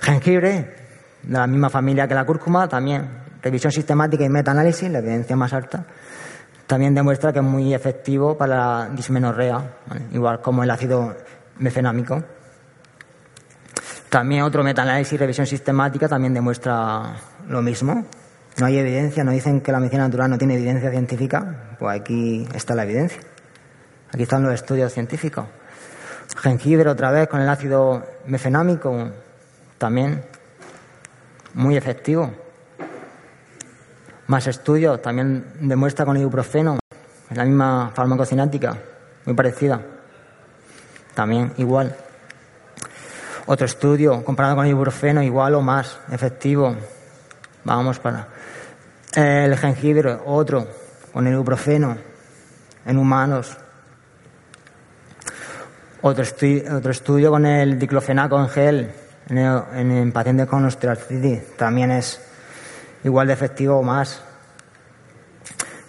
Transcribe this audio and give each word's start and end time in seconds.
Jengibre, 0.00 0.74
de 1.22 1.32
la 1.32 1.46
misma 1.48 1.70
familia 1.70 2.06
que 2.06 2.14
la 2.14 2.24
cúrcuma, 2.24 2.68
también 2.68 3.08
revisión 3.42 3.72
sistemática 3.72 4.24
y 4.24 4.28
metaanálisis, 4.28 4.88
la 4.90 4.98
evidencia 4.98 5.34
más 5.34 5.52
alta, 5.52 5.84
también 6.68 6.94
demuestra 6.94 7.32
que 7.32 7.40
es 7.40 7.44
muy 7.44 7.74
efectivo 7.74 8.38
para 8.38 8.56
la 8.56 8.88
dismenorrea, 8.90 9.78
igual 10.12 10.40
como 10.40 10.62
el 10.62 10.70
ácido 10.70 11.16
mefenámico. 11.58 12.22
También 14.08 14.42
otro 14.42 14.62
metaanálisis 14.62 15.14
y 15.14 15.16
revisión 15.16 15.46
sistemática 15.46 16.08
también 16.08 16.34
demuestra 16.34 17.16
lo 17.48 17.60
mismo. 17.60 18.04
No 18.58 18.66
hay 18.66 18.78
evidencia, 18.78 19.24
no 19.24 19.32
dicen 19.32 19.60
que 19.60 19.72
la 19.72 19.78
medicina 19.78 20.04
natural 20.04 20.30
no 20.30 20.38
tiene 20.38 20.54
evidencia 20.54 20.90
científica, 20.90 21.76
pues 21.78 22.00
aquí 22.00 22.46
está 22.54 22.74
la 22.74 22.84
evidencia. 22.84 23.20
Aquí 24.12 24.24
están 24.24 24.42
los 24.42 24.52
estudios 24.52 24.92
científicos. 24.92 25.46
Jengibre 26.36 26.90
otra 26.90 27.10
vez 27.10 27.28
con 27.28 27.40
el 27.40 27.48
ácido 27.48 28.06
mefenámico, 28.26 29.10
también 29.78 30.22
muy 31.54 31.76
efectivo. 31.76 32.30
Más 34.26 34.46
estudios 34.46 35.00
también 35.00 35.44
demuestra 35.60 36.04
con 36.04 36.16
ibuprofeno, 36.16 36.78
es 37.30 37.36
la 37.36 37.44
misma 37.44 37.90
farmacocinática, 37.94 38.76
muy 39.24 39.34
parecida. 39.34 39.80
También 41.14 41.52
igual. 41.56 41.94
Otro 43.46 43.66
estudio 43.66 44.24
comparado 44.24 44.56
con 44.56 44.66
ibuprofeno, 44.66 45.22
igual 45.22 45.54
o 45.54 45.62
más 45.62 45.98
efectivo. 46.10 46.76
Vamos 47.64 47.98
para. 47.98 48.28
El 49.14 49.58
jengibre, 49.58 50.16
otro, 50.24 50.66
con 51.12 51.26
el 51.26 51.34
ibuprofeno, 51.34 51.98
en 52.86 52.96
humanos. 52.96 53.54
Otro, 56.00 56.24
otro 56.74 56.90
estudio 56.90 57.30
con 57.30 57.44
el 57.44 57.78
diclofenaco 57.78 58.40
en 58.40 58.48
gel, 58.48 58.92
en, 59.28 60.12
pacientes 60.12 60.46
con 60.46 60.64
osteoartritis, 60.64 61.56
también 61.58 61.90
es 61.90 62.22
igual 63.04 63.26
de 63.26 63.34
efectivo 63.34 63.76
o 63.76 63.82
más. 63.82 64.22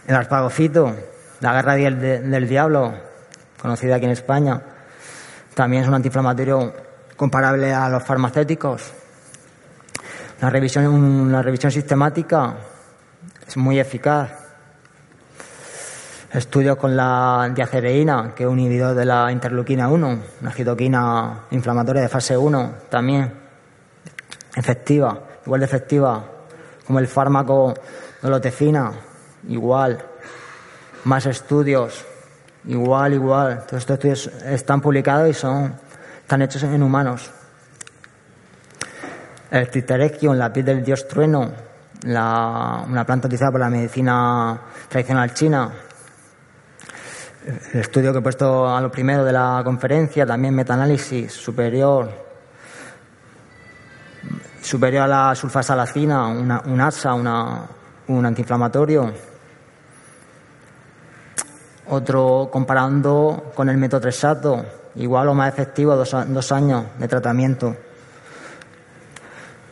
El 0.05 0.15
arpagofito, 0.15 0.93
la 1.39 1.53
guerra 1.53 1.75
del, 1.75 2.29
del 2.29 2.47
diablo, 2.47 2.93
conocida 3.61 3.95
aquí 3.95 4.05
en 4.05 4.11
España, 4.11 4.61
también 5.53 5.83
es 5.83 5.87
un 5.87 5.95
antiinflamatorio 5.95 6.73
comparable 7.15 7.73
a 7.73 7.87
los 7.87 8.03
farmacéuticos. 8.03 8.91
La 10.41 10.49
revisión, 10.49 10.87
una 10.87 11.41
revisión 11.41 11.71
sistemática 11.71 12.53
es 13.47 13.57
muy 13.57 13.79
eficaz. 13.79 14.31
Estudios 16.31 16.77
con 16.77 16.95
la 16.95 17.51
diacereína, 17.53 18.33
que 18.35 18.43
es 18.43 18.49
un 18.49 18.59
inhibidor 18.59 18.95
de 18.95 19.05
la 19.05 19.31
interleuquina 19.31 19.87
1, 19.87 20.19
una 20.41 20.51
citoquina 20.51 21.41
inflamatoria 21.51 22.01
de 22.01 22.09
fase 22.09 22.35
1, 22.35 22.73
también 22.89 23.31
efectiva, 24.55 25.19
igual 25.45 25.59
de 25.59 25.65
efectiva 25.65 26.25
como 26.85 26.99
el 26.99 27.07
fármaco 27.07 27.73
dolotecina, 28.21 28.91
igual. 29.47 30.03
Más 31.05 31.25
estudios, 31.25 32.05
igual, 32.65 33.13
igual. 33.13 33.65
Todos 33.67 33.83
estos 33.83 33.95
estudios 33.95 34.27
están 34.45 34.81
publicados 34.81 35.29
y 35.29 35.33
son, 35.33 35.75
están 36.21 36.41
hechos 36.41 36.63
en 36.63 36.81
humanos. 36.81 37.29
El 39.51 39.69
en 39.73 40.39
la 40.39 40.51
piel 40.51 40.65
del 40.65 40.83
dios 40.83 41.07
trueno, 41.07 41.51
una 42.05 43.03
planta 43.05 43.27
utilizada 43.27 43.51
por 43.51 43.59
la 43.61 43.69
medicina 43.69 44.59
tradicional 44.89 45.33
china. 45.33 45.71
El 47.73 47.81
estudio 47.81 48.11
que 48.11 48.19
he 48.19 48.21
puesto 48.21 48.67
a 48.67 48.79
lo 48.81 48.91
primero 48.91 49.23
de 49.23 49.33
la 49.33 49.61
conferencia, 49.63 50.25
también 50.25 50.55
metaanálisis 50.55 51.31
superior, 51.31 52.09
superior 54.61 55.03
a 55.03 55.07
la 55.07 55.35
sulfasalacina, 55.35 56.27
una, 56.27 56.61
un 56.65 56.79
ASA, 56.79 57.13
un 57.13 58.25
antiinflamatorio. 58.25 59.13
Otro 61.89 62.49
comparando 62.51 63.51
con 63.53 63.67
el 63.67 63.77
metotresato, 63.77 64.65
igual 64.95 65.27
o 65.27 65.33
más 65.33 65.51
efectivo, 65.51 65.95
dos, 65.95 66.15
dos 66.27 66.51
años 66.53 66.85
de 66.97 67.07
tratamiento. 67.07 67.75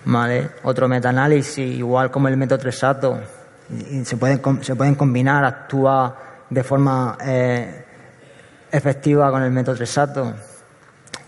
¿Vale? 0.05 0.49
Otro 0.63 0.87
metaanálisis, 0.87 1.77
igual 1.77 2.09
como 2.09 2.27
el 2.27 2.37
metotresato. 2.37 3.19
Y 3.89 4.03
se, 4.03 4.17
pueden, 4.17 4.41
se 4.63 4.75
pueden 4.75 4.95
combinar, 4.95 5.45
actúa 5.45 6.17
de 6.49 6.63
forma 6.63 7.17
eh, 7.23 7.85
efectiva 8.71 9.31
con 9.31 9.43
el 9.43 9.51
metotresato. 9.51 10.33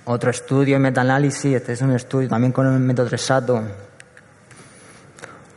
Otro 0.06 0.32
estudio, 0.32 0.80
metaanálisis, 0.80 1.56
este 1.56 1.74
es 1.74 1.82
un 1.82 1.92
estudio 1.92 2.28
también 2.28 2.52
con 2.52 2.68
el 2.68 2.80
metotresato. 2.80 3.62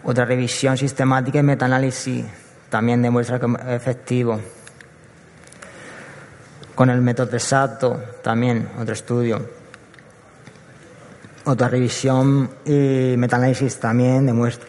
Otra 0.04 0.24
revisión 0.24 0.76
sistemática 0.76 1.40
y 1.40 1.42
metaanálisis 1.42 2.24
también 2.68 3.02
demuestra 3.02 3.40
que 3.40 3.46
es 3.46 3.68
efectivo. 3.68 4.40
Con 6.76 6.90
el 6.90 7.00
metotresato 7.00 8.00
también, 8.22 8.68
otro 8.78 8.92
estudio. 8.92 9.55
Otra 11.48 11.68
revisión 11.68 12.50
y 12.64 13.14
metaanálisis 13.16 13.78
también 13.78 14.26
demuestra. 14.26 14.68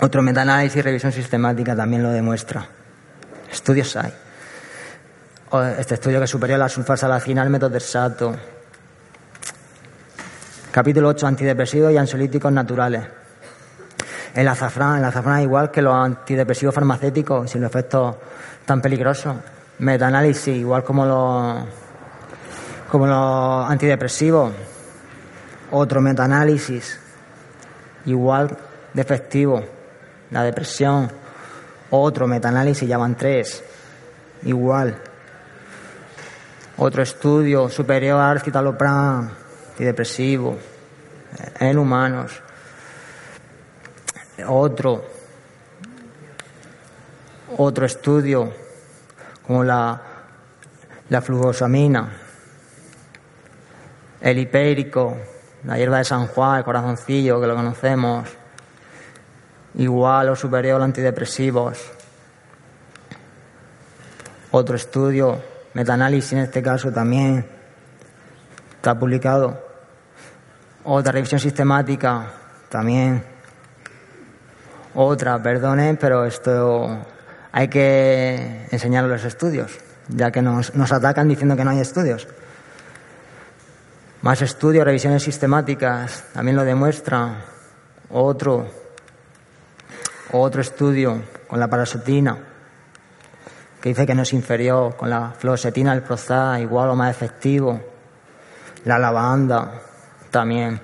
Otro 0.00 0.22
metaanálisis 0.22 0.76
y 0.76 0.82
revisión 0.82 1.10
sistemática 1.10 1.74
también 1.74 2.04
lo 2.04 2.10
demuestra. 2.10 2.64
Estudios 3.50 3.96
hay. 3.96 4.14
Este 5.76 5.94
estudio 5.94 6.18
que 6.18 6.24
es 6.26 6.30
superior 6.30 6.54
a 6.60 6.64
la 6.64 6.68
sulfasalacina 6.68 7.42
al 7.42 7.50
metotrexato. 7.50 8.36
Capítulo 10.70 11.08
8. 11.08 11.26
Antidepresivos 11.26 11.92
y 11.92 11.96
ansiolíticos 11.96 12.52
naturales. 12.52 13.04
El 14.34 14.46
azafrán, 14.46 14.98
el 14.98 15.04
azafrán 15.04 15.42
igual 15.42 15.72
que 15.72 15.82
los 15.82 15.96
antidepresivos 15.96 16.72
farmacéuticos, 16.72 17.50
sin 17.50 17.60
los 17.60 17.70
efectos 17.72 18.14
tan 18.64 18.80
peligrosos. 18.80 19.34
Metaanálisis, 19.80 20.58
igual 20.58 20.84
como 20.84 21.04
los, 21.04 21.64
como 22.88 23.08
los 23.08 23.68
antidepresivos. 23.68 24.52
Otro 25.72 26.02
metaanálisis, 26.02 26.98
igual 28.04 28.56
de 28.92 29.00
efectivo. 29.00 29.64
La 30.30 30.42
depresión. 30.42 31.10
Otro 31.90 32.26
metaanálisis, 32.26 32.86
ya 32.86 32.98
van 32.98 33.16
tres. 33.16 33.64
Igual. 34.42 34.98
Otro 36.76 37.02
estudio 37.02 37.70
superior 37.70 38.20
al 38.20 38.42
citalopram, 38.42 39.30
antidepresivo, 39.70 40.58
en 41.58 41.78
humanos. 41.78 42.32
Otro. 44.46 45.04
Otro 47.56 47.86
estudio 47.86 48.52
como 49.46 49.64
la, 49.64 50.00
la 51.08 51.20
el 54.22 54.38
hipérico, 54.38 55.16
la 55.64 55.76
hierba 55.76 55.98
de 55.98 56.04
San 56.04 56.26
Juan, 56.26 56.58
el 56.58 56.64
corazoncillo, 56.64 57.40
que 57.40 57.46
lo 57.46 57.54
conocemos 57.54 58.28
igual 59.74 60.28
o 60.28 60.36
superior 60.36 60.80
a 60.80 60.84
antidepresivos. 60.84 61.78
Otro 64.50 64.76
estudio, 64.76 65.40
metaanálisis 65.74 66.32
en 66.32 66.38
este 66.40 66.62
caso 66.62 66.90
también, 66.90 67.46
está 68.76 68.98
publicado. 68.98 69.58
Otra 70.84 71.12
revisión 71.12 71.40
sistemática 71.40 72.26
también. 72.68 73.24
Otra, 74.94 75.42
perdonen, 75.42 75.96
pero 75.96 76.26
esto 76.26 76.98
hay 77.52 77.68
que 77.68 78.66
enseñar 78.70 79.04
los 79.04 79.24
estudios, 79.24 79.78
ya 80.08 80.30
que 80.30 80.42
nos, 80.42 80.74
nos 80.74 80.92
atacan 80.92 81.28
diciendo 81.28 81.56
que 81.56 81.64
no 81.64 81.70
hay 81.70 81.80
estudios. 81.80 82.28
Más 84.22 84.40
estudios, 84.40 84.84
revisiones 84.84 85.24
sistemáticas, 85.24 86.26
también 86.32 86.56
lo 86.56 86.64
demuestra. 86.64 87.44
Otro, 88.10 88.68
Otro 90.30 90.60
estudio 90.60 91.22
con 91.48 91.58
la 91.58 91.68
paracetina, 91.68 92.38
que 93.80 93.88
dice 93.88 94.06
que 94.06 94.14
no 94.14 94.22
es 94.22 94.32
inferior, 94.32 94.96
con 94.96 95.10
la 95.10 95.32
fluoxetina, 95.36 95.92
el 95.92 96.02
Prozac, 96.02 96.60
igual 96.60 96.90
o 96.90 96.94
más 96.94 97.10
efectivo. 97.10 97.80
La 98.84 98.96
lavanda 98.96 99.82
también 100.30 100.80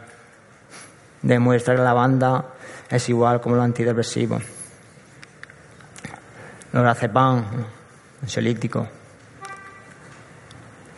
demuestra 1.22 1.74
que 1.74 1.78
la 1.78 1.84
lavanda 1.84 2.44
es 2.90 3.08
igual 3.08 3.40
como 3.40 3.54
los 3.54 3.64
antidepresivos. 3.64 4.42
Los 6.72 6.82
razepam, 6.82 7.44
ansiolíticos, 8.20 8.88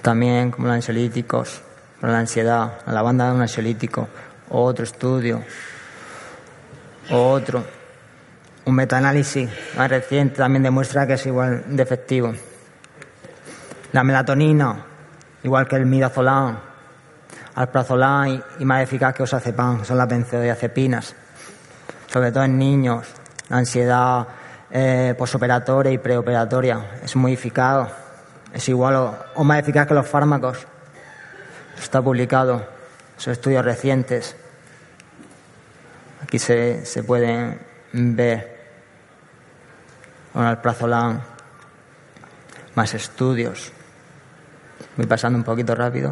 también 0.00 0.50
como 0.50 0.68
los 0.68 0.74
ansiolíticos, 0.76 1.62
para 2.00 2.12
la 2.12 2.18
ansiedad, 2.20 2.78
la 2.86 2.92
lavanda 2.92 3.28
es 3.28 3.34
un 3.34 3.42
ansiolítico. 3.42 4.08
Otro 4.50 4.84
estudio, 4.84 5.42
otro, 7.10 7.64
un 8.64 8.74
metaanálisis 8.74 9.48
más 9.76 9.88
reciente 9.88 10.36
también 10.36 10.62
demuestra 10.62 11.06
que 11.06 11.14
es 11.14 11.26
igual 11.26 11.64
de 11.68 11.82
efectivo. 11.82 12.32
La 13.92 14.02
melatonina, 14.02 14.84
igual 15.42 15.68
que 15.68 15.76
el 15.76 15.86
midazolam, 15.86 16.58
alprazolam 17.54 18.42
y, 18.58 18.64
más 18.64 18.82
eficaz 18.82 19.14
que 19.14 19.22
osazepan, 19.22 19.84
son 19.84 19.98
las 19.98 20.08
benzodiazepinas 20.08 21.14
sobre 22.12 22.32
todo 22.32 22.44
en 22.44 22.58
niños, 22.58 23.06
la 23.48 23.58
ansiedad 23.58 24.26
eh, 24.70 25.14
posoperatoria 25.16 25.92
y 25.92 25.98
preoperatoria. 25.98 26.98
Es 27.04 27.14
muy 27.14 27.34
eficaz, 27.34 27.88
es 28.52 28.68
igual 28.68 29.14
o, 29.34 29.44
más 29.44 29.60
eficaz 29.60 29.86
que 29.86 29.94
los 29.94 30.06
fármacos. 30.06 30.66
Está 31.80 32.02
publicado, 32.02 32.66
son 33.16 33.32
estudios 33.32 33.64
recientes. 33.64 34.36
Aquí 36.22 36.38
se, 36.38 36.84
se 36.84 37.02
pueden 37.02 37.58
ver 37.92 38.60
con 40.32 40.46
el 40.46 40.58
prazolam 40.58 41.20
más 42.74 42.94
estudios. 42.94 43.72
Voy 44.96 45.06
pasando 45.06 45.38
un 45.38 45.44
poquito 45.44 45.74
rápido. 45.74 46.10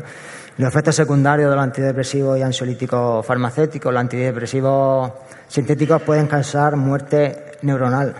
Los 0.57 0.71
efectos 0.71 0.97
secundarios 0.97 1.51
de 1.51 1.57
los 1.57 1.63
antidepresivos 1.63 2.39
y 2.39 2.43
ansiolíticos 2.43 3.25
farmacéuticos. 3.25 3.93
Los 3.93 4.01
antidepresivos 4.01 5.13
sintéticos 5.47 6.03
pueden 6.03 6.27
causar 6.27 6.77
muerte 6.77 7.59
neuronal. 7.63 8.15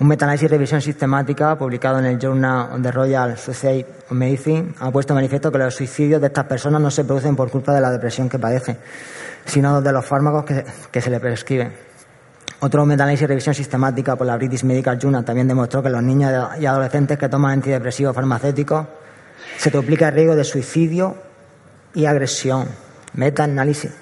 Un 0.00 0.08
metaanálisis 0.08 0.46
y 0.46 0.48
revisión 0.48 0.80
sistemática 0.80 1.58
publicado 1.58 1.98
en 1.98 2.06
el 2.06 2.18
Journal 2.18 2.72
of 2.72 2.82
the 2.82 2.90
Royal 2.90 3.36
Society 3.36 3.84
of 4.06 4.12
Medicine 4.12 4.72
ha 4.80 4.90
puesto 4.90 5.12
manifiesto 5.12 5.52
que 5.52 5.58
los 5.58 5.74
suicidios 5.74 6.22
de 6.22 6.28
estas 6.28 6.46
personas 6.46 6.80
no 6.80 6.90
se 6.90 7.04
producen 7.04 7.36
por 7.36 7.50
culpa 7.50 7.74
de 7.74 7.82
la 7.82 7.90
depresión 7.90 8.26
que 8.26 8.38
padecen, 8.38 8.78
sino 9.44 9.82
de 9.82 9.92
los 9.92 10.02
fármacos 10.06 10.46
que, 10.90 11.00
se 11.02 11.10
les 11.10 11.20
prescriben. 11.20 11.74
Otro 12.60 12.86
metaanálisis 12.86 13.24
y 13.24 13.26
revisión 13.26 13.54
sistemática 13.54 14.16
por 14.16 14.26
la 14.26 14.38
British 14.38 14.64
Medical 14.64 14.98
Journal 14.98 15.22
también 15.22 15.46
demostró 15.46 15.82
que 15.82 15.90
los 15.90 16.02
niños 16.02 16.32
y 16.58 16.64
adolescentes 16.64 17.18
que 17.18 17.28
toman 17.28 17.52
antidepresivos 17.52 18.14
farmacéuticos 18.14 18.86
se 19.58 19.68
duplica 19.68 20.08
el 20.08 20.14
riesgo 20.14 20.34
de 20.34 20.44
suicidio 20.44 21.14
y 21.92 22.06
agresión. 22.06 22.68
Metaanálisis 23.12 23.92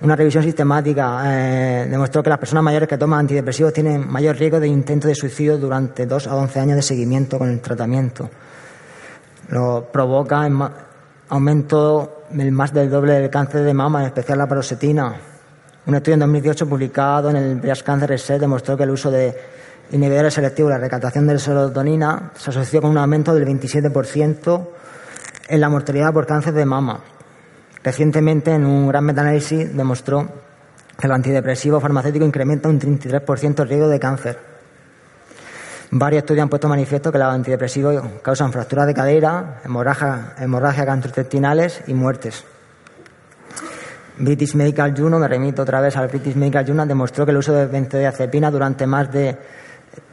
una 0.00 0.14
revisión 0.14 0.44
sistemática 0.44 1.22
eh, 1.26 1.88
demostró 1.90 2.22
que 2.22 2.30
las 2.30 2.38
personas 2.38 2.62
mayores 2.62 2.88
que 2.88 2.96
toman 2.96 3.20
antidepresivos 3.20 3.72
tienen 3.72 4.08
mayor 4.08 4.36
riesgo 4.36 4.60
de 4.60 4.68
intento 4.68 5.08
de 5.08 5.14
suicidio 5.14 5.58
durante 5.58 6.06
2 6.06 6.28
a 6.28 6.36
11 6.36 6.60
años 6.60 6.76
de 6.76 6.82
seguimiento 6.82 7.36
con 7.36 7.48
el 7.50 7.60
tratamiento. 7.60 8.30
Lo 9.48 9.88
provoca 9.90 10.46
en 10.46 10.60
aumento 11.30 12.22
del 12.30 12.52
más 12.52 12.72
del 12.72 12.90
doble 12.90 13.14
del 13.14 13.28
cáncer 13.28 13.62
de 13.62 13.74
mama, 13.74 14.00
en 14.00 14.06
especial 14.06 14.38
la 14.38 14.46
paroxetina. 14.46 15.16
Un 15.86 15.94
estudio 15.94 16.14
en 16.14 16.20
2018 16.20 16.68
publicado 16.68 17.30
en 17.30 17.36
el 17.36 17.56
Breast 17.56 17.82
Cancer 17.82 18.08
Research 18.08 18.40
demostró 18.40 18.76
que 18.76 18.84
el 18.84 18.90
uso 18.90 19.10
de 19.10 19.36
inhibidores 19.90 20.34
selectivos 20.34 20.70
la 20.70 20.78
recaptación 20.78 21.26
de 21.26 21.38
serotonina 21.38 22.30
se 22.36 22.50
asoció 22.50 22.80
con 22.80 22.90
un 22.90 22.98
aumento 22.98 23.34
del 23.34 23.46
27% 23.46 24.68
en 25.48 25.60
la 25.60 25.68
mortalidad 25.68 26.12
por 26.12 26.26
cáncer 26.26 26.52
de 26.52 26.64
mama. 26.64 27.00
Recientemente, 27.82 28.52
en 28.52 28.64
un 28.64 28.88
gran 28.88 29.04
metaanálisis, 29.04 29.76
demostró 29.76 30.28
que 30.98 31.06
el 31.06 31.12
antidepresivo 31.12 31.80
farmacéutico 31.80 32.24
incrementa 32.24 32.68
un 32.68 32.80
33% 32.80 33.62
el 33.62 33.68
riesgo 33.68 33.88
de 33.88 34.00
cáncer. 34.00 34.38
Varios 35.90 36.22
estudios 36.22 36.42
han 36.42 36.48
puesto 36.50 36.68
manifiesto 36.68 37.10
que 37.10 37.18
los 37.18 37.32
antidepresivos 37.32 38.02
causan 38.20 38.52
fracturas 38.52 38.86
de 38.86 38.94
cadera, 38.94 39.62
hemorragias 39.64 40.86
gastrointestinales 40.86 41.82
y 41.86 41.94
muertes. 41.94 42.44
British 44.18 44.54
Medical 44.54 44.92
Journal, 44.94 45.20
me 45.20 45.28
remito 45.28 45.62
otra 45.62 45.80
vez 45.80 45.96
al 45.96 46.08
British 46.08 46.34
Medical 46.34 46.66
Journal, 46.66 46.88
demostró 46.88 47.24
que 47.24 47.30
el 47.30 47.38
uso 47.38 47.52
de 47.52 47.66
benzodiazepina 47.66 48.50
durante 48.50 48.86
más 48.86 49.10
de 49.12 49.38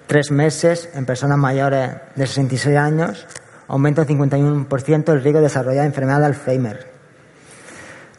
tres 0.05 0.31
meses 0.31 0.89
en 0.93 1.05
personas 1.05 1.39
mayores 1.39 1.89
de 2.15 2.27
66 2.27 2.77
años 2.77 3.25
aumenta 3.67 4.03
un 4.03 4.07
51% 4.07 5.11
el 5.11 5.23
riesgo 5.23 5.39
de 5.39 5.45
desarrollar 5.45 5.85
enfermedad 5.85 6.19
de 6.19 6.25
Alzheimer. 6.27 6.94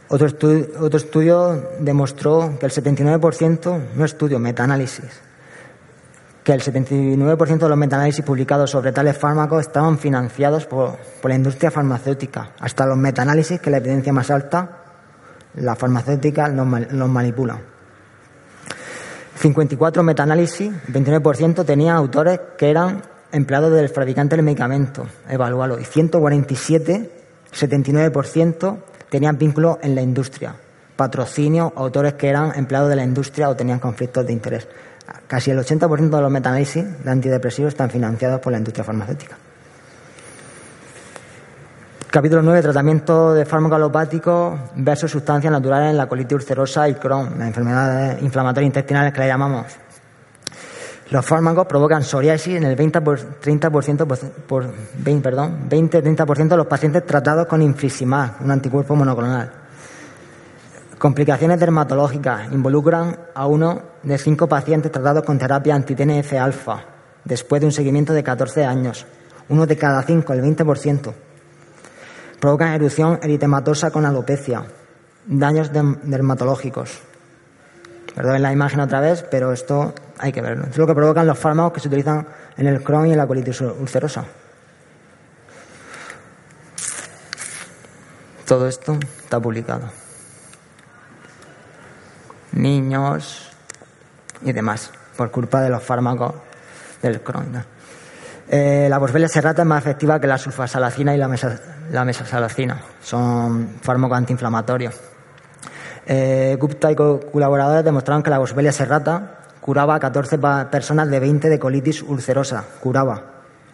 Otro 0.08 0.99
estudio, 0.99 1.70
demostró 1.81 2.56
que 2.61 2.67
el 2.67 2.73
79%, 2.73 3.81
no 3.97 4.05
estudio, 4.05 4.38
metaanálisis, 4.38 5.20
que 6.44 6.53
el 6.53 6.62
79% 6.62 7.58
de 7.58 7.69
los 7.69 7.79
metaanálisis 7.79 8.25
publicados 8.25 8.70
sobre 8.70 8.93
tales 8.93 9.19
fármacos 9.19 9.62
estaban 9.62 9.99
financiados 9.99 10.67
por, 10.67 10.97
la 11.25 11.35
industria 11.35 11.73
farmacéutica. 11.73 12.53
Hasta 12.61 12.87
los 12.87 12.97
metaanálisis, 12.97 13.61
que 13.61 13.69
la 13.69 13.79
evidencia 13.79 14.12
más 14.12 14.31
alta, 14.31 14.85
la 15.56 15.75
farmacéutica 15.75 16.49
los, 16.49 16.93
los 16.93 17.09
manipula. 17.09 17.59
54 19.35 20.05
metaanálisis, 20.05 20.70
29% 20.88 21.64
tenían 21.64 21.97
autores 21.97 22.41
que 22.56 22.70
eran 22.70 23.02
empleados 23.32 23.73
del 23.73 23.88
fabricante 23.88 24.37
del 24.37 24.44
medicamento, 24.44 25.05
evaluado, 25.29 25.81
y 25.81 25.85
147, 25.85 27.11
79%, 27.52 28.79
tenían 29.11 29.38
vínculos 29.38 29.79
en 29.82 29.94
la 29.94 30.03
industria, 30.03 30.55
patrocinio, 30.97 31.73
autores 31.76 32.14
que 32.14 32.29
eran 32.29 32.53
empleados 32.56 32.88
de 32.88 32.97
la 32.97 33.05
industria 33.05 33.49
o 33.49 33.56
tenían 33.56 33.79
conflictos 33.79 34.26
de 34.26 34.32
interés. 34.32 34.69
Casi 35.26 35.50
el 35.50 35.58
80% 35.58 36.11
de 36.11 36.20
los 36.20 36.31
metaanálisis 36.31 37.05
de 37.05 37.11
antidepresivos 37.11 37.73
están 37.73 37.91
financiados 37.91 38.41
por 38.41 38.53
la 38.53 38.58
industria 38.58 38.85
farmacéutica. 38.85 39.37
Capítulo 42.11 42.41
9. 42.43 42.62
Tratamiento 42.62 43.35
de 43.35 43.44
fármacos 43.44 44.58
versus 44.76 45.11
sustancias 45.11 45.52
naturales 45.52 45.91
en 45.91 45.99
la 45.99 46.09
colitis 46.09 46.32
ulcerosa 46.32 46.88
y 46.88 46.94
Crohn, 46.94 47.38
las 47.38 47.49
enfermedades 47.49 48.23
inflamatorias 48.23 48.69
intestinales 48.69 49.12
que 49.12 49.20
le 49.20 49.26
llamamos. 49.26 49.67
Los 51.11 51.25
fármacos 51.25 51.67
provocan 51.67 52.03
psoriasis 52.03 52.57
en 52.57 52.65
el 52.65 52.75
20 52.75 53.01
30% 53.01 54.07
por, 54.47 54.67
20, 54.99 55.23
perdón, 55.23 55.69
20-30% 55.69 56.49
de 56.49 56.57
los 56.57 56.67
pacientes 56.67 57.07
tratados 57.07 57.47
con 57.47 57.63
infliximab, 57.63 58.43
un 58.43 58.51
anticuerpo 58.51 58.97
monoclonal. 58.97 59.53
Complicaciones 60.99 61.61
dermatológicas 61.61 62.51
involucran 62.53 63.17
a 63.35 63.47
uno 63.47 63.83
de 64.03 64.19
cinco 64.19 64.49
pacientes 64.49 64.91
tratados 64.91 65.23
con 65.23 65.39
terapia 65.39 65.77
anti-TNF-alfa 65.77 66.85
después 67.23 67.61
de 67.61 67.67
un 67.67 67.73
seguimiento 67.73 68.13
de 68.13 68.25
14 68.25 68.65
años. 68.65 69.07
Uno 69.49 69.67
de 69.67 69.77
cada 69.77 70.03
cinco, 70.03 70.33
el 70.33 70.43
20%. 70.43 71.13
Provocan 72.41 72.73
erupción 72.73 73.21
eritematosa 73.23 73.91
con 73.91 74.07
alopecia, 74.07 74.65
daños 75.27 75.71
dermatológicos. 75.73 76.99
Perdón 78.15 78.43
la 78.43 78.53
imagen 78.53 78.81
otra 78.81 79.01
vez, 79.01 79.25
pero 79.31 79.53
esto 79.53 79.95
hay 80.18 80.32
que 80.32 80.40
verlo. 80.40 80.66
Es 80.66 80.76
lo 80.78 80.87
que 80.87 80.94
provocan 80.94 81.26
los 81.26 81.38
fármacos 81.38 81.73
que 81.73 81.80
se 81.80 81.88
utilizan 81.88 82.26
en 82.56 82.66
el 82.66 82.82
Crohn 82.82 83.06
y 83.06 83.12
en 83.12 83.18
la 83.18 83.26
colitis 83.26 83.61
ulcerosa. 83.61 84.25
Todo 88.46 88.68
esto 88.68 88.99
está 89.18 89.40
publicado. 89.40 89.88
Niños 92.52 93.50
y 94.42 94.52
demás, 94.52 94.90
por 95.16 95.30
culpa 95.30 95.61
de 95.61 95.68
los 95.68 95.82
fármacos 95.82 96.35
del 97.02 97.20
Crohn. 97.20 97.64
Eh, 98.49 98.87
la 98.88 98.99
boswellia 98.99 99.28
serrata 99.28 99.62
es 99.62 99.68
más 99.68 99.82
efectiva 99.82 100.20
que 100.20 100.28
la 100.28 100.38
sulfasalacina 100.38 101.14
y 101.14 101.18
la, 101.18 101.28
la 101.90 102.04
mesasalacina. 102.04 102.80
Son 103.02 103.70
fármacos 103.82 104.16
antiinflamatorios. 104.16 104.94
Eh, 106.06 106.56
Gupta 106.61 106.92
y 106.92 106.94
colaboradores 106.94 107.85
demostraron 107.85 108.23
que 108.23 108.30
la 108.30 108.38
boswellia 108.38 108.70
serrata 108.70 109.36
curaba 109.66 109.96
a 109.96 110.00
14 110.00 110.38
personas 110.70 111.11
de 111.11 111.18
20 111.18 111.49
de 111.49 111.58
colitis 111.58 112.00
ulcerosa, 112.02 112.64
curaba, 112.80 113.25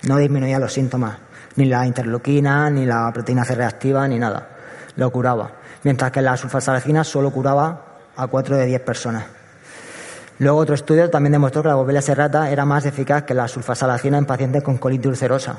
no 0.09 0.17
disminuía 0.17 0.59
los 0.59 0.73
síntomas, 0.73 1.19
ni 1.57 1.67
la 1.67 1.87
interleuquina, 1.87 2.71
ni 2.71 2.87
la 2.87 3.11
proteína 3.13 3.45
C 3.45 3.55
reactiva, 3.55 4.09
ni 4.09 4.19
nada, 4.19 4.49
lo 4.97 5.13
curaba. 5.13 5.53
Mientras 5.85 6.11
que 6.11 6.23
la 6.23 6.35
sulfasalacina 6.39 7.05
solo 7.05 7.31
curaba 7.31 7.85
a 8.17 8.27
4 8.27 8.57
de 8.57 8.67
10 8.67 8.81
personas. 8.81 9.25
Luego 10.39 10.59
otro 10.59 10.75
estudio 10.75 11.11
también 11.11 11.33
demostró 11.33 11.61
que 11.61 11.69
la 11.69 11.75
boswellia 11.75 12.01
serrata 12.01 12.51
era 12.51 12.65
más 12.65 12.87
eficaz 12.87 13.25
que 13.25 13.35
la 13.35 13.47
sulfasalacina 13.47 14.17
en 14.17 14.25
pacientes 14.25 14.63
con 14.63 14.79
colitis 14.79 15.09
ulcerosa. 15.09 15.59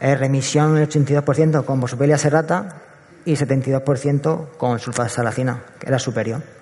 remisión 0.00 0.78
el 0.78 0.88
82% 0.88 1.64
con 1.64 1.80
boswellia 1.80 2.18
serrata 2.18 2.76
y 3.24 3.34
72% 3.34 4.56
con 4.56 4.78
sulfasalacina, 4.78 5.64
que 5.80 5.88
era 5.88 5.98
superior. 5.98 6.57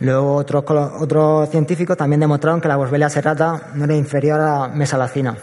Luego 0.00 0.34
otros, 0.36 0.64
otros 0.98 1.50
científicos 1.50 1.96
también 1.96 2.20
demostraron 2.20 2.60
que 2.60 2.68
la 2.68 2.76
Boswellia 2.76 3.10
serrata 3.10 3.70
no 3.74 3.84
era 3.84 3.94
inferior 3.94 4.40
a 4.40 4.60
la 4.60 4.68
mesalacina. 4.68 5.36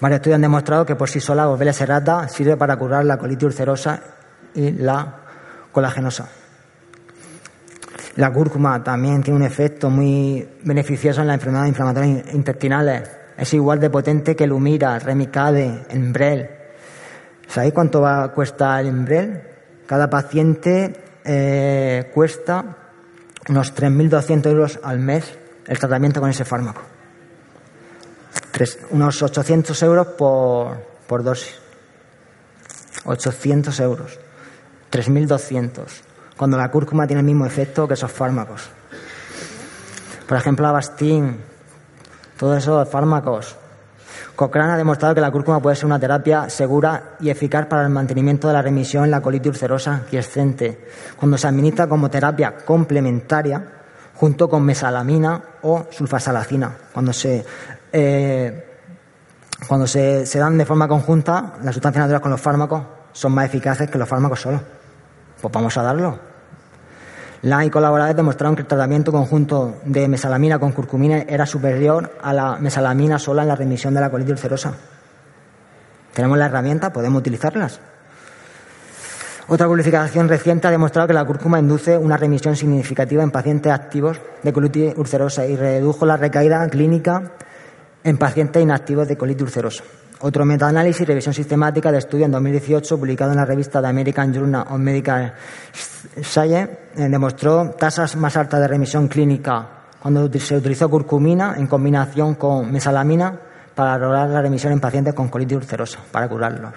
Varios 0.00 0.18
estudios 0.18 0.36
han 0.36 0.42
demostrado 0.42 0.86
que 0.86 0.94
por 0.94 1.08
sí 1.08 1.20
sola 1.20 1.42
la 1.42 1.48
Boswellia 1.48 1.72
serrata 1.72 2.28
sirve 2.28 2.56
para 2.56 2.76
curar 2.76 3.04
la 3.04 3.18
colitis 3.18 3.46
ulcerosa 3.46 4.00
y 4.54 4.70
la 4.72 5.16
colagenosa. 5.72 6.28
La 8.16 8.32
cúrcuma 8.32 8.82
también 8.82 9.22
tiene 9.22 9.40
un 9.40 9.46
efecto 9.46 9.90
muy 9.90 10.46
beneficioso 10.62 11.20
en 11.20 11.28
las 11.28 11.34
enfermedades 11.34 11.70
inflamatorias 11.70 12.34
intestinales. 12.34 13.10
Es 13.36 13.54
igual 13.54 13.80
de 13.80 13.90
potente 13.90 14.36
que 14.36 14.44
el 14.44 14.52
Humira, 14.52 14.98
Remicade, 14.98 15.86
el 15.88 15.96
Embrel. 15.96 16.50
¿Sabéis 17.48 17.72
cuánto 17.72 18.00
va, 18.00 18.32
cuesta 18.32 18.80
el 18.80 18.88
Embrel? 18.88 19.42
Cada 19.86 20.08
paciente 20.08 20.92
eh, 21.24 22.10
cuesta 22.14 22.76
unos 23.48 23.74
3.200 23.74 24.46
euros 24.46 24.80
al 24.82 24.98
mes 24.98 25.38
el 25.66 25.78
tratamiento 25.78 26.20
con 26.20 26.30
ese 26.30 26.44
fármaco. 26.44 26.82
unos 28.90 29.22
800 29.22 29.82
euros 29.82 30.06
por, 30.08 30.76
por 31.06 31.22
dosis. 31.22 31.58
800 33.04 33.80
euros. 33.80 34.18
3.200 34.90 36.10
cuando 36.40 36.56
la 36.56 36.70
cúrcuma 36.70 37.06
tiene 37.06 37.20
el 37.20 37.26
mismo 37.26 37.44
efecto 37.44 37.86
que 37.86 37.92
esos 37.92 38.10
fármacos. 38.10 38.70
Por 40.26 40.38
ejemplo, 40.38 40.66
Avastin, 40.66 41.36
todos 42.38 42.56
esos 42.56 42.88
fármacos. 42.88 43.56
Cochrane 44.40 44.72
ha 44.72 44.76
demostrado 44.78 45.14
que 45.14 45.20
la 45.20 45.30
cúrcuma 45.30 45.60
puede 45.60 45.76
ser 45.76 45.84
una 45.84 45.98
terapia 45.98 46.48
segura 46.48 47.16
y 47.20 47.28
eficaz 47.28 47.66
para 47.66 47.82
el 47.82 47.90
mantenimiento 47.90 48.48
de 48.48 48.54
la 48.54 48.62
remisión 48.62 49.04
en 49.04 49.10
la 49.10 49.20
colitis 49.20 49.50
ulcerosa 49.50 50.04
quiescente, 50.08 50.88
cuando 51.18 51.36
se 51.36 51.46
administra 51.46 51.86
como 51.86 52.08
terapia 52.08 52.56
complementaria 52.56 53.62
junto 54.14 54.48
con 54.48 54.62
mesalamina 54.62 55.42
o 55.60 55.84
sulfasalacina. 55.90 56.74
Cuando 56.90 57.12
se, 57.12 57.44
eh, 57.92 58.78
cuando 59.68 59.86
se, 59.86 60.24
se 60.24 60.38
dan 60.38 60.56
de 60.56 60.64
forma 60.64 60.88
conjunta, 60.88 61.56
las 61.62 61.74
sustancias 61.74 62.04
naturales 62.04 62.22
con 62.22 62.30
los 62.30 62.40
fármacos 62.40 62.82
son 63.12 63.32
más 63.32 63.44
eficaces 63.44 63.90
que 63.90 63.98
los 63.98 64.08
fármacos 64.08 64.40
solos. 64.40 64.62
Pues 65.38 65.52
vamos 65.52 65.76
a 65.76 65.82
darlo. 65.82 66.29
La 67.42 67.64
y 67.64 67.70
colaboradores 67.70 68.16
demostraron 68.16 68.54
que 68.54 68.62
el 68.62 68.68
tratamiento 68.68 69.10
conjunto 69.12 69.76
de 69.86 70.08
mesalamina 70.08 70.58
con 70.58 70.72
curcumina 70.72 71.24
era 71.26 71.46
superior 71.46 72.18
a 72.22 72.34
la 72.34 72.58
mesalamina 72.58 73.18
sola 73.18 73.42
en 73.42 73.48
la 73.48 73.56
remisión 73.56 73.94
de 73.94 74.00
la 74.00 74.10
colitis 74.10 74.32
ulcerosa. 74.32 74.74
Tenemos 76.12 76.36
la 76.36 76.46
herramienta, 76.46 76.92
podemos 76.92 77.20
utilizarlas. 77.20 77.80
Otra 79.48 79.66
publicación 79.66 80.28
reciente 80.28 80.68
ha 80.68 80.70
demostrado 80.70 81.08
que 81.08 81.14
la 81.14 81.24
cúrcuma 81.24 81.58
induce 81.58 81.96
una 81.96 82.18
remisión 82.18 82.56
significativa 82.56 83.22
en 83.22 83.30
pacientes 83.30 83.72
activos 83.72 84.20
de 84.42 84.52
colitis 84.52 84.92
ulcerosa 84.96 85.46
y 85.46 85.56
redujo 85.56 86.04
la 86.04 86.18
recaída 86.18 86.68
clínica 86.68 87.32
en 88.04 88.18
pacientes 88.18 88.62
inactivos 88.62 89.08
de 89.08 89.16
colitis 89.16 89.42
ulcerosa. 89.44 89.82
Otro 90.22 90.44
metaanálisis 90.44 91.06
revisión 91.06 91.32
sistemática 91.32 91.90
de 91.90 91.96
estudio 91.96 92.26
en 92.26 92.32
2018, 92.32 92.98
publicado 92.98 93.30
en 93.30 93.38
la 93.38 93.46
revista 93.46 93.80
The 93.80 93.86
American 93.86 94.34
Journal 94.34 94.66
of 94.68 94.78
Medical 94.78 95.32
Science, 96.20 96.78
eh, 96.94 97.08
demostró 97.08 97.70
tasas 97.70 98.16
más 98.16 98.36
altas 98.36 98.60
de 98.60 98.68
remisión 98.68 99.08
clínica 99.08 99.66
cuando 99.98 100.30
se 100.38 100.56
utilizó 100.56 100.90
curcumina 100.90 101.54
en 101.56 101.66
combinación 101.66 102.34
con 102.34 102.70
mesalamina 102.70 103.34
para 103.74 103.96
lograr 103.96 104.28
la 104.28 104.42
remisión 104.42 104.74
en 104.74 104.80
pacientes 104.80 105.14
con 105.14 105.28
colitis 105.28 105.56
ulcerosa, 105.56 106.00
para 106.12 106.28
curarlos. 106.28 106.74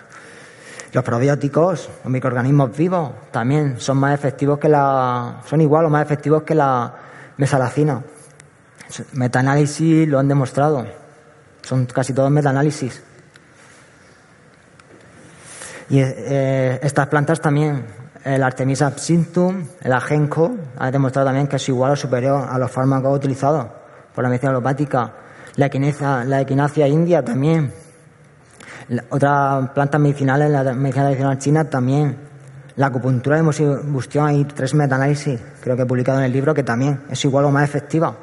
Los 0.93 1.03
probióticos, 1.03 1.89
los 2.01 2.11
microorganismos 2.13 2.77
vivos, 2.77 3.11
también 3.29 3.77
son 3.77 3.97
más 3.97 4.13
efectivos 4.13 4.57
que 4.57 4.69
la, 4.69 5.41
son 5.45 5.59
igual 5.59 5.83
o 5.83 5.89
más 5.89 6.05
efectivos 6.05 6.43
que 6.43 6.55
la 6.55 6.93
mesalacina. 7.35 8.01
Metaanálisis 9.11 10.07
lo 10.07 10.19
han 10.19 10.29
demostrado. 10.29 10.85
Son 11.61 11.85
casi 11.87 12.13
todos 12.13 12.31
metaanálisis. 12.31 13.01
Y 15.89 15.99
eh, 15.99 16.79
estas 16.81 17.07
plantas 17.07 17.41
también, 17.41 17.85
el 18.23 18.43
Artemisa 18.43 18.87
absinthium, 18.87 19.67
el 19.81 19.93
ajenco, 19.93 20.55
ha 20.77 20.91
demostrado 20.91 21.27
también 21.27 21.47
que 21.47 21.57
es 21.57 21.69
igual 21.69 21.91
o 21.91 21.95
superior 21.95 22.47
a 22.49 22.57
los 22.57 22.71
fármacos 22.71 23.17
utilizados 23.17 23.67
por 24.13 24.23
la 24.23 24.29
medicina 24.29 24.51
alopática. 24.51 25.13
La 25.55 25.67
equinacia, 25.67 26.23
la 26.23 26.41
equinacia 26.41 26.87
india 26.87 27.23
también. 27.23 27.71
Otras 29.09 29.69
plantas 29.69 30.01
medicinales, 30.01 30.49
la 30.49 30.63
medicina 30.73 31.05
tradicional 31.05 31.37
china 31.37 31.69
también. 31.69 32.17
La 32.75 32.87
acupuntura 32.87 33.35
de 33.37 33.43
bustión, 33.43 34.27
hay 34.27 34.45
tres 34.45 34.73
metaanálisis, 34.73 35.39
creo 35.61 35.75
que 35.75 35.83
he 35.83 35.85
publicado 35.85 36.17
en 36.19 36.25
el 36.25 36.31
libro, 36.31 36.55
que 36.55 36.63
también 36.63 37.01
es 37.07 37.23
igual 37.23 37.45
o 37.45 37.51
más 37.51 37.63
efectiva 37.63 38.15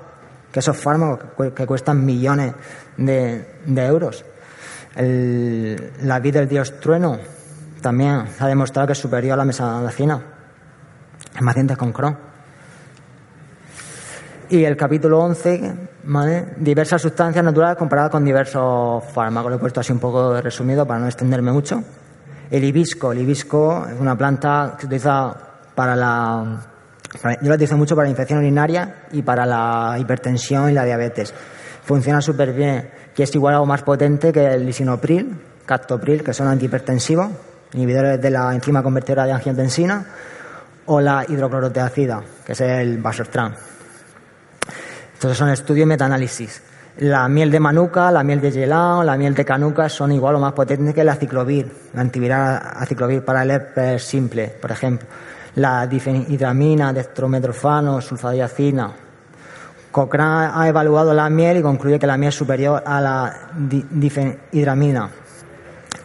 que 0.52 0.60
esos 0.60 0.76
fármacos 0.76 1.52
que, 1.54 1.66
cuestan 1.66 2.04
millones 2.04 2.52
de, 2.96 3.44
euros. 3.76 4.24
la 4.96 6.18
vida 6.18 6.40
del 6.40 6.48
dios 6.48 6.80
trueno, 6.80 7.18
también 7.80 8.24
ha 8.38 8.46
demostrado 8.46 8.86
que 8.86 8.92
es 8.92 8.98
superior 8.98 9.34
a 9.34 9.36
la 9.36 9.44
mesalacina 9.44 10.20
en 11.38 11.46
pacientes 11.46 11.76
con 11.76 11.92
Crohn. 11.92 12.16
Y 14.48 14.64
el 14.64 14.76
capítulo 14.76 15.20
11, 15.20 15.74
diversas 16.56 17.00
sustancias 17.00 17.44
naturales 17.44 17.76
comparadas 17.76 18.10
con 18.10 18.24
diversos 18.24 19.04
fármacos. 19.12 19.50
Lo 19.50 19.56
he 19.56 19.60
puesto 19.60 19.80
así 19.80 19.92
un 19.92 20.00
poco 20.00 20.40
resumido 20.40 20.84
para 20.86 20.98
no 20.98 21.06
extenderme 21.06 21.52
mucho. 21.52 21.82
El 22.50 22.64
hibisco. 22.64 23.12
El 23.12 23.18
hibisco 23.18 23.86
es 23.86 24.00
una 24.00 24.18
planta 24.18 24.72
que 24.74 24.80
se 24.80 24.86
utiliza 24.86 25.32
para 25.74 25.94
la. 25.94 26.62
yo 27.40 27.48
la 27.48 27.54
utilizo 27.54 27.76
mucho 27.76 27.94
para 27.94 28.06
la 28.06 28.10
infección 28.10 28.40
urinaria 28.40 29.06
y 29.12 29.22
para 29.22 29.46
la 29.46 29.96
hipertensión 30.00 30.68
y 30.68 30.72
la 30.72 30.84
diabetes. 30.84 31.32
Funciona 31.84 32.20
súper 32.20 32.52
bien, 32.52 32.90
que 33.14 33.22
es 33.22 33.34
igual 33.36 33.54
o 33.54 33.66
más 33.66 33.82
potente 33.82 34.32
que 34.32 34.44
el 34.44 34.66
lisinopril, 34.66 35.40
captopril, 35.64 36.24
que 36.24 36.34
son 36.34 36.48
antihipertensivos 36.48 37.30
inhibidores 37.74 38.20
de 38.20 38.30
la 38.30 38.54
enzima 38.54 38.82
convertidora 38.82 39.26
de 39.26 39.32
angiotensina, 39.32 40.04
o 40.86 41.00
la 41.00 41.24
hidrocloroteacida, 41.28 42.22
que 42.44 42.52
es 42.52 42.60
el 42.60 42.98
Basortran. 42.98 43.54
Estos 45.14 45.36
son 45.36 45.50
estudios 45.50 45.84
y 45.84 45.88
metaanálisis. 45.88 46.62
La 46.98 47.28
miel 47.28 47.50
de 47.50 47.60
manuka, 47.60 48.10
la 48.10 48.24
miel 48.24 48.40
de 48.40 48.50
gelao, 48.50 49.04
la 49.04 49.16
miel 49.16 49.34
de 49.34 49.44
canuca 49.44 49.88
son 49.88 50.12
igual 50.12 50.34
o 50.34 50.40
más 50.40 50.52
potentes 50.52 50.94
que 50.94 51.04
la 51.04 51.14
ciclovir, 51.14 51.70
la 51.94 52.00
antiviral 52.00 52.60
aciclovir 52.76 53.24
para 53.24 53.42
el 53.42 53.50
herpes 53.50 54.02
simple, 54.02 54.48
por 54.48 54.72
ejemplo. 54.72 55.06
La 55.56 55.86
difenhidramina, 55.86 56.92
dextrometrofano, 56.92 58.00
sulfadiacina. 58.00 58.90
Cochrane 59.92 60.52
ha 60.54 60.68
evaluado 60.68 61.14
la 61.14 61.30
miel 61.30 61.58
y 61.58 61.62
concluye 61.62 61.98
que 61.98 62.06
la 62.06 62.16
miel 62.16 62.30
es 62.30 62.34
superior 62.34 62.82
a 62.84 63.00
la 63.00 63.36
difenhidramina 63.52 65.10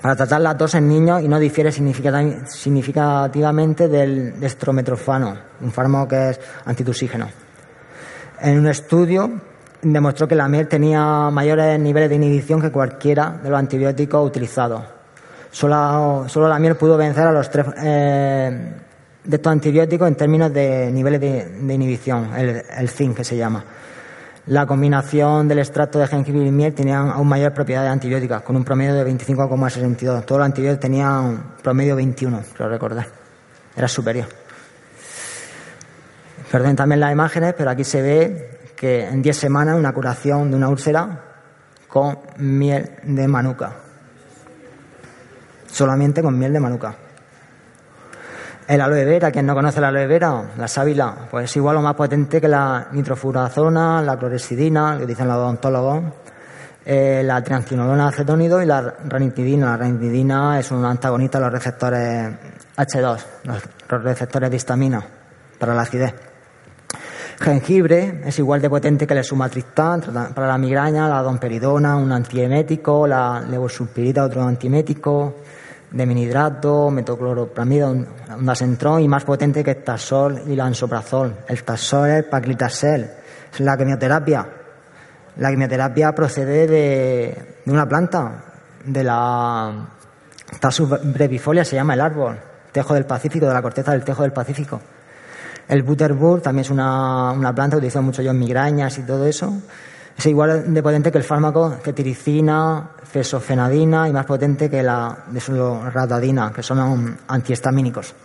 para 0.05 0.15
tratar 0.15 0.41
la 0.41 0.55
tos 0.55 0.75
en 0.75 0.87
niños 0.87 1.23
y 1.23 1.27
no 1.27 1.39
difiere 1.39 1.71
significativamente 1.71 3.87
del 3.87 4.39
destrometrofano, 4.39 5.35
un 5.61 5.71
fármaco 5.71 6.09
que 6.09 6.29
es 6.29 6.39
antitusígeno. 6.63 7.27
En 8.39 8.59
un 8.59 8.67
estudio 8.67 9.31
demostró 9.81 10.27
que 10.27 10.35
la 10.35 10.47
miel 10.47 10.67
tenía 10.67 11.31
mayores 11.31 11.79
niveles 11.79 12.09
de 12.09 12.17
inhibición 12.17 12.61
que 12.61 12.69
cualquiera 12.69 13.39
de 13.41 13.49
los 13.49 13.57
antibióticos 13.57 14.27
utilizados. 14.27 14.83
Solo, 15.49 16.27
la 16.35 16.59
miel 16.59 16.75
pudo 16.75 16.97
vencer 16.97 17.25
a 17.25 17.31
los 17.31 17.49
tres 17.49 17.65
eh, 17.75 18.73
de 19.23 19.35
estos 19.35 19.51
antibióticos 19.51 20.07
en 20.07 20.13
términos 20.13 20.53
de 20.53 20.91
niveles 20.91 21.19
de, 21.19 21.73
inhibición, 21.73 22.29
el, 22.37 22.61
el 22.77 22.89
zinc 22.89 23.17
que 23.17 23.23
se 23.23 23.37
llama. 23.37 23.65
La 24.47 24.67
combinación 24.67 25.47
del 25.47 25.57
extracto 25.57 25.97
de 25.97 26.05
jengibre 26.05 26.45
y 26.45 26.51
miel 26.51 26.73
tenía 26.75 26.99
aún 26.99 27.27
mayor 27.27 27.51
propiedades 27.51 27.89
antibióticas, 27.89 28.43
con 28.43 28.55
un 28.55 28.63
promedio 28.63 28.93
de 28.93 29.03
25,62. 29.11 30.23
Todos 30.23 30.37
los 30.37 30.45
antibióticos 30.45 30.81
tenían 30.81 31.55
promedio 31.63 31.95
21, 31.95 32.43
creo 32.53 32.69
recordar. 32.69 33.07
Era 33.75 33.87
superior. 33.87 34.27
Perdón 36.51 36.75
también 36.75 36.99
las 36.99 37.11
imágenes, 37.11 37.55
pero 37.57 37.71
aquí 37.71 37.83
se 37.83 38.03
ve 38.03 38.59
que 38.75 39.07
en 39.07 39.23
10 39.23 39.35
semanas 39.35 39.79
una 39.79 39.93
curación 39.93 40.51
de 40.51 40.57
una 40.57 40.69
úlcera 40.69 41.23
con 41.87 42.19
miel 42.37 42.91
de 43.01 43.27
manuka. 43.27 43.73
Solamente 45.65 46.21
con 46.21 46.37
miel 46.37 46.53
de 46.53 46.59
manuka. 46.59 46.95
El 48.67 48.81
aloe 48.81 49.05
vera, 49.05 49.31
quien 49.31 49.45
no 49.45 49.53
conoce 49.53 49.79
la 49.79 49.89
aloe 49.89 50.07
vera, 50.07 50.43
la 50.57 50.67
sábila, 50.67 51.27
pues 51.29 51.45
es 51.45 51.55
igual 51.57 51.77
o 51.77 51.81
más 51.81 51.93
potente 51.93 52.41
que 52.41 52.47
la 52.47 52.87
nitrofurazona, 52.93 54.01
la 54.01 54.17
clorexidina, 54.17 54.97
que 54.97 55.05
dicen 55.05 55.27
los 55.27 55.37
odontólogos, 55.37 56.03
eh, 56.83 57.21
la 57.23 57.43
triancinolona 57.43 58.07
acetónido 58.07 58.59
y 58.63 58.65
la 58.65 58.81
ranitidina. 59.07 59.71
La 59.71 59.77
ranitidina 59.77 60.59
es 60.59 60.71
un 60.71 60.83
antagonista 60.83 61.37
de 61.37 61.45
los 61.45 61.53
receptores 61.53 62.31
H2, 62.75 63.19
los 63.43 64.03
receptores 64.03 64.49
de 64.49 64.55
histamina 64.55 65.05
para 65.59 65.75
la 65.75 65.83
acidez. 65.83 66.15
Jengibre 67.39 68.21
es 68.25 68.39
igual 68.39 68.61
de 68.61 68.69
potente 68.69 69.05
que 69.05 69.13
el 69.13 69.23
sumatriptán 69.23 70.01
para 70.33 70.47
la 70.47 70.57
migraña, 70.57 71.07
la 71.07 71.21
domperidona, 71.21 71.97
un 71.97 72.11
antiemético, 72.11 73.05
la 73.05 73.41
levosulpirita, 73.47 74.23
otro 74.23 74.41
antiemético 74.41 75.35
de 75.95 76.05
minidrato, 76.05 76.91
metocloropramida, 76.91 77.87
ondasentrón 77.87 79.01
y 79.01 79.07
más 79.07 79.23
potente 79.23 79.63
que 79.63 79.71
el 79.71 79.83
tasol 79.83 80.43
y 80.45 80.55
la 80.55 80.65
ansoprazol. 80.65 81.33
El 81.47 81.63
tasol 81.63 82.09
es 82.09 82.17
el 82.17 82.25
paclitaxel, 82.25 83.09
es 83.53 83.59
la 83.61 83.77
quimioterapia. 83.77 84.45
La 85.37 85.49
quimioterapia 85.49 86.13
procede 86.13 86.67
de, 86.67 87.61
una 87.67 87.87
planta, 87.87 88.43
de 88.83 89.03
la 89.03 89.71
Tasus 90.59 90.89
brevifolia 91.13 91.65
se 91.65 91.75
llama 91.75 91.93
el 91.93 92.01
árbol, 92.01 92.37
tejo 92.71 92.93
del 92.93 93.05
Pacífico, 93.05 93.47
de 93.47 93.53
la 93.53 93.61
corteza 93.61 93.93
del 93.93 94.03
tejo 94.03 94.21
del 94.21 94.33
Pacífico. 94.33 94.81
El 95.67 95.81
butterbur 95.81 96.41
también 96.41 96.65
es 96.65 96.69
una, 96.69 97.33
planta 97.55 97.71
que 97.71 97.77
utilizo 97.77 98.01
mucho 98.01 98.21
yo 98.21 98.31
en 98.31 98.39
migrañas 98.39 98.97
y 98.97 99.03
todo 99.03 99.25
eso. 99.25 99.53
Es 100.17 100.25
igual 100.27 100.73
de 100.73 100.83
potente 100.83 101.11
que 101.11 101.17
el 101.17 101.23
fármaco 101.23 101.77
cetiricina, 101.83 102.91
fesofenadina 103.03 104.07
y 104.07 104.13
más 104.13 104.25
potente 104.25 104.69
que 104.69 104.81
la 104.81 105.25
desloratadina, 105.27 106.53
que 106.53 106.63
son 106.63 107.17
antihistamínicos. 107.27 108.15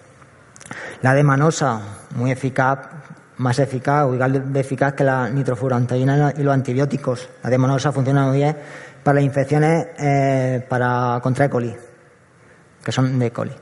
La 1.03 1.15
demanosa, 1.15 1.81
muy 2.15 2.31
eficaz, 2.31 2.79
más 3.39 3.59
eficaz 3.59 4.07
o 4.07 4.15
igual 4.15 4.53
de 4.53 4.61
eficaz 4.61 4.93
que 4.93 5.03
la 5.03 5.29
nitrofurantoína 5.29 6.35
y 6.37 6.43
los 6.43 6.55
antibióticos. 6.55 7.29
La 7.43 7.51
demanosa 7.51 7.91
funciona 7.91 8.27
muy 8.27 8.39
bien 8.39 8.57
para 9.03 9.17
las 9.17 9.25
infecciones 9.25 9.89
eh, 9.99 10.65
para 10.69 11.19
contra 11.23 11.47
E. 11.47 11.51
coli, 11.51 11.75
que 12.85 12.93
son 12.93 13.19
de 13.19 13.27
E. 13.27 13.33
coli. 13.33 13.53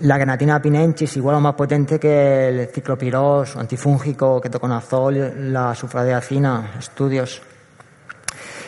La 0.00 0.18
grenatina 0.18 0.60
pinenchis 0.60 1.16
igual 1.16 1.36
o 1.36 1.40
más 1.40 1.54
potente 1.54 2.00
que 2.00 2.48
el 2.48 2.66
ciclopiros, 2.66 3.56
antifúngico, 3.56 4.40
ketoconazol, 4.40 5.52
la 5.52 5.72
sufradiacina, 5.72 6.72
estudios. 6.80 7.40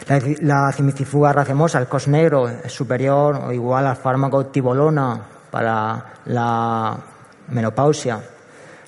La, 0.07 0.21
la 0.43 0.73
cimicifuga 0.73 1.33
racemosa, 1.33 1.81
el 1.81 1.89
cos 1.89 2.07
negro, 2.07 2.49
es 2.49 2.73
superior 2.73 3.41
o 3.45 3.53
igual 3.53 3.89
al 3.89 3.97
fármaco 3.97 4.47
tibolona 4.47 5.21
para 5.51 6.15
la 6.27 6.97
menopausia. 7.49 8.21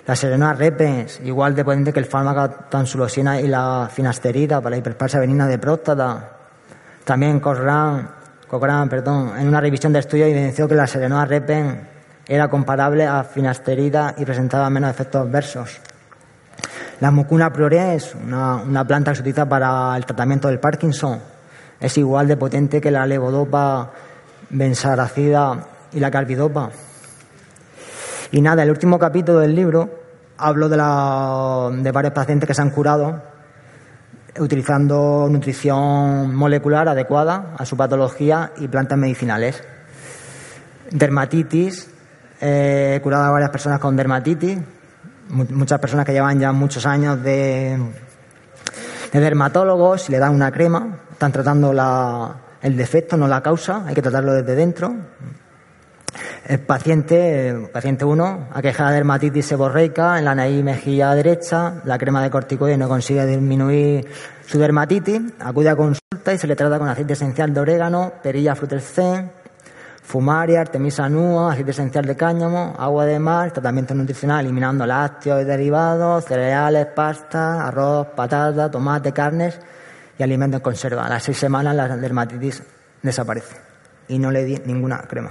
La 0.07 0.15
serena 0.15 0.55
repens, 0.55 1.21
igual 1.25 1.57
de 1.57 1.65
potente 1.65 1.93
que 1.93 1.99
el 1.99 2.07
fármaco 2.07 2.55
tansulosina 2.71 3.41
y 3.41 3.49
la 3.49 3.91
finasterida 3.93 4.61
para 4.61 4.71
la 4.71 4.79
hiperplasia 4.79 5.19
venina 5.19 5.49
de 5.49 5.59
próstata. 5.59 6.37
También 7.03 7.41
Cochrane, 7.41 8.07
perdón, 8.89 9.33
en 9.37 9.49
una 9.49 9.61
revisión 9.61 9.93
de 9.93 9.99
estudio 9.99 10.27
evidenció 10.27 10.69
que 10.69 10.77
la 10.77 10.87
serena 10.87 11.25
repens 11.25 11.98
era 12.29 12.49
comparable 12.49 13.07
a 13.07 13.25
finasterida 13.25 14.15
y 14.19 14.25
presentaba 14.25 14.69
menos 14.69 14.91
efectos 14.91 15.27
adversos. 15.27 15.81
La 17.01 17.11
mucuna 17.11 17.53
prore 17.53 17.95
es 17.95 18.15
una, 18.15 18.85
planta 18.87 19.13
que 19.13 19.17
se 19.17 19.23
utiliza 19.23 19.49
para 19.49 19.97
el 19.97 20.05
tratamiento 20.05 20.49
del 20.49 20.61
Parkinson. 20.61 21.21
Es 21.81 21.97
igual 21.97 22.29
de 22.29 22.37
potente 22.37 22.81
que 22.81 22.91
la 22.91 23.07
levodopa, 23.07 23.93
bensaracida 24.51 25.67
y 25.93 26.01
la 26.01 26.11
carbidopa. 26.11 26.71
Y 28.33 28.43
nada, 28.43 28.63
el 28.63 28.71
último 28.71 28.99
capítulo 28.99 29.39
del 29.39 29.55
libro 29.55 29.89
hablo 30.37 30.69
de, 30.69 30.77
de 31.83 31.93
varios 31.93 32.13
pacientes 32.13 32.47
que 32.47 32.55
se 32.55 32.63
han 32.63 32.71
curado 32.71 33.23
utilizando 34.39 35.27
nutrición 35.29 36.35
molecular 36.35 36.89
adecuada 36.89 37.55
a 37.59 37.65
su 37.65 37.77
patología 37.77 38.53
y 38.59 38.69
plantas 38.69 38.99
medicinales. 38.99 39.63
Dermatitis, 40.91 41.91
He 42.41 43.01
curado 43.03 43.25
a 43.25 43.31
varias 43.31 43.51
personas 43.51 43.81
con 43.81 43.97
dermatitis, 43.97 44.59
muchas 45.31 45.79
personas 45.81 46.07
que 46.07 46.13
llevan 46.13 46.39
ya 46.39 46.53
muchos 46.53 46.87
años 46.87 47.23
de, 47.23 47.79
de 49.13 49.21
dermatólogos 49.21 50.09
y 50.09 50.13
le 50.13 50.19
dan 50.19 50.35
una 50.35 50.53
crema, 50.53 50.99
están 51.11 51.33
tratando 51.33 51.73
el 52.63 52.77
defecto, 52.77 53.17
no 53.17 53.27
la 53.27 53.43
causa, 53.43 53.85
hay 53.87 53.95
que 53.95 54.03
tratarlo 54.03 54.33
desde 54.33 54.55
dentro. 54.55 54.95
El 56.47 56.61
paciente, 56.61 57.69
paciente 57.73 58.05
1, 58.05 58.49
aqueja 58.55 58.89
de 58.89 58.95
dermatitis 58.95 59.45
seborreica 59.45 60.19
en 60.19 60.25
la 60.25 60.35
nariz 60.35 60.65
mejilla 60.65 61.15
derecha, 61.15 61.83
la 61.85 61.99
crema 61.99 62.23
de 62.23 62.31
corticoides 62.31 62.79
no 62.79 62.89
consigue 62.89 63.27
disminuir 63.27 64.09
su 64.47 64.59
dermatitis, 64.59 65.21
acude 65.41 65.69
a 65.69 65.77
consulta 65.77 66.33
y 66.33 66.39
se 66.39 66.47
le 66.47 66.57
trata 66.57 66.79
con 66.79 66.89
aceite 66.89 67.13
esencial 67.13 67.53
de 67.53 67.61
orégano, 67.61 68.15
perilla 68.23 68.55
frutescens, 68.55 69.31
fumaria, 70.09 70.63
artemisa 70.63 71.05
nua, 71.07 71.53
aceite 71.53 71.77
esencial 71.77 72.07
de 72.07 72.17
cáñamo, 72.17 72.73
agua 72.79 73.05
de 73.05 73.19
mar, 73.19 73.53
tratamiento 73.53 73.95
nutricional 73.95 74.41
eliminando 74.41 74.87
lácteos 74.87 75.43
y 75.43 75.45
derivados, 75.45 76.25
cereales, 76.25 76.87
pasta, 76.97 77.69
arroz, 77.69 78.07
patata, 78.17 78.71
tomate, 78.71 79.13
carnes 79.13 79.61
y 80.19 80.23
alimentos 80.23 80.61
en 80.61 80.63
conserva. 80.63 81.05
A 81.05 81.11
las 81.11 81.23
seis 81.25 81.37
semanas 81.37 81.77
la 81.77 81.95
dermatitis 81.95 82.63
desaparece 83.03 83.57
y 84.09 84.19
no 84.19 84.31
le 84.31 84.45
di 84.45 84.57
ninguna 84.65 85.03
crema. 85.03 85.31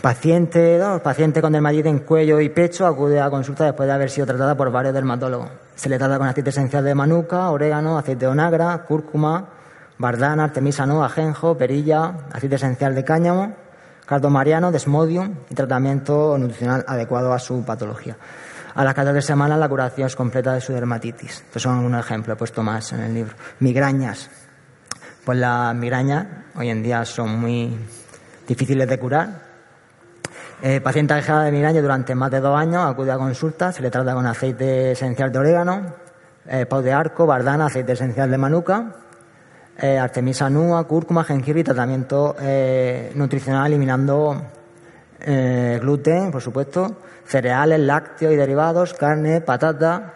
Paciente 0.00 0.78
2, 0.78 1.02
paciente 1.02 1.42
con 1.42 1.52
dermatitis 1.52 1.86
en 1.86 1.98
cuello 1.98 2.40
y 2.40 2.48
pecho, 2.48 2.86
acude 2.86 3.20
a 3.20 3.28
consulta 3.28 3.66
después 3.66 3.86
de 3.86 3.92
haber 3.92 4.08
sido 4.08 4.26
tratada 4.26 4.56
por 4.56 4.72
varios 4.72 4.94
dermatólogos. 4.94 5.50
Se 5.74 5.90
le 5.90 5.98
trata 5.98 6.16
con 6.16 6.28
aceite 6.28 6.48
esencial 6.48 6.82
de 6.82 6.94
manuka, 6.94 7.50
orégano, 7.50 7.98
aceite 7.98 8.24
de 8.24 8.32
onagra, 8.32 8.84
cúrcuma, 8.88 9.53
bardana, 9.98 10.44
artemisa 10.44 10.86
nova, 10.86 11.06
ajenjo, 11.06 11.56
perilla, 11.56 12.28
aceite 12.32 12.56
esencial 12.56 12.94
de 12.94 13.04
cáñamo, 13.04 13.54
cardomariano, 14.06 14.72
desmodium 14.72 15.34
y 15.50 15.54
tratamiento 15.54 16.36
nutricional 16.38 16.84
adecuado 16.86 17.32
a 17.32 17.38
su 17.38 17.64
patología. 17.64 18.16
A 18.74 18.82
las 18.82 18.94
14 18.94 19.22
semanas 19.22 19.58
la 19.58 19.68
curación 19.68 20.06
es 20.06 20.16
completa 20.16 20.52
de 20.52 20.60
su 20.60 20.72
dermatitis. 20.72 21.44
Estos 21.46 21.62
son 21.62 21.76
algunos 21.76 22.04
ejemplos, 22.04 22.34
he 22.34 22.38
puesto 22.38 22.62
más 22.62 22.92
en 22.92 23.00
el 23.00 23.14
libro. 23.14 23.34
Migrañas. 23.60 24.28
Pues 25.24 25.38
las 25.38 25.74
migrañas 25.74 26.26
hoy 26.56 26.70
en 26.70 26.82
día 26.82 27.04
son 27.04 27.38
muy 27.38 27.78
difíciles 28.48 28.88
de 28.88 28.98
curar. 28.98 29.54
Eh, 30.60 30.80
paciente 30.80 31.14
alejada 31.14 31.44
de 31.44 31.52
migraña 31.52 31.80
durante 31.80 32.14
más 32.14 32.30
de 32.30 32.40
dos 32.40 32.58
años 32.58 32.84
acude 32.84 33.12
a 33.12 33.18
consulta, 33.18 33.70
se 33.70 33.82
le 33.82 33.90
trata 33.90 34.14
con 34.14 34.26
aceite 34.26 34.92
esencial 34.92 35.30
de 35.30 35.38
orégano, 35.38 35.82
eh, 36.46 36.66
pau 36.66 36.82
de 36.82 36.92
arco, 36.92 37.26
bardana, 37.26 37.66
aceite 37.66 37.92
esencial 37.92 38.30
de 38.30 38.38
manuka 38.38 38.86
eh, 39.76 39.98
artemisa 39.98 40.48
nua, 40.48 40.86
cúrcuma, 40.86 41.24
jengibre 41.24 41.60
y 41.60 41.64
tratamiento 41.64 42.36
eh, 42.40 43.10
nutricional 43.16 43.66
eliminando 43.66 44.40
eh, 45.20 45.78
gluten, 45.80 46.30
por 46.30 46.40
supuesto, 46.40 47.02
cereales, 47.26 47.80
lácteos 47.80 48.32
y 48.32 48.36
derivados, 48.36 48.94
carne, 48.94 49.40
patata, 49.40 50.14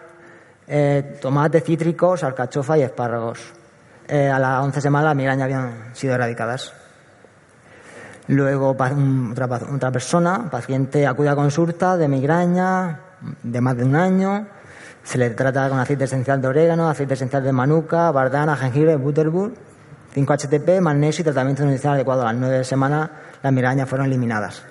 tomate, 1.21 1.61
cítricos, 1.61 2.23
alcachofa 2.23 2.77
y 2.77 2.83
espárragos. 2.83 3.41
a 4.09 4.39
las 4.39 4.63
11 4.63 4.81
semanas 4.83 5.07
las 5.07 5.17
migrañas 5.17 5.45
habían 5.45 5.95
sido 5.95 6.15
erradicadas. 6.15 6.75
Luego 8.29 8.77
otra, 8.77 9.47
otra 9.75 9.91
persona, 9.91 10.51
paciente 10.51 11.07
acude 11.07 11.31
a 11.31 11.35
consulta 11.35 11.97
de 11.97 12.07
migraña 12.07 13.01
de 13.43 13.61
más 13.63 13.77
de 13.77 13.85
un 13.85 13.97
año, 13.97 14.47
se 15.09 15.17
le 15.17 15.31
trata 15.31 15.71
con 15.71 15.79
aceite 15.79 16.05
esencial 16.05 16.39
de 16.43 16.49
orégano, 16.49 16.91
aceite 16.91 17.15
esencial 17.15 17.43
de 17.43 17.51
manuka, 17.51 18.11
bardana, 18.11 18.55
jengibre, 18.55 18.97
butterwood, 18.97 19.53
5-HTP, 20.15 20.83
magnesio 20.83 21.23
y 21.23 21.25
tratamiento 21.25 21.63
nutricional 21.65 21.95
adecuado. 21.95 22.27
A 22.27 22.33
las 22.35 22.35
nueve 22.35 22.63
semanas 22.63 23.09
las 23.43 23.51
migrañas 23.51 23.89
fueron 23.89 24.07
eliminadas. 24.07 24.63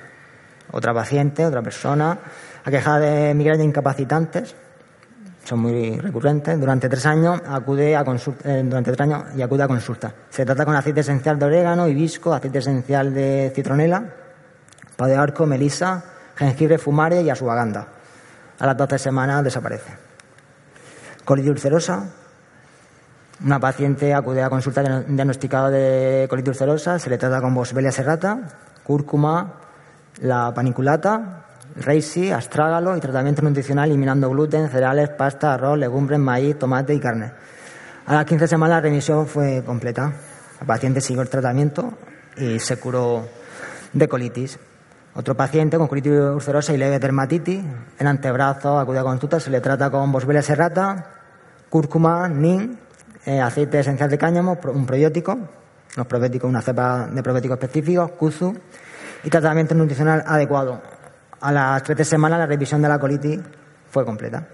Otra 0.71 0.93
paciente, 0.93 1.43
otra 1.43 1.63
persona, 1.63 2.19
aquejada 2.63 2.99
de 2.99 3.33
migrañas 3.33 3.65
incapacitantes, 3.65 4.55
son 5.43 5.57
muy 5.57 5.97
recurrentes. 5.97 6.59
Durante 6.59 6.87
tres 6.87 7.07
años 7.07 7.41
acude 7.49 7.95
a 7.95 8.05
consulta, 8.05 8.47
eh, 8.47 8.61
durante 8.63 8.91
tres 8.91 9.01
años 9.09 9.23
y 9.35 9.41
acude 9.41 9.63
a 9.63 9.67
consulta. 9.67 10.13
Se 10.29 10.45
trata 10.45 10.65
con 10.65 10.75
aceite 10.75 10.99
esencial 10.99 11.39
de 11.39 11.45
orégano, 11.45 11.87
hibisco, 11.87 12.31
aceite 12.31 12.59
esencial 12.59 13.11
de 13.11 13.51
citronela, 13.55 14.03
pau 14.95 15.07
de 15.07 15.15
arco, 15.15 15.47
melisa, 15.47 16.03
jengibre, 16.35 16.77
fumaria 16.77 17.21
y 17.21 17.29
asuaganda. 17.31 17.87
A 18.59 18.67
las 18.67 18.77
12 18.77 18.99
semanas 18.99 19.43
desaparece. 19.43 20.06
Colitis 21.27 21.51
ulcerosa. 21.51 22.05
Una 23.43 23.59
paciente 23.59 24.13
acude 24.13 24.41
a 24.41 24.49
consulta 24.49 24.81
diagnosticada 24.81 25.69
de 25.69 26.25
colitis 26.29 26.51
ulcerosa, 26.51 26.99
se 26.99 27.09
le 27.09 27.17
trata 27.17 27.41
con 27.41 27.53
Boswellia 27.53 27.91
serrata, 27.91 28.47
cúrcuma, 28.85 29.55
la 30.21 30.53
paniculata, 30.53 31.43
reisi, 31.75 32.31
astrágalo 32.31 32.95
y 32.95 33.01
tratamiento 33.01 33.41
nutricional 33.41 33.89
eliminando 33.89 34.29
gluten, 34.29 34.69
cereales, 34.69 35.09
pasta, 35.09 35.53
arroz, 35.53 35.77
legumbres, 35.77 36.17
maíz, 36.17 36.57
tomate 36.57 36.93
y 36.93 36.99
carne. 37.01 37.33
A 38.05 38.13
las 38.13 38.23
15 38.23 38.47
semanas 38.47 38.77
la 38.77 38.81
remisión 38.83 39.27
fue 39.27 39.61
completa. 39.65 40.13
La 40.61 40.65
paciente 40.65 41.01
siguió 41.01 41.23
el 41.23 41.29
tratamiento 41.29 41.91
y 42.37 42.57
se 42.57 42.77
curó 42.77 43.27
de 43.91 44.07
colitis. 44.07 44.57
Otro 45.13 45.35
paciente 45.35 45.77
con 45.77 45.89
colitis 45.89 46.13
ulcerosa 46.13 46.73
y 46.73 46.77
leve 46.77 46.99
dermatitis, 46.99 47.65
en 47.99 48.07
antebrazo, 48.07 48.79
acude 48.79 48.99
a 48.99 49.03
consulta, 49.03 49.41
se 49.41 49.49
le 49.49 49.59
trata 49.59 49.89
con 49.89 50.09
Boswellia 50.09 50.41
serrata, 50.41 51.16
cúrcuma, 51.69 52.27
nin, 52.27 52.77
eh, 53.25 53.41
aceite 53.41 53.79
esencial 53.79 54.09
de 54.09 54.17
cáñamo, 54.17 54.57
un 54.73 54.85
probiótico, 54.85 55.37
los 55.95 56.07
probióticos, 56.07 56.49
una 56.49 56.61
cepa 56.61 57.07
de 57.07 57.23
probióticos 57.23 57.57
específicos, 57.59 58.11
kuzu, 58.11 58.53
y 59.23 59.29
tratamiento 59.29 59.75
nutricional 59.75 60.23
adecuado. 60.25 60.81
A 61.41 61.51
las 61.51 61.83
13 61.83 62.05
semanas 62.05 62.39
la 62.39 62.45
revisión 62.45 62.81
de 62.81 62.89
la 62.89 62.99
colitis 62.99 63.39
fue 63.89 64.05
completa. 64.05 64.47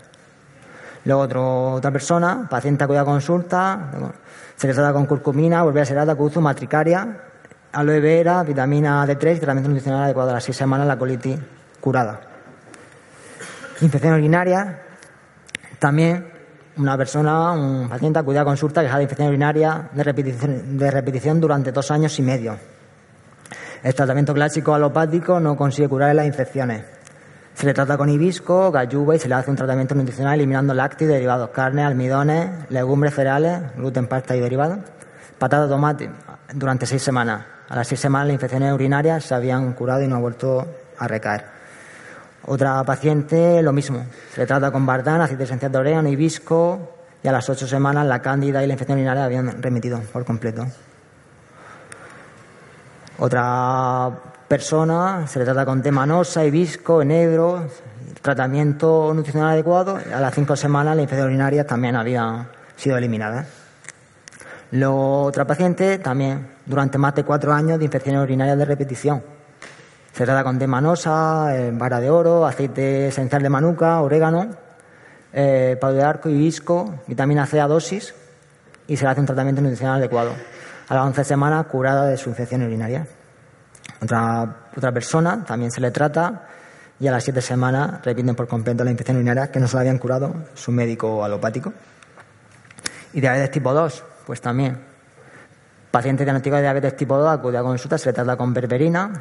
Luego 1.05 1.73
otra 1.73 1.91
persona, 1.91 2.47
paciente 2.49 2.83
acude 2.83 2.99
a 2.99 3.05
consulta, 3.05 3.91
se 4.55 4.67
le 4.67 4.73
trata 4.73 4.93
con 4.93 5.05
curcumina, 5.05 5.63
volver 5.63 5.83
a 5.83 5.85
serata, 5.85 6.15
kuzu, 6.15 6.39
matricaria, 6.41 7.19
aloe 7.73 7.99
vera, 7.99 8.43
vitamina 8.43 9.05
D3 9.05 9.35
y 9.35 9.39
tratamiento 9.39 9.69
nutricional 9.69 10.03
adecuado 10.03 10.29
a 10.29 10.33
las 10.33 10.43
seis 10.43 10.55
semanas 10.55 10.87
la 10.87 10.97
colitis 10.97 11.37
curada. 11.81 12.21
Infección 13.81 14.13
urinaria, 14.13 14.81
también 15.79 16.32
una 16.77 16.97
persona, 16.97 17.51
un 17.51 17.87
paciente 17.87 18.19
acudió 18.19 18.41
a 18.41 18.45
consulta 18.45 18.81
quejada 18.81 18.97
de 18.97 19.03
infección 19.03 19.27
urinaria 19.29 19.89
de 19.93 20.03
repetición, 20.03 20.77
de 20.77 20.91
repetición 20.91 21.39
durante 21.39 21.71
dos 21.71 21.91
años 21.91 22.17
y 22.19 22.21
medio. 22.21 22.57
El 23.83 23.93
tratamiento 23.93 24.33
clásico 24.33 24.73
alopático 24.73 25.39
no 25.39 25.55
consigue 25.55 25.87
curar 25.87 26.15
las 26.15 26.25
infecciones. 26.25 26.83
Se 27.53 27.65
le 27.65 27.73
trata 27.73 27.97
con 27.97 28.09
hibisco, 28.09 28.71
galluva 28.71 29.15
y 29.15 29.19
se 29.19 29.27
le 29.27 29.35
hace 29.35 29.51
un 29.51 29.57
tratamiento 29.57 29.93
nutricional 29.93 30.35
eliminando 30.35 30.73
lácteos 30.73 31.11
derivados, 31.11 31.49
carne, 31.51 31.83
almidones, 31.83 32.49
legumbres, 32.69 33.13
cereales, 33.13 33.75
gluten, 33.75 34.07
pasta 34.07 34.35
y 34.35 34.39
derivados, 34.39 34.79
patata, 35.37 35.67
tomate, 35.67 36.09
durante 36.53 36.85
seis 36.85 37.03
semanas. 37.03 37.45
A 37.69 37.75
las 37.75 37.87
seis 37.87 37.99
semanas 37.99 38.27
las 38.27 38.33
infecciones 38.35 38.73
urinarias 38.73 39.25
se 39.25 39.35
habían 39.35 39.73
curado 39.73 40.01
y 40.01 40.07
no 40.07 40.15
ha 40.15 40.19
vuelto 40.19 40.65
a 40.97 41.07
recaer. 41.07 41.52
Otra 42.45 42.83
paciente, 42.83 43.61
lo 43.61 43.71
mismo. 43.71 44.05
Se 44.33 44.41
le 44.41 44.47
trata 44.47 44.71
con 44.71 44.85
bardán, 44.85 45.21
aceite 45.21 45.43
esencial 45.43 45.71
de 45.71 45.77
orégano, 45.77 46.09
hibisco 46.09 46.93
y 47.23 47.27
a 47.27 47.31
las 47.31 47.49
ocho 47.49 47.65
semanas 47.67 48.05
la 48.05 48.21
cándida 48.21 48.63
y 48.63 48.67
la 48.67 48.73
infección 48.73 48.97
urinaria 48.97 49.23
habían 49.23 49.61
remitido 49.61 49.99
por 50.11 50.25
completo. 50.25 50.67
Otra 53.19 54.11
persona 54.47 55.25
se 55.27 55.39
le 55.39 55.45
trata 55.45 55.65
con 55.65 55.81
temanosa, 55.81 56.43
hibisco, 56.43 57.01
enebro, 57.01 57.67
tratamiento 58.21 59.13
nutricional 59.13 59.51
adecuado. 59.51 59.97
A 60.13 60.19
las 60.19 60.33
cinco 60.33 60.55
semanas 60.57 60.95
la 60.95 61.03
infección 61.03 61.27
urinaria 61.27 61.65
también 61.65 61.95
había 61.95 62.49
sido 62.75 62.97
eliminada. 62.97 63.45
Luego, 64.71 65.23
otra 65.23 65.45
paciente 65.45 65.99
también 65.99 66.47
durante 66.65 66.97
más 66.97 67.13
de 67.15 67.23
cuatro 67.23 67.53
años 67.53 67.79
de 67.79 67.85
infecciones 67.85 68.21
urinarias 68.21 68.57
de 68.57 68.65
repetición. 68.65 69.23
Se 70.13 70.25
trata 70.25 70.43
con 70.43 70.59
temanosa, 70.59 71.57
eh, 71.57 71.71
vara 71.73 71.99
de 71.99 72.11
oro, 72.11 72.45
aceite 72.45 73.07
esencial 73.07 73.41
de 73.41 73.49
manuka, 73.49 73.99
orégano, 73.99 74.47
eh, 75.33 75.75
de 75.81 76.03
arco, 76.03 76.29
hibisco, 76.29 76.99
vitamina 77.07 77.47
C 77.47 77.59
a 77.59 77.67
dosis 77.67 78.13
y 78.85 78.95
se 78.95 79.05
le 79.05 79.09
hace 79.09 79.21
un 79.21 79.25
tratamiento 79.25 79.63
nutricional 79.63 79.95
adecuado. 79.95 80.33
A 80.87 80.93
las 80.93 81.03
11 81.05 81.23
semanas 81.23 81.65
curada 81.65 82.05
de 82.05 82.17
su 82.17 82.29
infección 82.29 82.61
urinaria. 82.61 83.07
Otra, 84.03 84.67
otra 84.77 84.91
persona 84.91 85.43
también 85.43 85.71
se 85.71 85.81
le 85.81 85.89
trata 85.89 86.43
y 86.99 87.07
a 87.07 87.11
las 87.11 87.23
7 87.23 87.41
semanas 87.41 88.05
repiten 88.05 88.35
por 88.35 88.47
completo 88.47 88.83
la 88.83 88.91
infección 88.91 89.17
urinaria 89.17 89.49
que 89.49 89.59
no 89.59 89.67
se 89.67 89.77
la 89.77 89.81
habían 89.81 89.97
curado 89.97 90.31
su 90.53 90.71
médico 90.71 91.25
alopático. 91.25 91.73
Y 93.13 93.19
diabetes 93.19 93.49
tipo 93.49 93.73
2, 93.73 94.03
pues 94.27 94.41
también. 94.41 94.77
Paciente 95.89 96.23
diagnosticado 96.23 96.57
de 96.57 96.67
diabetes 96.67 96.95
tipo 96.95 97.17
2 97.17 97.39
acude 97.39 97.57
a 97.57 97.63
consulta, 97.63 97.97
se 97.97 98.09
le 98.09 98.13
trata 98.13 98.35
con 98.35 98.53
berberina, 98.53 99.11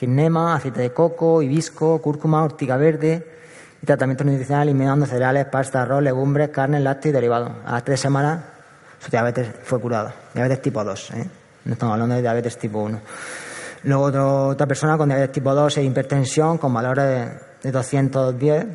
quinema, 0.00 0.54
aceite 0.54 0.80
de 0.80 0.92
coco, 0.94 1.42
hibisco, 1.42 2.00
cúrcuma, 2.00 2.42
ortiga 2.42 2.78
verde 2.78 3.22
y 3.82 3.84
tratamiento 3.84 4.24
nutricional 4.24 4.66
eliminando 4.66 5.04
cereales, 5.04 5.44
pasta, 5.44 5.82
arroz, 5.82 6.02
legumbres, 6.02 6.48
carne, 6.48 6.80
lácteos 6.80 7.10
y 7.10 7.12
derivados. 7.12 7.52
A 7.66 7.72
las 7.72 7.84
tres 7.84 8.00
semanas 8.00 8.40
su 8.98 9.10
diabetes 9.10 9.46
fue 9.62 9.78
curada. 9.78 10.14
Diabetes 10.32 10.62
tipo 10.62 10.82
2, 10.82 11.10
¿eh? 11.10 11.28
no 11.66 11.72
estamos 11.74 11.92
hablando 11.92 12.14
de 12.14 12.22
diabetes 12.22 12.56
tipo 12.56 12.78
1. 12.78 12.98
Luego 13.82 14.46
otra 14.48 14.66
persona 14.66 14.96
con 14.96 15.10
diabetes 15.10 15.32
tipo 15.32 15.54
2 15.54 15.76
e 15.76 15.82
hipertensión 15.82 16.56
con 16.56 16.72
valores 16.72 17.28
de 17.62 17.70
210 17.70 18.66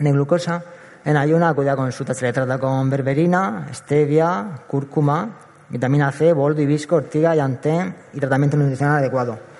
de 0.00 0.12
glucosa. 0.12 0.62
En 1.06 1.16
ayuna 1.16 1.48
acude 1.48 1.70
a 1.70 1.76
consulta, 1.76 2.12
se 2.12 2.26
le 2.26 2.32
trata 2.34 2.58
con 2.58 2.90
berberina, 2.90 3.68
stevia, 3.72 4.60
cúrcuma, 4.66 5.30
vitamina 5.70 6.12
C, 6.12 6.34
boldo, 6.34 6.60
hibisco, 6.60 6.96
ortiga, 6.96 7.34
llantén 7.34 7.96
y 8.12 8.20
tratamiento 8.20 8.58
nutricional 8.58 8.98
adecuado. 8.98 9.51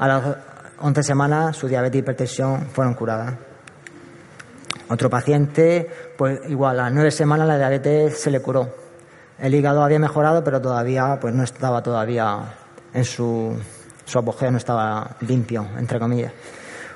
A 0.00 0.08
las 0.08 0.22
11 0.78 1.02
semanas 1.02 1.56
su 1.58 1.68
diabetes 1.68 1.96
y 1.96 1.98
hipertensión 1.98 2.68
fueron 2.72 2.94
curadas. 2.94 3.34
Otro 4.88 5.10
paciente, 5.10 5.90
pues 6.16 6.40
igual, 6.48 6.80
a 6.80 6.84
las 6.84 6.92
9 6.94 7.10
semanas 7.10 7.46
la 7.46 7.58
diabetes 7.58 8.18
se 8.18 8.30
le 8.30 8.40
curó. 8.40 8.74
El 9.38 9.54
hígado 9.54 9.84
había 9.84 9.98
mejorado, 9.98 10.42
pero 10.42 10.58
todavía 10.58 11.18
pues 11.20 11.34
no 11.34 11.42
estaba 11.42 11.82
todavía 11.82 12.38
en 12.94 13.04
su, 13.04 13.54
su 14.06 14.18
apogeo, 14.18 14.50
no 14.50 14.56
estaba 14.56 15.16
limpio, 15.20 15.66
entre 15.76 15.98
comillas. 15.98 16.32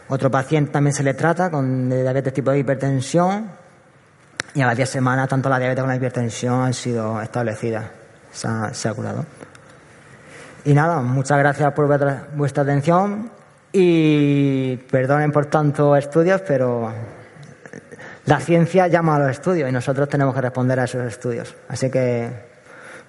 Otro 0.08 0.30
paciente 0.30 0.72
también 0.72 0.94
se 0.94 1.02
le 1.02 1.12
trata 1.12 1.50
con 1.50 1.90
diabetes 1.90 2.32
tipo 2.32 2.52
de 2.52 2.60
hipertensión 2.60 3.50
y 4.54 4.62
a 4.62 4.66
las 4.66 4.76
10 4.78 4.88
semanas 4.88 5.28
tanto 5.28 5.50
la 5.50 5.58
diabetes 5.58 5.82
como 5.82 5.92
la 5.92 5.96
hipertensión 5.96 6.62
han 6.62 6.72
sido 6.72 7.20
establecidas. 7.20 7.84
Se 8.32 8.48
ha, 8.48 8.72
se 8.72 8.88
ha 8.88 8.94
curado. 8.94 9.26
Y 10.66 10.72
nada, 10.72 11.00
muchas 11.02 11.38
gracias 11.38 11.72
por 11.74 11.86
vuestra 12.34 12.62
atención 12.62 13.30
y 13.70 14.76
perdonen 14.90 15.30
por 15.30 15.46
tantos 15.46 15.98
estudios, 15.98 16.40
pero 16.40 16.90
la 18.24 18.40
ciencia 18.40 18.86
llama 18.86 19.16
a 19.16 19.18
los 19.18 19.30
estudios 19.30 19.68
y 19.68 19.72
nosotros 19.72 20.08
tenemos 20.08 20.34
que 20.34 20.40
responder 20.40 20.80
a 20.80 20.84
esos 20.84 21.04
estudios. 21.06 21.54
Así 21.68 21.90
que 21.90 22.30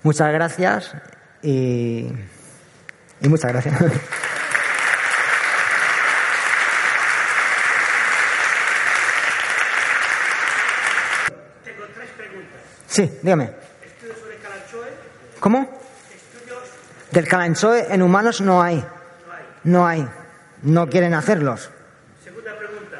muchas 0.04 0.34
gracias 0.34 0.96
y, 1.42 2.10
y 3.22 3.30
muchas 3.30 3.54
gracias. 3.54 3.78
Tengo 11.64 11.86
tres 11.94 12.10
preguntas. 12.18 12.60
Sí, 12.88 13.20
dígame. 13.22 13.52
Estudio 13.86 14.16
sobre 14.16 14.36
Calanchoe, 14.40 14.90
¿Cómo? 15.40 15.85
Del 17.12 17.28
calanchoe 17.28 17.94
en 17.94 18.02
humanos 18.02 18.42
no 18.42 18.62
hay. 18.62 18.84
no 19.64 19.88
hay. 19.88 20.08
No 20.64 20.90
quieren 20.90 21.14
hacerlos. 21.14 21.70
Segunda 22.24 22.58
pregunta. 22.58 22.98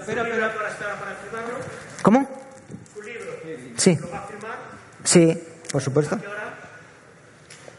Estar 0.00 0.98
para 0.98 1.14
firmarlo. 1.16 1.58
¿Cómo? 2.02 2.28
Su 2.94 3.02
libro. 3.02 3.30
Sí, 3.76 3.96
¿Lo 4.00 4.10
va 4.10 4.18
a 4.18 4.22
firmar? 4.22 4.56
sí, 5.04 5.48
por 5.72 5.82
supuesto. 5.82 6.18
¿Qué 6.20 6.26
hora? 6.26 6.54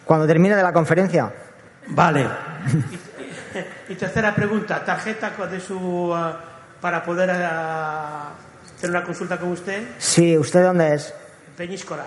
Cuando 0.06 0.28
termine 0.28 0.56
de 0.56 0.64
la 0.64 0.74
conferencia. 0.74 1.32
Vale. 1.88 2.28
Y, 3.90 3.94
y 3.94 3.96
tercera 3.96 4.34
pregunta. 4.34 4.84
¿Tarjeta 4.84 5.30
de 5.48 5.60
su 5.60 6.12
ah, 6.14 6.40
para 6.82 7.04
poder 7.04 7.30
ah, 7.32 8.32
tener 8.80 8.96
una 8.96 9.06
consulta 9.06 9.38
con 9.38 9.50
usted? 9.52 9.84
Sí, 10.00 10.38
¿usted 10.38 10.64
dónde 10.64 10.96
es? 10.96 11.14
Peñíscola. 11.56 12.06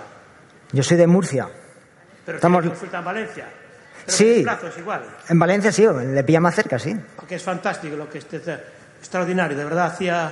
Yo 0.71 0.83
soy 0.83 0.97
de 0.97 1.07
Murcia. 1.07 1.47
Pero 2.25 2.37
Estamos- 2.37 2.61
tiene 2.61 2.73
consulta 2.73 2.97
en 2.99 3.05
Valencia. 3.05 3.45
Pero 4.05 4.17
Sí. 4.17 4.43
los 4.43 4.55
plazos 4.55 4.77
igual. 4.79 5.03
En 5.29 5.39
Valencia 5.39 5.71
sí, 5.71 5.85
le 5.87 6.23
pilla 6.23 6.39
más 6.39 6.55
cerca, 6.55 6.77
sí. 6.79 6.95
Porque 7.15 7.35
es 7.35 7.43
fantástico 7.43 7.95
lo 7.95 8.09
que 8.09 8.19
este 8.19 8.41
extraordinario. 8.99 9.57
De 9.57 9.63
verdad 9.63 9.85
hacía 9.87 10.31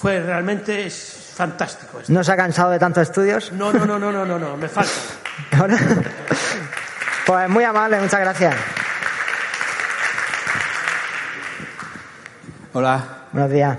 fue 0.00 0.20
realmente 0.20 0.86
es 0.86 1.32
fantástico. 1.34 2.00
esto. 2.00 2.12
¿No 2.12 2.22
se 2.24 2.32
ha 2.32 2.36
cansado 2.36 2.70
de 2.70 2.78
tantos 2.78 3.02
estudios? 3.02 3.52
No, 3.52 3.72
no, 3.72 3.84
no, 3.86 3.98
no, 3.98 4.10
no, 4.12 4.24
no, 4.24 4.38
no, 4.38 4.56
me 4.56 4.68
falta. 4.68 4.90
Ahora- 5.58 5.76
Pues 7.26 7.48
muy 7.48 7.62
amable, 7.64 8.00
muchas 8.00 8.20
gracias. 8.20 8.54
Hola. 12.72 13.04
Buenos 13.32 13.50
días. 13.50 13.78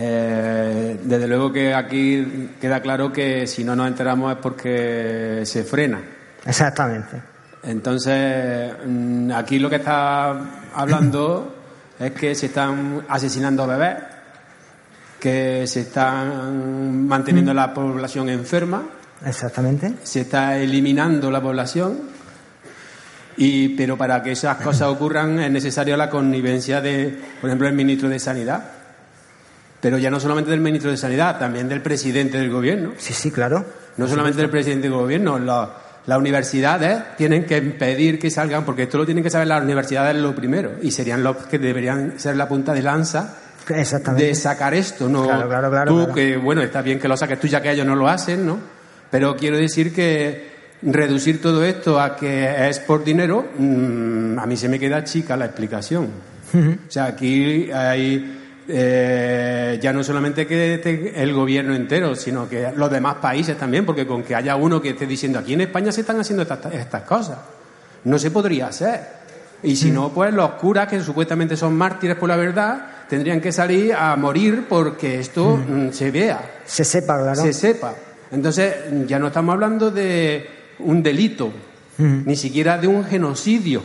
Eh, 0.00 1.00
desde 1.02 1.26
luego 1.26 1.52
que 1.52 1.74
aquí 1.74 2.50
queda 2.60 2.80
claro 2.80 3.12
que 3.12 3.48
si 3.48 3.64
no 3.64 3.74
nos 3.74 3.88
enteramos 3.88 4.32
es 4.32 4.38
porque 4.38 5.42
se 5.44 5.64
frena. 5.64 6.00
Exactamente. 6.46 7.20
Entonces, 7.64 8.72
mm, 8.86 9.32
aquí 9.32 9.58
lo 9.58 9.68
que 9.68 9.76
está 9.76 10.30
hablando 10.72 11.56
es 11.98 12.12
que 12.12 12.34
se 12.36 12.46
están 12.46 13.02
asesinando 13.08 13.66
bebés, 13.66 13.96
que 15.18 15.66
se 15.66 15.80
están 15.80 17.08
manteniendo 17.08 17.52
la 17.52 17.74
población 17.74 18.28
enferma, 18.28 18.84
Exactamente. 19.26 19.94
se 20.04 20.20
está 20.20 20.56
eliminando 20.58 21.28
la 21.28 21.42
población, 21.42 21.98
y, 23.36 23.70
pero 23.70 23.96
para 23.96 24.22
que 24.22 24.32
esas 24.32 24.58
cosas 24.58 24.88
ocurran 24.88 25.40
es 25.40 25.50
necesaria 25.50 25.96
la 25.96 26.08
connivencia 26.08 26.80
de, 26.80 27.18
por 27.40 27.50
ejemplo, 27.50 27.66
el 27.66 27.74
ministro 27.74 28.08
de 28.08 28.20
Sanidad. 28.20 28.77
Pero 29.80 29.98
ya 29.98 30.10
no 30.10 30.18
solamente 30.20 30.50
del 30.50 30.60
ministro 30.60 30.90
de 30.90 30.96
Sanidad, 30.96 31.38
también 31.38 31.68
del 31.68 31.80
presidente 31.82 32.38
del 32.38 32.50
gobierno. 32.50 32.92
Sí, 32.98 33.12
sí, 33.14 33.30
claro. 33.30 33.64
No 33.96 34.08
solamente 34.08 34.40
del 34.40 34.50
presidente 34.50 34.88
del 34.88 34.96
gobierno, 34.96 35.38
la- 35.38 35.70
las 36.06 36.18
universidades 36.18 36.98
tienen 37.16 37.44
que 37.44 37.58
impedir 37.58 38.18
que 38.18 38.30
salgan, 38.30 38.64
porque 38.64 38.84
esto 38.84 38.96
lo 38.98 39.04
tienen 39.04 39.22
que 39.22 39.30
saber 39.30 39.46
las 39.46 39.62
universidades 39.62 40.16
lo 40.16 40.34
primero, 40.34 40.72
y 40.82 40.90
serían 40.90 41.22
los 41.22 41.36
que 41.36 41.58
deberían 41.58 42.18
ser 42.18 42.36
la 42.36 42.48
punta 42.48 42.72
de 42.72 42.82
lanza 42.82 43.34
Exactamente. 43.68 44.26
de 44.28 44.34
sacar 44.34 44.72
esto, 44.74 45.08
¿no? 45.08 45.24
Claro, 45.24 45.48
claro, 45.48 45.70
claro, 45.70 46.06
Tú, 46.06 46.12
que 46.14 46.36
bueno, 46.38 46.62
está 46.62 46.80
bien 46.82 46.98
que 46.98 47.08
lo 47.08 47.16
saques 47.16 47.38
tú 47.38 47.46
ya 47.46 47.60
que 47.60 47.70
ellos 47.72 47.86
no 47.86 47.94
lo 47.94 48.08
hacen, 48.08 48.46
¿no? 48.46 48.58
Pero 49.10 49.36
quiero 49.36 49.58
decir 49.58 49.92
que 49.94 50.48
reducir 50.82 51.42
todo 51.42 51.62
esto 51.64 52.00
a 52.00 52.16
que 52.16 52.68
es 52.68 52.78
por 52.78 53.04
dinero, 53.04 53.46
mm, 53.58 54.38
a 54.38 54.46
mí 54.46 54.56
se 54.56 54.68
me 54.68 54.78
queda 54.78 55.04
chica 55.04 55.36
la 55.36 55.44
explicación. 55.46 56.06
O 56.54 56.90
sea, 56.90 57.04
aquí 57.04 57.70
hay 57.70 58.37
eh, 58.70 59.78
ya 59.80 59.92
no 59.94 60.04
solamente 60.04 60.46
que 60.46 60.74
esté 60.74 61.22
el 61.22 61.32
gobierno 61.32 61.74
entero, 61.74 62.14
sino 62.14 62.48
que 62.48 62.70
los 62.76 62.90
demás 62.90 63.16
países 63.16 63.56
también, 63.56 63.86
porque 63.86 64.06
con 64.06 64.22
que 64.22 64.34
haya 64.34 64.56
uno 64.56 64.80
que 64.82 64.90
esté 64.90 65.06
diciendo 65.06 65.38
aquí 65.38 65.54
en 65.54 65.62
España 65.62 65.90
se 65.90 66.02
están 66.02 66.20
haciendo 66.20 66.42
estas, 66.42 66.72
estas 66.74 67.02
cosas. 67.02 67.38
no 68.04 68.18
se 68.18 68.30
podría 68.30 68.66
hacer. 68.66 69.18
Y 69.62 69.74
si 69.74 69.90
no, 69.90 70.10
pues 70.10 70.32
los 70.32 70.52
curas, 70.52 70.86
que 70.86 71.00
supuestamente 71.00 71.56
son 71.56 71.74
mártires 71.74 72.16
por 72.16 72.28
la 72.28 72.36
verdad, 72.36 72.86
tendrían 73.08 73.40
que 73.40 73.50
salir 73.50 73.92
a 73.94 74.14
morir 74.16 74.66
porque 74.68 75.18
esto 75.18 75.56
mm, 75.56 75.90
se 75.90 76.10
vea, 76.10 76.60
Se 76.64 76.84
sepa, 76.84 77.18
claro. 77.18 77.42
se 77.42 77.52
sepa. 77.52 77.94
Entonces, 78.30 78.74
ya 79.06 79.18
no 79.18 79.28
estamos 79.28 79.54
hablando 79.54 79.90
de 79.90 80.46
un 80.80 81.02
delito, 81.02 81.50
ni 81.96 82.36
siquiera 82.36 82.78
de 82.78 82.86
un 82.86 83.04
genocidio, 83.04 83.82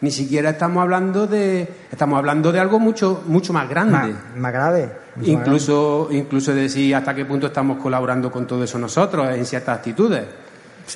ni 0.00 0.10
siquiera 0.10 0.50
estamos 0.50 0.82
hablando 0.82 1.26
de 1.26 1.68
estamos 1.90 2.18
hablando 2.18 2.52
de 2.52 2.60
algo 2.60 2.78
mucho 2.78 3.24
mucho 3.26 3.52
más 3.52 3.68
grande. 3.68 4.12
Más, 4.12 4.36
más 4.36 4.52
grave. 4.52 4.90
mucho 5.16 5.32
más 5.32 5.40
Incluso, 5.40 6.08
incluso 6.10 6.54
decir 6.54 6.94
hasta 6.94 7.14
qué 7.14 7.24
punto 7.24 7.48
estamos 7.48 7.78
colaborando 7.82 8.30
con 8.30 8.46
todo 8.46 8.64
eso 8.64 8.78
nosotros 8.78 9.34
en 9.34 9.44
ciertas 9.44 9.78
actitudes. 9.78 10.24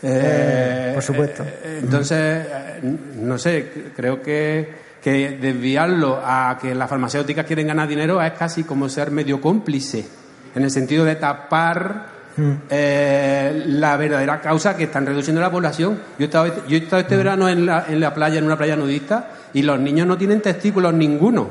Eh, 0.03 0.93
por 0.95 1.03
supuesto. 1.03 1.43
eh, 1.43 1.81
entonces, 1.83 2.47
eh, 2.49 2.99
no 3.17 3.37
sé, 3.37 3.91
creo 3.95 4.23
que, 4.23 4.69
que 5.03 5.37
desviarlo 5.39 6.21
a 6.25 6.59
que 6.61 6.75
las 6.75 6.89
farmacéuticas 6.89 7.45
quieren 7.45 7.67
ganar 7.67 7.89
dinero 7.89 8.23
es 8.23 8.33
casi 8.33 8.65
como 8.65 8.89
ser 8.89 9.11
medio 9.11 9.41
cómplice, 9.41 10.07
en 10.55 10.63
el 10.63 10.71
sentido 10.71 11.05
de 11.05 11.17
tapar 11.17 12.12
Mm. 12.37 12.53
eh, 12.71 13.63
la 13.67 13.97
verdadera 13.99 14.41
causa 14.41 14.75
que 14.77 14.85
están 14.85 15.05
reduciendo 15.05 15.41
la 15.43 15.51
población. 15.51 15.99
Yo 16.19 16.25
he 16.25 16.25
estado, 16.25 16.47
yo 16.67 16.77
he 16.77 16.81
estado 16.85 17.03
este 17.03 17.17
verano 17.17 17.49
en 17.49 17.67
la, 17.67 17.85
en 17.89 18.01
la 18.01 18.15
playa, 18.15 18.39
en 18.39 18.45
una 18.47 18.57
playa 18.57 18.75
nudista, 18.77 19.29
y 19.53 19.63
los 19.63 19.79
niños 19.79 20.07
no 20.07 20.17
tienen 20.17 20.41
testículos 20.41 20.95
ninguno. 20.95 21.51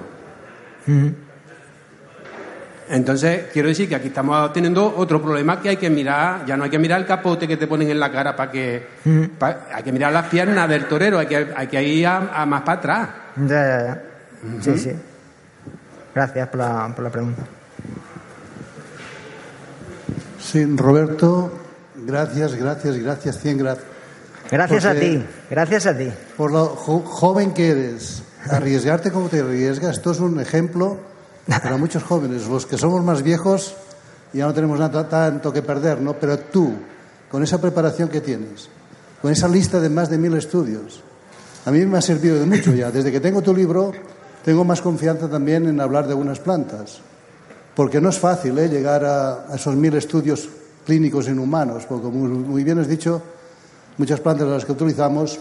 Mm. 0.88 1.08
Entonces, 2.90 3.46
quiero 3.54 3.70
decir 3.70 3.88
que 3.88 3.96
aquí 3.96 4.08
estamos 4.10 4.52
teniendo 4.52 4.94
otro 4.98 5.22
problema 5.22 5.62
que 5.62 5.70
hay 5.70 5.78
que 5.78 5.90
mirar, 5.90 6.46
ya 6.46 6.58
no 6.58 6.66
hay 6.66 6.70
que 6.70 6.80
mirar 6.80 7.00
el 7.00 7.06
capote 7.08 7.48
que 7.48 7.56
te 7.56 7.66
ponen 7.66 7.90
en 7.90 8.00
la 8.00 8.12
cara 8.12 8.36
para 8.36 8.52
que... 8.52 8.86
pa- 9.40 9.60
hay 9.74 9.84
que 9.84 9.92
mirar 9.94 10.12
las 10.12 10.26
piernas 10.26 10.68
del 10.68 10.86
torero, 10.86 11.18
hay 11.20 11.26
que, 11.28 11.48
hay 11.56 11.68
que 11.68 11.82
ir 11.84 12.06
a, 12.08 12.32
a 12.42 12.46
más 12.46 12.64
para 12.64 12.78
atrás. 12.80 13.10
Ya, 13.38 13.46
ya, 13.48 13.86
ya. 13.86 14.02
Sí, 14.62 14.78
sí. 14.78 14.92
Gracias 16.14 16.48
por 16.50 16.60
la, 16.60 16.92
por 16.94 17.04
la 17.06 17.10
pregunta. 17.10 17.44
Sí, 20.42 20.66
Roberto, 20.76 21.52
gracias, 22.06 22.56
gracias, 22.56 22.98
gracias, 22.98 23.40
cien 23.40 23.58
gracias. 23.58 23.86
Gracias 24.50 24.86
a 24.86 24.94
ti, 24.94 25.24
gracias 25.50 25.86
a 25.86 25.98
ti. 25.98 26.12
Por 26.36 26.52
lo 26.52 26.66
jo- 26.68 27.04
joven 27.06 27.54
que 27.54 27.70
eres, 27.70 28.24
arriesgarte 28.50 29.12
como 29.12 29.30
te 29.30 29.40
arriesgas, 29.40 29.98
esto 29.98 30.12
es 30.12 30.20
un 30.20 30.40
ejemplo 30.42 30.98
para 31.48 31.78
muchos 31.78 32.04
jóvenes. 32.04 32.48
Los 32.48 32.66
que 32.66 32.78
somos 32.78 33.04
más 33.04 33.22
viejos 33.24 33.76
ya 34.34 34.46
no 34.46 34.54
tenemos 34.54 34.78
nada, 34.80 35.08
tanto 35.08 35.54
que 35.54 35.62
perder, 35.62 36.02
¿no? 36.02 36.14
Pero 36.14 36.38
tú, 36.40 36.74
con 37.30 37.44
esa 37.44 37.62
preparación 37.62 38.10
que 38.10 38.20
tienes, 38.20 38.68
con 39.22 39.32
esa 39.32 39.48
lista 39.48 39.80
de 39.80 39.90
más 39.90 40.10
de 40.10 40.18
mil 40.18 40.36
estudios, 40.36 41.02
a 41.66 41.72
mí 41.72 41.86
me 41.86 42.00
ha 42.00 42.02
servido 42.02 42.38
de 42.40 42.46
mucho 42.46 42.74
ya. 42.74 42.92
Desde 42.92 43.12
que 43.12 43.20
tengo 43.22 43.42
tu 43.42 43.56
libro, 43.56 43.94
tengo 44.44 44.66
más 44.66 44.82
confianza 44.82 45.30
también 45.30 45.66
en 45.68 45.80
hablar 45.80 46.06
de 46.08 46.12
algunas 46.12 46.40
plantas. 46.40 47.00
Porque 47.76 48.02
no 48.02 48.10
es 48.10 48.20
fácil 48.20 48.58
¿eh? 48.58 48.68
llegar 48.68 49.06
a, 49.06 49.46
a 49.52 49.56
esos 49.56 49.76
mil 49.76 49.96
estudios 49.96 50.50
clínicos 50.86 51.28
en 51.28 51.40
humanos, 51.40 51.86
porque 51.88 52.04
como 52.04 52.28
muy 52.28 52.64
bien 52.64 52.80
has 52.80 52.88
dicho, 52.88 53.22
muchas 53.98 54.20
plantas 54.20 54.48
de 54.48 54.54
las 54.54 54.66
que 54.66 54.72
utilizamos 54.72 55.40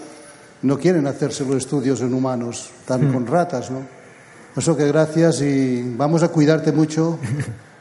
no 0.62 0.78
quieren 0.78 1.06
hacerse 1.06 1.44
los 1.44 1.56
estudios 1.56 2.00
en 2.02 2.12
humanos, 2.12 2.70
están 2.80 3.12
con 3.12 3.26
ratas, 3.26 3.70
¿no? 3.70 3.78
Eso 4.56 4.76
que 4.76 4.86
gracias 4.88 5.40
y 5.42 5.94
vamos 5.96 6.22
a 6.22 6.28
cuidarte 6.28 6.72
mucho 6.72 7.18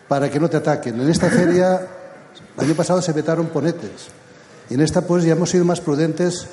para 0.08 0.30
que 0.30 0.40
no 0.40 0.50
te 0.50 0.58
ataquen. 0.58 1.02
En 1.02 1.10
esta 1.10 1.30
feria, 1.30 1.82
el 2.58 2.64
año 2.64 2.76
pasado 2.76 3.02
se 3.02 3.12
vetaron 3.12 3.48
ponetes. 3.48 4.08
Y 4.70 4.76
en 4.76 4.82
esta 4.82 5.02
pues 5.02 5.24
ya 5.24 5.34
hemos 5.34 5.50
sido 5.50 5.66
más 5.66 5.82
prudentes 5.82 6.48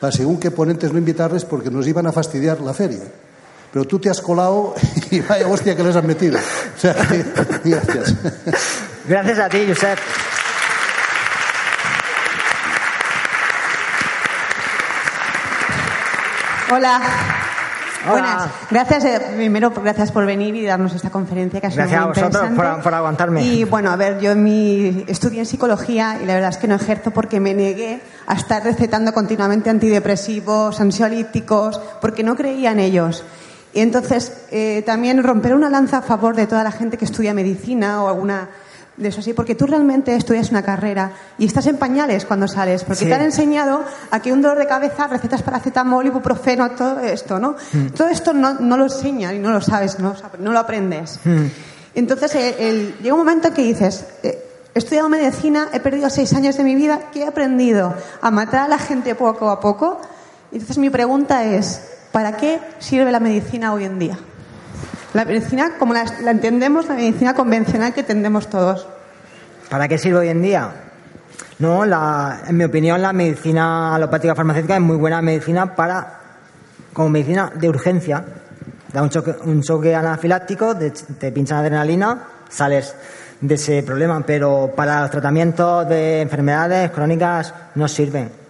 para 0.00 0.12
según 0.12 0.38
qué 0.38 0.50
ponentes 0.50 0.92
no 0.92 0.98
invitarles 0.98 1.44
porque 1.44 1.70
nos 1.70 1.86
iban 1.86 2.06
a 2.06 2.12
fastidiar 2.12 2.60
la 2.60 2.72
feria. 2.72 3.02
Pero 3.76 3.86
tú 3.86 3.98
te 3.98 4.08
has 4.08 4.22
colado 4.22 4.74
y 5.10 5.20
vaya 5.20 5.46
hostia 5.46 5.76
que 5.76 5.82
les 5.84 5.94
has 5.94 6.02
metido. 6.02 6.38
O 6.38 6.80
sea, 6.80 6.94
que, 7.10 7.22
gracias. 7.62 8.14
Gracias 9.06 9.38
a 9.38 9.48
ti, 9.50 9.66
Josep. 9.68 9.98
Hola. 16.72 17.00
Hola. 18.08 18.12
Buenas. 18.12 18.50
Gracias, 18.70 19.04
eh, 19.04 19.20
primero, 19.36 19.70
gracias 19.70 20.12
por 20.12 20.26
venir 20.26 20.54
y 20.54 20.64
darnos 20.64 20.94
esta 20.94 21.10
conferencia 21.10 21.60
que 21.60 21.66
ha 21.66 21.70
sido 21.70 21.82
Gracias 21.82 22.00
muy 22.00 22.04
a 22.04 22.26
vosotros 22.28 22.52
por- 22.56 22.82
por 22.82 22.94
aguantarme. 22.94 23.42
Y 23.42 23.64
bueno, 23.64 23.90
a 23.90 23.96
ver, 23.96 24.20
yo 24.20 24.30
en 24.32 24.44
mi 24.44 25.04
estudié 25.08 25.40
en 25.40 25.46
psicología 25.46 26.18
y 26.22 26.26
la 26.26 26.34
verdad 26.34 26.50
es 26.50 26.56
que 26.58 26.68
no 26.68 26.76
ejerzo 26.76 27.10
porque 27.10 27.40
me 27.40 27.52
negué 27.54 28.00
a 28.28 28.34
estar 28.34 28.62
recetando 28.62 29.12
continuamente 29.12 29.70
antidepresivos, 29.70 30.80
ansiolíticos, 30.80 31.80
porque 32.00 32.22
no 32.22 32.36
creía 32.36 32.70
en 32.72 32.78
ellos. 32.80 33.24
Y 33.72 33.80
entonces 33.80 34.32
eh, 34.50 34.82
también 34.86 35.22
romper 35.22 35.54
una 35.54 35.68
lanza 35.68 35.98
a 35.98 36.02
favor 36.02 36.34
de 36.36 36.46
toda 36.46 36.64
la 36.64 36.72
gente 36.72 36.96
que 36.96 37.04
estudia 37.04 37.34
medicina 37.34 38.02
o 38.02 38.08
alguna 38.08 38.48
de 38.96 39.08
eso 39.08 39.20
así, 39.20 39.34
porque 39.34 39.54
tú 39.54 39.66
realmente 39.66 40.16
estudias 40.16 40.48
una 40.50 40.62
carrera 40.62 41.12
y 41.36 41.44
estás 41.44 41.66
en 41.66 41.76
pañales 41.76 42.24
cuando 42.24 42.48
sales, 42.48 42.82
porque 42.82 43.00
Sí. 43.00 43.04
te 43.06 43.12
han 43.14 43.20
enseñado 43.20 43.82
a 44.10 44.20
que 44.20 44.32
un 44.32 44.40
dolor 44.40 44.56
de 44.56 44.66
cabeza, 44.66 45.06
recetas 45.06 45.42
paracetamol, 45.42 46.06
ibuprofeno, 46.06 46.70
todo 46.70 47.00
esto, 47.00 47.38
¿no? 47.38 47.56
Mm. 47.74 47.88
Todo 47.88 48.08
esto 48.08 48.32
no, 48.32 48.54
no 48.54 48.78
lo 48.78 48.84
enseñan 48.84 49.36
y 49.36 49.38
no 49.38 49.50
lo 49.50 49.60
sabes, 49.60 49.98
no, 49.98 50.14
no 50.38 50.50
lo 50.52 50.58
aprendes. 50.58 51.20
Mm. 51.24 51.44
Entonces, 51.94 52.34
eh, 52.36 52.56
el- 52.58 52.94
llega 53.02 53.12
un 53.14 53.20
momento 53.20 53.48
en 53.48 53.54
que 53.54 53.62
dices, 53.64 54.06
eh, 54.22 54.42
he 54.74 54.78
estudiado 54.78 55.10
medicina, 55.10 55.68
he 55.74 55.80
perdido 55.80 56.08
seis 56.08 56.32
años 56.32 56.56
de 56.56 56.64
mi 56.64 56.74
vida, 56.74 56.98
¿qué 57.12 57.20
he 57.24 57.26
aprendido? 57.26 57.92
A 58.22 58.30
matar 58.30 58.60
a 58.64 58.68
la 58.68 58.78
gente 58.78 59.14
poco 59.14 59.50
a 59.50 59.60
poco. 59.60 60.00
Entonces, 60.52 60.78
mi 60.78 60.88
pregunta 60.88 61.44
es, 61.44 61.82
¿para 62.16 62.32
qué 62.38 62.58
sirve 62.78 63.12
la 63.12 63.20
medicina 63.20 63.74
hoy 63.74 63.84
en 63.84 63.98
día? 63.98 64.16
La 65.12 65.26
medicina, 65.26 65.72
como 65.78 65.92
la, 65.92 66.06
entendemos, 66.30 66.88
la 66.88 66.94
medicina 66.94 67.34
convencional 67.34 67.92
que 67.92 68.00
entendemos 68.00 68.48
todos. 68.48 68.88
¿Para 69.68 69.86
qué 69.86 69.98
sirve 69.98 70.20
hoy 70.20 70.28
en 70.30 70.40
día? 70.40 70.70
No, 71.58 71.84
la- 71.84 72.40
en 72.48 72.56
mi 72.56 72.64
opinión, 72.64 73.02
la 73.02 73.12
medicina 73.12 73.94
alopática 73.94 74.34
farmacéutica 74.34 74.76
es 74.76 74.80
muy 74.80 74.96
buena 74.96 75.20
medicina 75.20 75.74
para, 75.74 76.20
como 76.94 77.10
medicina 77.10 77.52
de 77.54 77.68
urgencia. 77.68 78.24
Da 78.94 79.02
un 79.02 79.60
choque, 79.60 79.94
anafiláctico, 79.94 80.74
te 80.74 81.32
pinchan 81.32 81.58
adrenalina, 81.58 82.18
sales 82.48 82.94
de 83.42 83.54
ese 83.56 83.82
problema, 83.82 84.22
pero 84.24 84.72
para 84.74 85.02
los 85.02 85.10
tratamientos 85.10 85.86
de 85.86 86.22
enfermedades 86.22 86.90
crónicas 86.92 87.52
no 87.74 87.86
sirven. 87.88 88.45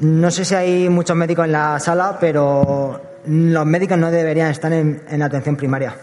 No 0.00 0.30
sé 0.30 0.44
si 0.44 0.54
hay 0.54 0.88
muchos 0.88 1.16
médicos 1.16 1.46
en 1.46 1.52
la 1.52 1.80
sala, 1.80 2.16
pero 2.20 3.00
los 3.26 3.66
médicos 3.66 3.98
no 3.98 4.10
deberían 4.10 4.50
estar 4.50 4.72
en, 4.72 5.02
en 5.08 5.22
atención 5.22 5.56
primaria. 5.56 5.94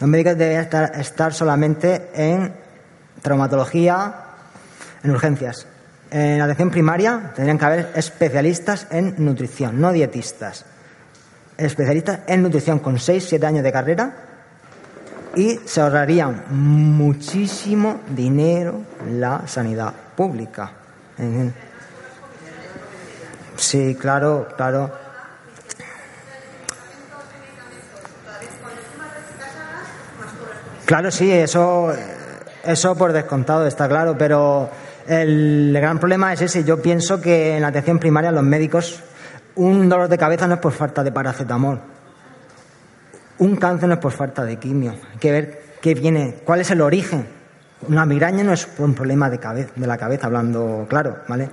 Los 0.00 0.08
médicos 0.08 0.38
deberían 0.38 0.62
estar, 0.62 0.92
estar 0.94 1.34
solamente 1.34 2.10
en 2.14 2.52
traumatología, 3.20 4.14
en 5.02 5.10
urgencias. 5.10 5.66
En 6.10 6.40
atención 6.40 6.70
primaria 6.70 7.32
tendrían 7.34 7.58
que 7.58 7.64
haber 7.64 7.92
especialistas 7.96 8.86
en 8.90 9.14
nutrición, 9.18 9.80
no 9.80 9.92
dietistas. 9.92 10.64
Especialistas 11.56 12.20
en 12.28 12.42
nutrición 12.42 12.78
con 12.78 12.96
6-7 12.96 13.44
años 13.44 13.64
de 13.64 13.72
carrera 13.72 14.12
y 15.34 15.58
se 15.64 15.80
ahorrarían 15.80 16.44
muchísimo 16.50 18.00
dinero 18.14 18.82
la 19.10 19.46
sanidad 19.46 19.92
pública. 20.16 20.72
Sí, 23.58 23.96
claro, 23.96 24.46
claro. 24.56 24.90
Claro, 30.86 31.10
sí, 31.10 31.30
eso, 31.30 31.92
eso 32.64 32.94
por 32.96 33.12
descontado 33.12 33.66
está 33.66 33.88
claro, 33.88 34.16
pero 34.16 34.70
el 35.06 35.72
gran 35.74 35.98
problema 35.98 36.32
es 36.32 36.40
ese. 36.40 36.64
Yo 36.64 36.80
pienso 36.80 37.20
que 37.20 37.56
en 37.56 37.62
la 37.62 37.68
atención 37.68 37.98
primaria 37.98 38.32
los 38.32 38.44
médicos, 38.44 39.02
un 39.56 39.88
dolor 39.88 40.08
de 40.08 40.16
cabeza 40.16 40.46
no 40.46 40.54
es 40.54 40.60
por 40.60 40.72
falta 40.72 41.02
de 41.02 41.12
paracetamol, 41.12 41.80
un 43.38 43.56
cáncer 43.56 43.88
no 43.88 43.96
es 43.96 44.00
por 44.00 44.12
falta 44.12 44.44
de 44.44 44.56
quimio. 44.56 44.92
Hay 45.12 45.18
que 45.18 45.32
ver 45.32 45.62
qué 45.82 45.94
viene, 45.94 46.36
cuál 46.44 46.60
es 46.60 46.70
el 46.70 46.80
origen. 46.80 47.26
Una 47.86 48.06
migraña 48.06 48.42
no 48.44 48.52
es 48.52 48.66
un 48.78 48.94
problema 48.94 49.28
de, 49.28 49.38
cabeza, 49.38 49.70
de 49.74 49.86
la 49.86 49.98
cabeza, 49.98 50.26
hablando 50.26 50.86
claro, 50.88 51.18
¿vale? 51.28 51.50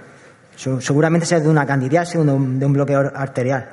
Seguramente 0.56 1.26
sea 1.26 1.40
de 1.40 1.50
una 1.50 1.66
candidiasis 1.66 2.16
de 2.16 2.26
de 2.26 2.66
un 2.66 2.74
bloqueo 2.74 3.12
arterial. 3.14 3.70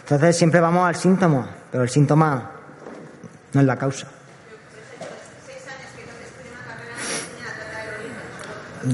Entonces 0.00 0.36
siempre 0.36 0.60
vamos 0.60 0.86
al 0.86 0.96
síntoma, 0.96 1.48
pero 1.70 1.82
el 1.82 1.88
síntoma 1.88 2.50
no 3.52 3.60
es 3.60 3.66
la 3.66 3.76
causa. 3.76 4.06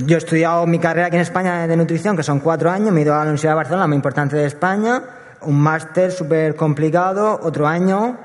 Yo 0.07 0.15
he 0.15 0.19
estudiado 0.19 0.67
mi 0.67 0.79
carrera 0.79 1.09
aquí 1.09 1.17
en 1.17 1.23
España 1.23 1.67
de 1.67 1.77
nutrición, 1.77 2.17
que 2.17 2.23
son 2.23 2.39
cuatro 2.39 2.71
años, 2.71 2.93
me 2.93 3.01
he 3.01 3.03
ido 3.03 3.13
a 3.13 3.17
la 3.17 3.23
Universidad 3.23 3.53
de 3.53 3.57
Barcelona, 3.57 3.89
más 3.89 3.97
importante 3.97 4.37
de 4.37 4.47
España, 4.47 5.03
un 5.43 5.61
máster 5.61 6.13
súper 6.13 6.55
complicado, 6.55 7.41
otro 7.43 7.67
año, 7.67 8.17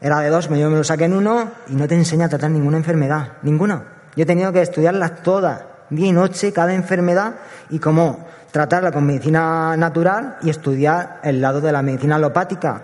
era 0.00 0.18
de 0.18 0.30
dos, 0.30 0.48
yo 0.48 0.68
me 0.68 0.76
lo 0.76 0.82
saqué 0.82 1.04
en 1.04 1.12
uno, 1.12 1.48
y 1.68 1.76
no 1.76 1.86
te 1.86 1.94
enseña 1.94 2.26
a 2.26 2.28
tratar 2.28 2.50
ninguna 2.50 2.76
enfermedad, 2.76 3.34
ninguna. 3.42 3.84
Yo 4.16 4.24
he 4.24 4.26
tenido 4.26 4.52
que 4.52 4.62
estudiarlas 4.62 5.22
todas, 5.22 5.62
día 5.94 6.08
y 6.08 6.12
noche 6.12 6.52
cada 6.52 6.74
enfermedad 6.74 7.34
y 7.70 7.78
cómo 7.78 8.26
tratarla 8.50 8.92
con 8.92 9.06
medicina 9.06 9.76
natural 9.76 10.36
y 10.42 10.50
estudiar 10.50 11.20
el 11.22 11.40
lado 11.40 11.60
de 11.60 11.72
la 11.72 11.82
medicina 11.82 12.16
alopática. 12.16 12.82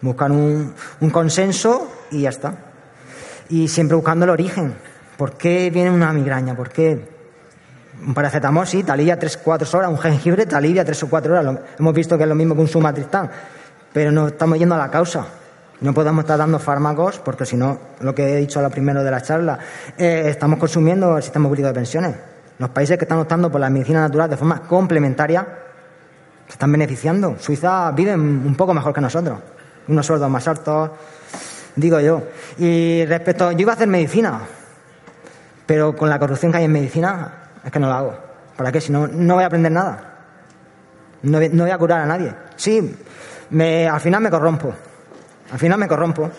Buscar 0.00 0.30
un, 0.30 0.74
consenso 1.12 1.90
y 2.10 2.22
ya 2.22 2.30
está. 2.30 2.54
Y 3.48 3.68
siempre 3.68 3.96
buscando 3.96 4.24
el 4.24 4.30
origen. 4.30 4.74
¿Por 5.16 5.32
qué 5.32 5.68
viene 5.70 5.90
una 5.90 6.12
migraña? 6.12 6.54
¿Por 6.56 6.70
qué? 6.70 7.08
Un 8.06 8.14
paracetamol, 8.14 8.66
sí, 8.66 8.82
te 8.82 8.92
alivia 8.92 9.18
3-4 9.18 9.74
horas. 9.74 9.90
Un 9.90 9.98
jengibre 9.98 10.46
te 10.46 10.54
alivia 10.54 10.84
3 10.84 11.02
o 11.02 11.10
4 11.10 11.32
horas. 11.32 11.58
Hemos 11.78 11.92
visto 11.92 12.16
que 12.16 12.22
es 12.22 12.28
lo 12.28 12.34
mismo 12.34 12.54
que 12.54 12.62
un 12.62 12.68
sumatristán. 12.68 13.30
Pero 13.92 14.12
no 14.12 14.28
estamos 14.28 14.58
yendo 14.58 14.76
a 14.76 14.78
la 14.78 14.90
causa. 14.90 15.26
No 15.80 15.92
podemos 15.92 16.24
estar 16.24 16.38
dando 16.38 16.58
fármacos 16.58 17.18
porque 17.18 17.44
si 17.44 17.56
no, 17.56 17.78
lo 18.00 18.14
que 18.14 18.34
he 18.34 18.36
dicho 18.36 18.60
a 18.60 18.62
lo 18.62 18.70
primero 18.70 19.02
de 19.02 19.10
la 19.10 19.22
charla, 19.22 19.58
eh, 19.98 20.24
estamos 20.26 20.58
consumiendo 20.58 21.16
el 21.16 21.22
sistema 21.22 21.48
público 21.48 21.68
de 21.68 21.74
pensiones. 21.74 22.14
Los 22.60 22.68
países 22.68 22.98
que 22.98 23.04
están 23.06 23.18
optando 23.18 23.50
por 23.50 23.58
la 23.58 23.70
medicina 23.70 24.02
natural 24.02 24.28
de 24.28 24.36
forma 24.36 24.60
complementaria 24.60 25.46
se 26.46 26.52
están 26.52 26.70
beneficiando. 26.70 27.36
Suiza 27.38 27.90
vive 27.92 28.14
un 28.14 28.54
poco 28.54 28.74
mejor 28.74 28.92
que 28.92 29.00
nosotros. 29.00 29.38
Unos 29.88 30.04
sueldos 30.04 30.28
más 30.28 30.46
altos, 30.46 30.90
digo 31.74 32.00
yo. 32.00 32.22
Y 32.58 33.06
respecto, 33.06 33.50
yo 33.52 33.60
iba 33.60 33.72
a 33.72 33.76
hacer 33.76 33.88
medicina, 33.88 34.40
pero 35.64 35.96
con 35.96 36.10
la 36.10 36.18
corrupción 36.18 36.52
que 36.52 36.58
hay 36.58 36.64
en 36.64 36.72
medicina, 36.72 37.32
es 37.64 37.72
que 37.72 37.78
no 37.78 37.88
la 37.88 37.96
hago. 37.98 38.14
¿Para 38.58 38.70
qué? 38.70 38.78
Si 38.82 38.92
no, 38.92 39.06
no 39.08 39.36
voy 39.36 39.44
a 39.44 39.46
aprender 39.46 39.72
nada. 39.72 40.18
No, 41.22 41.38
voy- 41.38 41.70
a 41.70 41.78
curar 41.78 42.00
a 42.02 42.06
nadie. 42.06 42.34
Sí, 42.56 42.94
me, 43.48 43.88
al 43.88 44.00
final 44.00 44.20
me 44.20 44.28
corrompo. 44.28 44.74
Al 45.50 45.58
final 45.58 45.78
me 45.78 45.88
corrompo. 45.88 46.30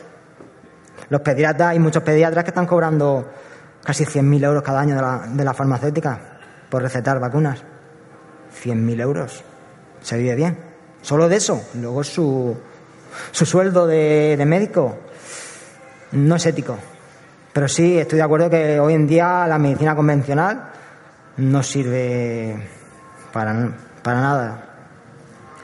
Los 1.10 1.22
pediatras, 1.22 1.70
hay 1.70 1.80
muchos 1.80 2.04
pediatras 2.04 2.44
que 2.44 2.52
están 2.52 2.68
cobrando 2.68 3.26
casi 3.84 4.06
100.000 4.06 4.44
euros 4.46 4.64
cada 4.64 4.82
año 4.82 4.96
de 4.96 5.02
la, 5.02 5.28
de 5.28 5.44
la 5.44 5.54
farmacéutica 5.54 6.20
por 6.70 6.82
recetar 6.82 7.20
vacunas. 7.20 7.64
100.000 8.64 9.02
euros. 9.02 9.44
Se 10.02 10.18
vive 10.18 10.36
bien. 10.36 10.58
Solo 11.02 11.28
de 11.28 11.38
eso. 11.38 11.62
Luego 11.76 12.04
su, 12.04 12.58
su 13.32 13.46
sueldo 13.46 13.88
de, 13.88 14.36
de 14.38 14.46
médico 14.46 14.98
no 16.12 16.36
es 16.36 16.46
ético. 16.46 16.78
Pero 17.54 17.68
sí, 17.68 17.98
estoy 17.98 18.18
de 18.18 18.24
acuerdo 18.24 18.50
que 18.50 18.80
hoy 18.80 18.94
en 18.94 19.08
día 19.08 19.46
la 19.48 19.58
medicina 19.58 19.96
convencional 19.96 20.70
no 21.38 21.64
sirve 21.64 22.56
para, 23.34 23.72
para 24.04 24.22
nada. 24.22 24.66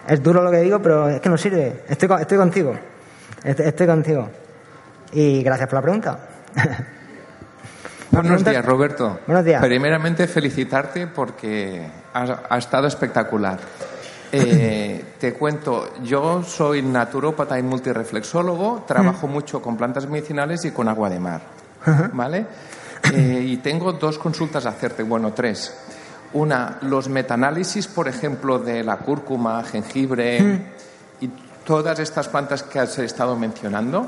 Es 0.08 0.22
duro 0.22 0.42
lo 0.42 0.52
que 0.52 0.60
digo, 0.60 0.82
pero 0.82 1.10
es 1.10 1.22
que 1.22 1.30
no 1.30 1.38
sirve. 1.38 1.84
Estoy, 1.88 2.10
estoy 2.20 2.38
contigo. 2.38 2.74
Estoy, 3.44 3.66
estoy 3.68 3.88
contigo. 3.88 4.30
Y 5.12 5.44
gracias 5.44 5.70
por 5.70 5.76
la 5.76 5.82
pregunta. 5.82 6.20
Buenos 8.12 8.44
días, 8.44 8.66
Roberto. 8.66 9.20
Buenos 9.28 9.46
días. 9.46 9.62
Primeramente, 9.64 10.28
felicitarte 10.28 11.08
porque 11.08 11.86
ha, 12.14 12.42
ha 12.50 12.58
estado 12.58 12.88
espectacular. 12.88 13.60
Eh, 14.32 15.06
te 15.20 15.34
cuento, 15.34 15.94
yo 16.04 16.44
soy 16.44 16.82
naturópata 16.82 17.58
y 17.58 17.64
multireflexólogo, 17.64 18.84
trabajo 18.86 19.28
mucho 19.28 19.62
con 19.62 19.78
plantas 19.78 20.08
medicinales 20.08 20.66
y 20.66 20.72
con 20.72 20.88
agua 20.88 21.10
de 21.10 21.20
mar. 21.20 21.42
¿Vale? 22.14 22.46
Eh, 23.14 23.42
y 23.46 23.58
tengo 23.58 23.94
dos 23.94 24.18
consultas 24.18 24.66
a 24.66 24.70
hacerte, 24.70 25.04
bueno, 25.04 25.32
tres. 25.32 25.74
Una, 26.34 26.78
los 26.82 27.08
metaanálisis, 27.08 27.88
por 27.88 28.10
ejemplo, 28.10 28.60
de 28.60 28.84
la 28.84 28.98
cúrcuma, 28.98 29.64
jengibre 29.64 30.62
y 31.22 31.30
todas 31.66 32.00
estas 32.00 32.28
plantas 32.28 32.64
que 32.64 32.80
has 32.80 33.00
estado 33.00 33.38
mencionando, 33.38 34.08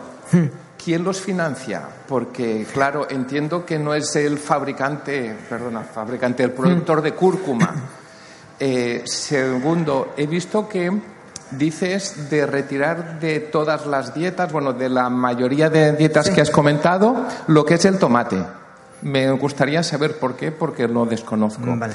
¿quién 0.83 1.03
los 1.03 1.21
financia? 1.21 1.83
Porque, 2.07 2.65
claro, 2.71 3.07
entiendo 3.09 3.65
que 3.65 3.77
no 3.77 3.93
es 3.93 4.15
el 4.15 4.37
fabricante, 4.37 5.35
perdona, 5.49 5.83
fabricante, 5.83 6.43
el 6.43 6.51
productor 6.51 7.01
de 7.01 7.13
cúrcuma. 7.13 7.73
Eh, 8.59 9.03
segundo, 9.05 10.13
he 10.17 10.27
visto 10.27 10.67
que 10.67 10.91
dices 11.51 12.29
de 12.29 12.45
retirar 12.45 13.19
de 13.19 13.39
todas 13.39 13.85
las 13.85 14.13
dietas, 14.13 14.51
bueno, 14.51 14.73
de 14.73 14.89
la 14.89 15.09
mayoría 15.09 15.69
de 15.69 15.93
dietas 15.93 16.29
que 16.29 16.41
has 16.41 16.49
comentado, 16.49 17.25
lo 17.47 17.65
que 17.65 17.75
es 17.75 17.85
el 17.85 17.97
tomate. 17.97 18.43
Me 19.01 19.31
gustaría 19.31 19.81
saber 19.81 20.19
por 20.19 20.35
qué, 20.35 20.51
porque 20.51 20.87
lo 20.87 21.05
desconozco. 21.05 21.63
Vale. 21.65 21.93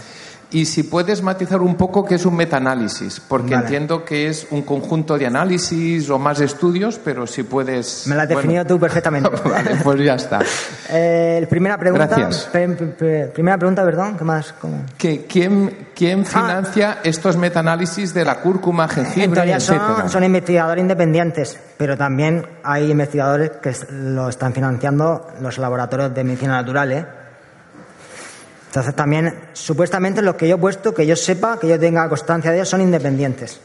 Y 0.55 0.67
si 0.67 0.85
puedes 0.85 1.21
matizar 1.21 1.61
un 1.61 1.75
poco 1.75 2.05
qué 2.05 2.15
es 2.15 2.25
un 2.25 2.37
metaanálisis, 2.37 3.19
porque 3.19 3.55
Vale. 3.57 3.65
entiendo 3.67 4.05
que 4.05 4.29
es 4.29 4.47
un 4.53 4.63
conjunto 4.63 5.19
de 5.19 5.27
análisis 5.27 6.09
o 6.09 6.17
más 6.17 6.41
estudios, 6.41 7.01
pero 7.05 7.27
si 7.27 7.43
puedes... 7.43 8.07
Me 8.07 8.15
la 8.15 8.23
has 8.23 8.29
bueno. 8.29 8.41
definido 8.41 8.65
tú 8.65 8.79
perfectamente. 8.79 9.31
vale, 9.45 9.73
pues 9.83 10.01
ya 10.01 10.15
está. 10.15 10.39
Eh, 10.97 11.47
primera 11.51 11.77
pregunta. 11.77 12.07
Gracias. 12.07 12.49
primera 12.53 13.59
pregunta, 13.59 13.85
perdón. 13.85 14.17
¿Qué 14.17 14.23
más? 14.25 14.53
¿Cómo? 14.53 14.85
Que, 14.97 15.25
¿quién, 15.27 15.89
¿Quién 15.95 16.25
financia 16.25 16.99
estos 17.03 17.37
metaanálisis 17.37 18.15
de 18.15 18.25
la 18.25 18.41
cúrcuma, 18.41 18.87
jengibre, 18.87 19.25
En 19.25 19.33
teoría 19.33 19.57
etcétera? 19.57 19.97
son, 20.01 20.11
son 20.11 20.25
investigadores 20.25 20.83
independientes, 20.83 21.59
pero 21.77 21.97
también 21.97 22.47
hay 22.63 22.91
investigadores 22.91 23.53
que 23.63 23.73
lo 23.91 24.29
están 24.29 24.53
financiando 24.53 25.27
los 25.41 25.59
laboratorios 25.59 26.15
de 26.15 26.23
medicina 26.23 26.53
natural. 26.53 26.93
¿eh? 26.93 27.07
Entonces 28.75 28.97
también, 28.97 29.33
supuestamente 29.53 30.21
los 30.21 30.35
que 30.35 30.49
yo 30.49 30.57
he 30.57 30.59
puesto, 30.59 30.93
que 30.93 31.07
yo 31.07 31.15
sepa, 31.15 31.61
que 31.61 31.69
yo 31.69 31.79
tenga 31.79 32.09
constancia 32.09 32.51
de 32.51 32.57
ellos, 32.57 32.69
son 32.69 32.81
independientes 32.81 33.61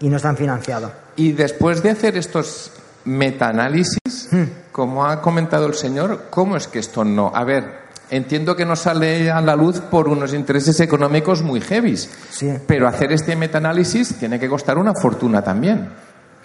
y 0.00 0.08
no 0.08 0.16
están 0.16 0.36
financiados. 0.36 0.90
Y 1.14 1.30
después 1.34 1.84
de 1.84 1.90
hacer 1.90 2.16
estos 2.16 2.72
metaanálisis, 3.04 4.28
Hmm. 4.32 4.42
como 4.72 5.06
ha 5.06 5.22
comentado 5.22 5.66
el 5.66 5.74
señor, 5.74 6.22
¿cómo 6.30 6.56
es 6.56 6.66
que 6.66 6.80
esto 6.80 7.04
no? 7.04 7.30
A 7.32 7.44
ver, 7.44 7.62
entiendo 8.10 8.56
que 8.56 8.64
no 8.66 8.74
sale 8.74 9.30
a 9.30 9.40
la 9.40 9.54
luz 9.54 9.78
por 9.78 10.08
unos 10.08 10.34
intereses 10.34 10.80
económicos 10.80 11.40
muy 11.42 11.60
heavies, 11.60 12.10
Sí. 12.30 12.54
pero 12.66 12.88
hacer 12.88 13.12
este 13.12 13.36
metaanálisis 13.36 14.16
tiene 14.18 14.40
que 14.40 14.48
costar 14.48 14.78
una 14.78 14.94
fortuna 14.94 15.42
también. 15.44 15.90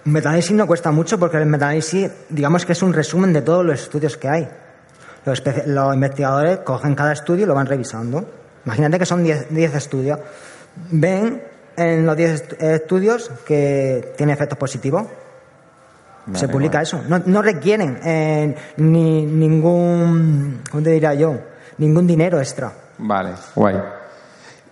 Metaanálisis 0.06 0.52
no 0.52 0.68
cuesta 0.68 0.92
mucho 0.92 1.18
porque 1.18 1.38
el 1.38 1.48
metaanálisis, 1.48 2.12
digamos 2.30 2.68
que 2.68 2.74
es 2.74 2.84
un 2.84 2.94
resumen 2.94 3.34
de 3.34 3.42
todos 3.42 3.66
los 3.66 3.82
estudios 3.82 4.16
que 4.16 4.30
hay. 4.30 4.48
Los, 5.30 5.44
los 5.68 5.94
investigadores 5.94 6.60
cogen 6.60 6.96
cada 6.96 7.14
estudio 7.14 7.44
y 7.44 7.48
lo 7.48 7.56
van 7.56 7.66
revisando. 7.68 8.26
Imagínate 8.66 9.00
que 9.00 9.06
son 9.06 9.24
10 9.24 9.48
10 9.50 9.76
estudios. 9.76 10.20
Ven 10.92 11.42
en 11.78 12.06
los 12.06 12.16
10 12.18 12.44
estu- 12.50 12.62
estudios 12.62 13.32
que 13.46 14.14
tiene 14.18 14.34
efectos 14.34 14.58
positivos. 14.58 15.06
Se 16.34 16.48
publica 16.48 16.78
vale. 16.80 16.84
eso. 16.84 17.02
No, 17.08 17.20
no 17.26 17.42
requieren 17.42 18.00
eh, 18.04 18.56
ni 18.78 19.26
ningún, 19.26 20.62
¿cómo 20.70 20.84
te 20.84 20.92
diría 20.92 21.14
yo? 21.16 21.36
Ningún 21.80 22.06
dinero 22.06 22.38
extra. 22.40 22.72
Vale, 23.00 23.32
guay. 23.56 23.82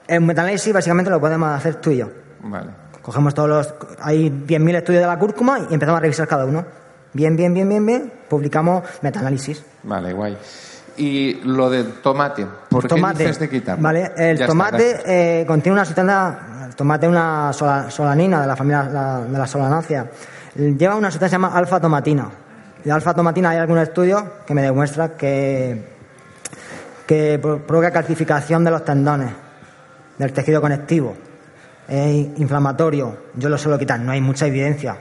El 0.08 0.22
metaanálisis 0.22 0.72
básicamente 0.72 1.10
lo 1.10 1.20
podemos 1.20 1.50
hacer 1.50 1.76
tú 1.76 1.90
y 1.92 1.98
yo. 1.98 2.10
Vale. 2.44 2.70
Cogemos 3.02 3.34
todos 3.34 3.50
los. 3.50 3.74
Hay 4.02 4.30
10.000 4.30 4.76
estudios 4.76 5.02
de 5.02 5.08
la 5.08 5.18
cúrcuma 5.18 5.60
y 5.70 5.74
empezamos 5.74 5.98
a 5.98 6.02
revisar 6.02 6.28
cada 6.28 6.46
uno. 6.46 6.64
Bien, 7.14 7.36
bien, 7.36 7.54
bien, 7.54 7.68
bien, 7.70 7.86
bien. 7.86 8.14
Publicamos 8.30 8.84
metaanálisis. 9.02 9.64
Vale, 9.84 10.14
guay. 10.14 10.38
Y 10.98 11.36
lo 11.44 11.70
del 11.70 11.94
tomate, 12.02 12.46
¿por 12.70 12.88
tomate. 12.88 13.20
qué 13.20 13.24
dices 13.26 13.40
de 13.40 13.50
quitarlo? 13.50 13.84
Vale, 13.84 14.12
el 14.18 14.38
Ya 14.38 14.48
tomate 14.48 15.02
eh, 15.06 15.46
contiene 15.46 15.74
una 15.74 15.86
sustancia. 15.86 16.40
El 16.68 16.76
tomate 16.76 17.06
es 17.06 17.12
una 17.12 17.54
sola- 17.54 17.90
solanina 17.92 18.42
de 18.42 18.48
la 18.48 18.56
familia 18.56 18.84
la- 18.84 19.22
de 19.22 19.38
la 19.38 19.48
solanácea. 19.48 20.06
Lleva 20.56 20.96
una 20.96 21.12
sustancia 21.12 21.28
que 21.28 21.30
se 21.30 21.36
llama 21.44 21.56
alfa-tomatina. 21.58 22.30
La 22.84 22.96
alfa-tomatina 22.96 23.52
hay 23.52 23.58
algún 23.58 23.78
estudio 23.78 24.34
que 24.46 24.54
me 24.56 24.62
demuestra 24.64 25.10
que, 25.16 25.84
que 27.06 27.40
pro- 27.42 27.60
provoca 27.60 27.92
calcificación 27.92 28.64
de 28.64 28.72
los 28.72 28.84
tendones, 28.84 29.32
del 30.18 30.34
tejido 30.34 30.62
conectivo. 30.62 31.16
Es 31.88 32.28
inflamatorio. 32.40 33.18
Yo 33.36 33.50
lo 33.50 33.58
suelo 33.58 33.78
quitar, 33.78 34.00
no 34.00 34.12
hay 34.12 34.22
mucha 34.22 34.48
evidencia. 34.48 34.98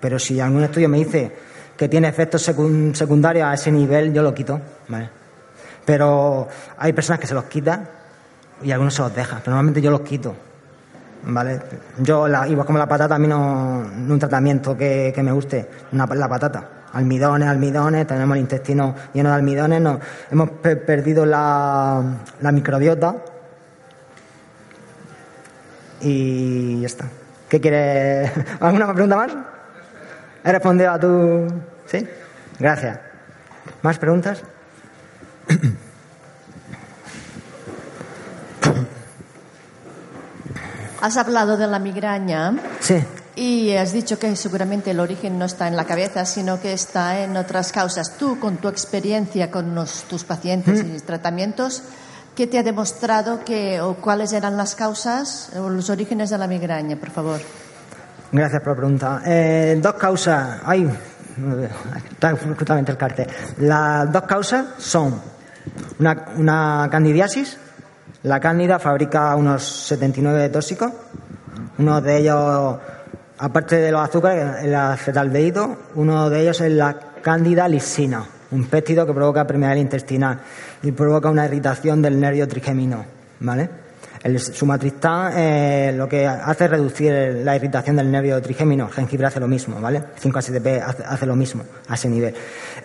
Pero 0.00 0.18
si 0.18 0.40
algún 0.40 0.62
estudio 0.64 0.88
me 0.88 0.98
dice 0.98 1.30
que 1.76 1.88
tiene 1.88 2.08
efectos 2.08 2.46
secun- 2.48 2.94
secundarios 2.94 3.46
a 3.46 3.54
ese 3.54 3.70
nivel, 3.72 4.12
yo 4.12 4.22
lo 4.22 4.32
quito. 4.34 4.60
¿vale? 4.88 5.08
Pero 5.84 6.48
hay 6.78 6.92
personas 6.92 7.20
que 7.20 7.26
se 7.26 7.34
los 7.34 7.44
quitan 7.44 7.88
y 8.62 8.70
algunos 8.72 8.94
se 8.94 9.02
los 9.02 9.14
dejan. 9.14 9.40
Pero 9.40 9.52
normalmente 9.52 9.80
yo 9.82 9.90
los 9.90 10.00
quito. 10.02 10.34
¿Vale? 11.22 11.60
Yo, 11.98 12.26
la, 12.28 12.48
igual 12.48 12.66
como 12.66 12.78
la 12.78 12.88
patata, 12.88 13.14
a 13.14 13.18
mí 13.18 13.26
no, 13.26 13.82
no 13.84 14.14
un 14.14 14.18
tratamiento 14.18 14.74
que, 14.76 15.12
me 15.22 15.32
guste, 15.32 15.68
una, 15.92 16.06
la 16.06 16.28
patata. 16.28 16.68
Almidones, 16.94 17.46
almidones, 17.48 18.06
tenemos 18.06 18.34
el 18.36 18.40
intestino 18.40 18.94
lleno 19.12 19.28
de 19.28 19.34
almidones, 19.36 19.80
no, 19.80 20.00
hemos 20.30 20.50
pe- 20.50 20.76
perdido 20.76 21.24
la, 21.26 22.02
la 22.40 22.50
microbiota 22.52 23.14
y 26.00 26.80
ya 26.80 26.86
está. 26.86 27.04
¿Qué 27.48 27.60
quieres? 27.60 28.30
¿Alguna 28.60 28.92
pregunta 28.92 29.16
más? 29.16 29.32
¿He 30.44 30.52
respondido 30.52 30.90
a 30.92 30.98
tu...? 30.98 31.46
¿Sí? 31.86 32.06
Gracias. 32.58 32.98
¿Más 33.82 33.98
preguntas? 33.98 34.42
Has 41.00 41.16
hablado 41.16 41.56
de 41.56 41.66
la 41.66 41.78
migraña 41.78 42.54
Sí. 42.80 43.02
y 43.34 43.74
has 43.74 43.92
dicho 43.92 44.18
que 44.18 44.36
seguramente 44.36 44.90
el 44.90 45.00
origen 45.00 45.38
no 45.38 45.46
está 45.46 45.66
en 45.66 45.76
la 45.76 45.86
cabeza, 45.86 46.26
sino 46.26 46.60
que 46.60 46.72
está 46.74 47.20
en 47.20 47.36
otras 47.38 47.72
causas. 47.72 48.16
Tú, 48.18 48.38
con 48.38 48.58
tu 48.58 48.68
experiencia 48.68 49.50
con 49.50 49.74
los- 49.74 50.02
tus 50.04 50.24
pacientes 50.24 50.84
y 50.84 51.00
tratamientos, 51.00 51.82
¿qué 52.36 52.46
te 52.46 52.58
ha 52.58 52.62
demostrado 52.62 53.42
que, 53.44 53.80
o 53.80 53.94
cuáles 53.94 54.32
eran 54.34 54.58
las 54.58 54.74
causas 54.74 55.50
o 55.56 55.70
los 55.70 55.88
orígenes 55.88 56.28
de 56.28 56.36
la 56.38 56.46
migraña, 56.46 56.96
por 56.96 57.10
favor? 57.10 57.40
Gracias 58.32 58.62
por 58.62 58.72
la 58.72 58.76
pregunta. 58.76 59.22
Eh, 59.26 59.78
dos 59.82 59.94
causas. 59.94 60.60
Ay, 60.64 60.88
está 62.10 62.36
justamente 62.36 62.92
el 62.92 62.98
cartel. 62.98 63.26
Las 63.58 64.12
dos 64.12 64.22
causas 64.22 64.66
son 64.78 65.20
una, 65.98 66.26
una 66.36 66.88
candidiasis. 66.90 67.58
La 68.22 68.38
cándida 68.38 68.78
fabrica 68.78 69.34
unos 69.34 69.64
79 69.86 70.48
tóxicos. 70.50 70.92
Uno 71.78 72.00
de 72.00 72.18
ellos, 72.18 72.78
aparte 73.38 73.76
de 73.76 73.90
los 73.90 74.08
azúcares, 74.08 74.62
el 74.62 74.74
acetaldehído, 74.74 75.76
uno 75.94 76.28
de 76.30 76.42
ellos 76.42 76.60
es 76.60 76.72
la 76.72 76.94
cándida 77.22 77.66
lisina, 77.66 78.24
un 78.50 78.66
péptido 78.66 79.06
que 79.06 79.14
provoca 79.14 79.46
permeabilidad 79.46 79.82
intestinal 79.82 80.40
y 80.82 80.92
provoca 80.92 81.30
una 81.30 81.46
irritación 81.46 82.02
del 82.02 82.20
nervio 82.20 82.46
trigémino. 82.46 83.04
¿Vale? 83.40 83.70
El 84.22 84.38
sumatriptán 84.38 85.32
eh, 85.34 85.94
lo 85.96 86.06
que 86.06 86.26
hace 86.26 86.64
es 86.64 86.70
reducir 86.70 87.40
la 87.42 87.56
irritación 87.56 87.96
del 87.96 88.10
nervio 88.10 88.40
trigémino. 88.42 88.86
El 88.86 88.92
jengibre 88.92 89.26
hace 89.26 89.40
lo 89.40 89.48
mismo, 89.48 89.80
¿vale? 89.80 90.02
5-HTP 90.22 90.82
hace, 90.82 91.24
lo 91.24 91.34
mismo 91.34 91.64
a 91.88 91.94
ese 91.94 92.10
nivel. 92.10 92.34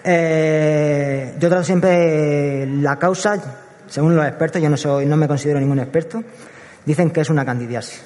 Eh, 0.01 1.35
yo 1.37 1.49
trato 1.49 1.63
siempre 1.65 2.65
la 2.65 2.97
causa, 2.97 3.37
según 3.85 4.15
los 4.15 4.25
expertos, 4.25 4.61
yo 4.61 4.69
no 4.69 4.77
soy, 4.77 5.05
no 5.05 5.17
me 5.17 5.27
considero 5.27 5.59
ningún 5.59 5.79
experto, 5.79 6.23
dicen 6.85 7.11
que 7.11 7.19
es 7.19 7.29
una 7.29 7.43
candidiasis. 7.43 8.01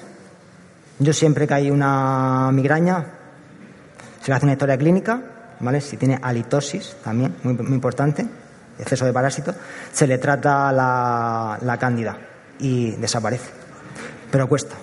Yo 0.98 1.12
siempre 1.12 1.46
que 1.46 1.54
hay 1.54 1.70
una 1.70 2.50
migraña, 2.52 3.04
se 4.20 4.28
le 4.28 4.34
hace 4.34 4.44
una 4.44 4.54
historia 4.54 4.76
clínica, 4.76 5.22
¿vale? 5.60 5.80
Si 5.80 5.96
tiene 5.96 6.18
halitosis, 6.20 6.96
también, 7.04 7.36
muy, 7.44 7.54
muy 7.54 7.74
importante, 7.74 8.26
exceso 8.76 9.04
de 9.04 9.12
parásitos, 9.12 9.54
se 9.92 10.08
le 10.08 10.18
trata 10.18 10.72
la, 10.72 11.58
la 11.62 11.78
cándida 11.78 12.29
y 12.60 12.92
desaparece. 12.92 13.50
Pero 14.30 14.48
cuesta. 14.48 14.76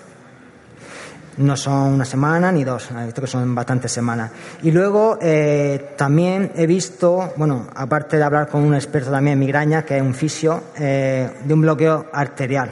No 1.37 1.55
son 1.55 1.93
una 1.93 2.05
semana 2.05 2.51
ni 2.51 2.63
dos, 2.63 2.89
he 2.89 3.05
visto 3.05 3.21
que 3.21 3.27
son 3.27 3.53
bastantes 3.53 3.91
semanas. 3.91 4.31
Y 4.63 4.71
luego 4.71 5.19
eh, 5.21 5.93
también 5.95 6.51
he 6.55 6.65
visto, 6.65 7.33
bueno, 7.37 7.67
aparte 7.75 8.17
de 8.17 8.23
hablar 8.23 8.47
con 8.47 8.63
un 8.63 8.73
experto 8.73 9.11
también 9.11 9.33
en 9.33 9.39
migraña, 9.39 9.85
que 9.85 9.97
es 9.97 10.01
un 10.01 10.15
fisio, 10.15 10.63
eh, 10.79 11.29
de 11.43 11.53
un 11.53 11.61
bloqueo 11.61 12.07
arterial. 12.11 12.71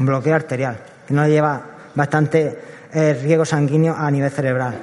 Un 0.00 0.06
bloqueo 0.06 0.34
arterial, 0.34 0.78
que 1.06 1.12
no 1.12 1.28
lleva 1.28 1.60
bastante 1.94 2.58
eh, 2.90 3.18
riego 3.22 3.44
sanguíneo 3.44 3.94
a 3.94 4.10
nivel 4.10 4.30
cerebral. 4.30 4.74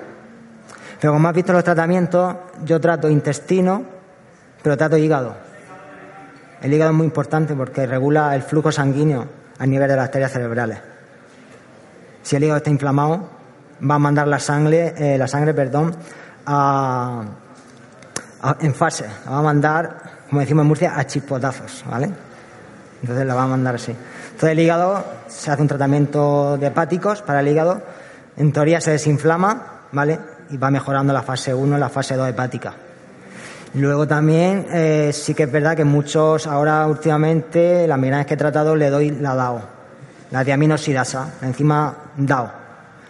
Pero 1.01 1.13
como 1.13 1.27
has 1.27 1.35
visto 1.35 1.53
los 1.53 1.63
tratamientos, 1.63 2.35
yo 2.63 2.79
trato 2.79 3.09
intestino, 3.09 3.83
pero 4.61 4.77
trato 4.77 4.95
hígado. 4.97 5.44
El 6.65 6.73
hígado 6.73 6.89
es 6.89 6.97
muy 6.97 7.05
importante 7.05 7.53
porque 7.53 7.85
regula 7.85 8.33
el 8.35 8.41
flujo 8.41 8.71
sanguíneo 8.71 9.27
a 9.59 9.65
nivel 9.67 9.87
de 9.87 9.95
las 9.95 10.05
arterias 10.05 10.31
cerebrales. 10.31 10.79
Si 12.23 12.35
el 12.35 12.43
hígado 12.43 12.57
está 12.57 12.71
inflamado, 12.71 13.29
va 13.87 13.95
a 13.95 13.99
mandar 13.99 14.27
la 14.27 14.39
sangre, 14.39 14.95
eh, 14.97 15.15
la 15.15 15.27
sangre, 15.27 15.53
perdón, 15.53 15.95
a- 16.47 17.23
en 18.61 18.73
fase. 18.73 19.05
La 19.25 19.31
va 19.33 19.37
a 19.37 19.41
mandar, 19.43 19.95
como 20.27 20.41
decimos 20.41 20.63
en 20.63 20.67
Murcia, 20.67 20.93
a 20.97 21.05
chispotazos, 21.05 21.85
¿vale? 21.87 22.09
Entonces 23.01 23.27
la 23.27 23.35
va 23.35 23.43
a 23.43 23.47
mandar 23.47 23.75
así. 23.75 23.91
Entonces 23.91 24.49
el 24.49 24.59
hígado 24.59 25.05
se 25.27 25.51
hace 25.51 25.61
un 25.61 25.67
tratamiento 25.67 26.57
de 26.57 26.65
hepáticos 26.65 27.21
para 27.21 27.41
el 27.41 27.47
hígado. 27.47 27.83
En 28.37 28.51
teoría 28.51 28.81
se 28.81 28.89
desinflama, 28.89 29.81
¿vale? 29.91 30.19
Y 30.49 30.57
va 30.57 30.71
mejorando 30.71 31.13
la 31.13 31.21
fase 31.21 31.53
1 31.53 31.77
la 31.77 31.89
fase 31.89 32.15
2 32.15 32.27
hepática. 32.27 32.73
Luego 33.75 34.07
también 34.07 34.67
eh, 34.71 35.11
sí 35.11 35.33
que 35.33 35.43
es 35.43 35.51
verdad 35.51 35.75
que 35.75 35.83
muchos, 35.83 36.47
ahora 36.47 36.87
últimamente, 36.87 37.85
las 37.85 37.99
migrañas 37.99 38.25
que 38.25 38.35
he 38.35 38.37
tratado 38.37 38.73
le 38.73 38.89
doy 38.89 39.11
la 39.11 39.35
DAO, 39.35 39.61
la 40.31 40.45
diaminoxidasa, 40.45 41.33
la 41.41 41.47
enzima 41.47 41.93
DAO. 42.15 42.51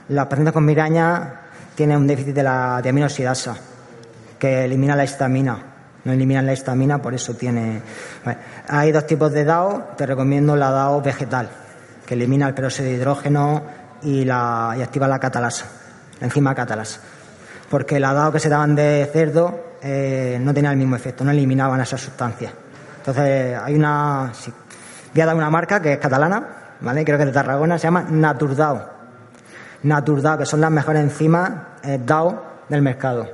Las 0.09 0.25
pacientes 0.25 0.53
con 0.53 0.65
migraña 0.65 1.41
tienen 1.75 1.97
un 1.97 2.07
déficit 2.07 2.33
de 2.33 2.41
la 2.41 2.79
diaminoxidasa, 2.81 3.55
que 4.39 4.65
elimina 4.65 4.95
la 4.95 5.03
histamina. 5.03 5.57
No 6.03 6.11
eliminan 6.11 6.47
la 6.47 6.53
histamina, 6.53 6.99
por 6.99 7.13
eso 7.13 7.35
tiene. 7.35 7.81
Hay 8.67 8.91
dos 8.91 9.05
tipos 9.05 9.31
de 9.31 9.43
DAO, 9.43 9.89
te 9.95 10.07
recomiendo 10.07 10.55
la 10.55 10.71
DAO 10.71 10.99
vegetal, 10.99 11.47
que 12.07 12.15
elimina 12.15 12.47
el 12.47 12.55
peróxido 12.55 12.89
de 12.89 12.95
hidrógeno 12.95 13.61
y, 14.01 14.25
la, 14.25 14.73
y 14.79 14.81
activa 14.81 15.07
la 15.07 15.19
catalasa, 15.19 15.65
la 16.19 16.25
enzima 16.25 16.55
catalasa 16.55 17.01
porque 17.69 17.99
la 17.99 18.13
DAO 18.13 18.31
que 18.31 18.39
se 18.39 18.49
daban 18.49 18.75
de 18.75 19.09
cerdo 19.11 19.64
eh, 19.87 20.39
no 20.41 20.51
tenía 20.51 20.71
el 20.71 20.77
mismo 20.77 20.95
efecto, 20.95 21.23
no 21.23 21.29
eliminaban 21.29 21.79
esas 21.79 22.01
sustancias. 22.01 22.51
Entonces, 22.97 23.55
hay 23.55 23.75
una. 23.75 24.31
sí, 24.33 24.51
voy 25.13 25.21
a 25.21 25.25
dar 25.27 25.35
una 25.35 25.51
marca 25.51 25.79
que 25.79 25.93
es 25.93 25.99
catalana, 25.99 26.43
¿vale? 26.81 27.05
Creo 27.05 27.17
que 27.17 27.23
es 27.23 27.27
de 27.27 27.33
Tarragona, 27.33 27.77
se 27.77 27.83
llama 27.83 28.03
Naturdao. 28.09 28.89
Naturdao, 29.83 30.39
que 30.39 30.45
son 30.47 30.61
las 30.61 30.71
mejores 30.71 31.03
enzimas 31.03 31.51
eh, 31.83 31.99
DAO 32.03 32.43
del 32.67 32.81
mercado. 32.81 33.29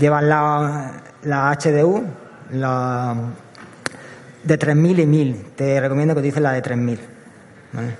Llevan 0.00 0.28
la, 0.28 0.90
la 1.22 1.56
HDU, 1.56 2.04
la 2.50 3.14
de 4.42 4.58
3000 4.58 4.98
y 4.98 5.06
1000. 5.06 5.44
Te 5.54 5.80
recomiendo 5.80 6.14
que 6.14 6.18
utilices 6.18 6.42
la 6.42 6.50
de 6.50 6.62
3000. 6.62 7.00
¿vale? 7.74 7.96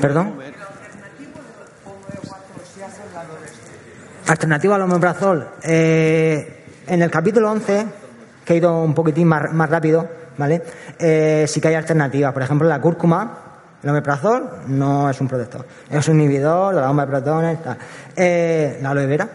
¿Perdón? 0.00 0.49
Alternativa 4.30 4.76
al 4.76 4.82
omeprazol. 4.82 5.44
Eh, 5.60 6.62
en 6.86 7.02
el 7.02 7.10
capítulo 7.10 7.50
11, 7.50 7.86
que 8.44 8.52
he 8.52 8.56
ido 8.58 8.80
un 8.80 8.94
poquitín 8.94 9.26
más, 9.26 9.52
más 9.52 9.68
rápido, 9.68 10.06
¿vale? 10.38 10.62
Eh, 11.00 11.46
sí 11.48 11.60
que 11.60 11.66
hay 11.66 11.74
alternativas. 11.74 12.32
Por 12.32 12.40
ejemplo, 12.40 12.68
la 12.68 12.80
cúrcuma, 12.80 13.38
el 13.82 13.90
omeprazol 13.90 14.48
no 14.68 15.10
es 15.10 15.20
un 15.20 15.26
protector. 15.26 15.66
Es 15.90 16.06
un 16.06 16.20
inhibidor 16.20 16.76
de 16.76 16.80
la 16.80 16.90
omepratones, 16.92 17.60
tal. 17.60 17.76
Eh, 18.14 18.78
la 18.80 18.90
aloe 18.90 19.06
vera. 19.06 19.28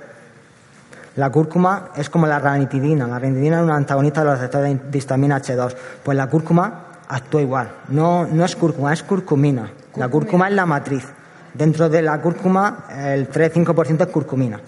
La 1.17 1.29
cúrcuma 1.29 1.89
es 1.97 2.09
como 2.09 2.25
la 2.25 2.39
ranitidina. 2.39 3.05
La 3.05 3.19
ranitidina 3.19 3.57
es 3.57 3.63
un 3.63 3.71
antagonista 3.71 4.21
de 4.21 4.27
los 4.27 4.39
receptores 4.39 4.79
de 4.89 4.97
histamina 4.97 5.41
H2. 5.41 5.75
Pues 6.03 6.15
la 6.15 6.27
cúrcuma 6.27 7.01
actúa 7.09 7.41
igual. 7.41 7.69
No, 7.89 8.27
no 8.27 8.45
es 8.45 8.55
cúrcuma, 8.55 8.93
es 8.93 9.03
curcumina. 9.03 9.69
La 9.97 10.07
cúrcuma 10.07 10.47
es 10.47 10.53
la 10.53 10.65
matriz. 10.65 11.05
Dentro 11.53 11.89
de 11.89 12.01
la 12.01 12.21
cúrcuma, 12.21 12.85
el 12.97 13.29
3-5% 13.29 14.01
es 14.01 14.07
curcumina. 14.07 14.61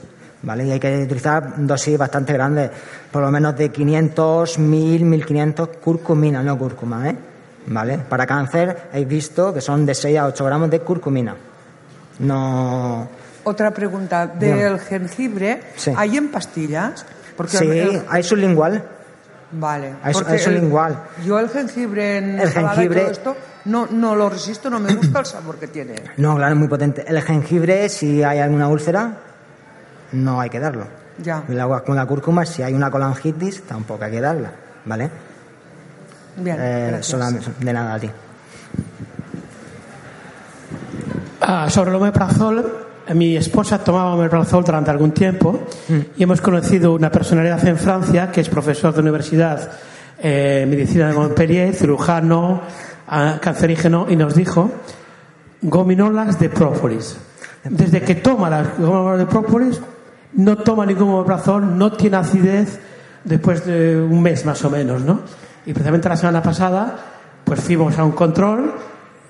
¿Vale? 0.44 0.66
Y 0.66 0.72
hay 0.72 0.80
que 0.80 1.04
utilizar 1.04 1.54
dosis 1.58 1.98
bastante 1.98 2.32
grandes, 2.34 2.70
por 3.12 3.24
lo 3.24 3.32
menos 3.32 3.58
de 3.58 3.70
500, 3.70 4.60
1000, 4.60 5.04
1500 5.04 5.70
curcumina, 5.84 6.44
no 6.44 6.58
cúrcuma, 6.58 7.10
¿eh? 7.10 7.16
¿Vale? 7.68 7.98
Para 7.98 8.26
cáncer, 8.26 8.84
habéis 8.92 9.08
visto 9.08 9.54
que 9.54 9.62
son 9.62 9.86
de 9.86 9.94
6 9.96 10.18
a 10.20 10.26
8 10.28 10.46
gramos 10.46 10.70
de 10.70 10.80
curcumina. 10.82 11.36
No. 12.20 13.08
Otra 13.44 13.72
pregunta. 13.72 14.28
¿Del 14.28 14.80
jengibre 14.80 15.62
Sí. 15.76 15.92
hay 15.96 16.18
en 16.18 16.30
pastillas? 16.30 17.06
Porque 17.36 17.58
sí, 17.58 17.66
el- 17.70 18.04
hay 18.10 18.24
sublingual. 18.24 18.84
Vale. 19.52 19.94
Hay 20.04 20.14
hay 20.28 20.40
sublingual. 20.40 21.00
el- 21.20 21.26
yo 21.26 21.40
el 21.40 21.50
jengibre 21.50 22.18
en 22.18 22.40
El 22.40 22.50
jengibre- 22.50 22.98
y 22.98 23.02
todo 23.04 23.12
esto 23.12 23.38
no, 23.66 23.88
no 23.88 24.16
lo 24.16 24.30
resisto, 24.30 24.70
no 24.70 24.80
me 24.80 24.94
gusta 24.94 25.20
el 25.20 25.26
sabor 25.26 25.58
que 25.58 25.68
tiene. 25.68 25.96
No, 26.18 26.36
claro, 26.36 26.54
es 26.54 26.60
muy 26.60 26.68
potente. 26.68 27.06
El 27.08 27.22
jengibre, 27.22 27.88
si 27.90 28.24
hay 28.24 28.40
alguna 28.40 28.68
úlcera, 28.68 29.14
no 30.14 30.40
hay 30.42 30.50
que 30.50 30.60
darlo. 30.60 30.86
Ya. 31.22 31.44
El 31.50 31.60
agua 31.60 31.84
con 31.84 31.96
la 31.96 32.06
cúrcuma, 32.06 32.46
si 32.46 32.62
hay 32.62 32.74
una 32.74 32.92
colangitis, 32.92 33.64
tampoco 33.64 34.04
hay 34.04 34.12
que 34.12 34.22
darla. 34.22 34.52
¿Vale? 34.86 35.10
Bien, 36.38 36.56
Eh, 36.60 36.98
solamente- 37.02 37.52
de 37.60 37.74
nada 37.74 37.96
a 37.96 38.00
ti. 38.00 38.10
Ah, 41.42 41.70
sobre 41.70 41.92
el 41.92 41.96
omeprazol, 41.98 42.86
mi 43.14 43.38
esposa 43.38 43.80
tomaba 43.84 44.14
omeprazol 44.16 44.64
durante 44.64 44.92
algún 44.92 45.12
tiempo 45.12 45.62
y 46.18 46.24
hemos 46.24 46.42
conocido 46.42 46.94
una 46.94 47.12
personalidad 47.12 47.66
en 47.68 47.78
Francia 47.78 48.32
que 48.32 48.42
es 48.42 48.50
profesor 48.50 48.94
de 48.94 49.02
universidad 49.02 49.72
eh, 50.20 50.66
medicina 50.68 51.08
de 51.10 51.14
Montpellier, 51.14 51.74
cirujano, 51.76 52.62
ah, 53.08 53.38
cancerígeno, 53.42 54.08
y 54.10 54.16
nos 54.16 54.34
dijo 54.36 54.72
gominolas 55.62 56.40
de 56.40 56.50
própolis. 56.50 57.18
Desde 57.64 58.02
que 58.02 58.16
toma 58.16 58.50
las 58.50 58.78
gominolas 58.80 59.20
de 59.20 59.26
própolis, 59.28 59.80
no 60.38 60.58
toma 60.58 60.86
ningún 60.86 61.10
omeprazol, 61.10 61.78
no 61.78 61.92
tiene 61.92 62.18
acidez 62.18 62.80
después 63.24 63.66
de 63.66 64.00
un 64.00 64.22
mes 64.22 64.46
más 64.46 64.64
o 64.64 64.70
menos, 64.70 65.02
¿no? 65.02 65.22
Y 65.66 65.74
precisamente 65.74 66.08
la 66.08 66.16
semana 66.16 66.42
pasada, 66.42 66.96
pues 67.44 67.60
fuimos 67.60 67.98
a 67.98 68.04
un 68.04 68.12
control 68.12 68.74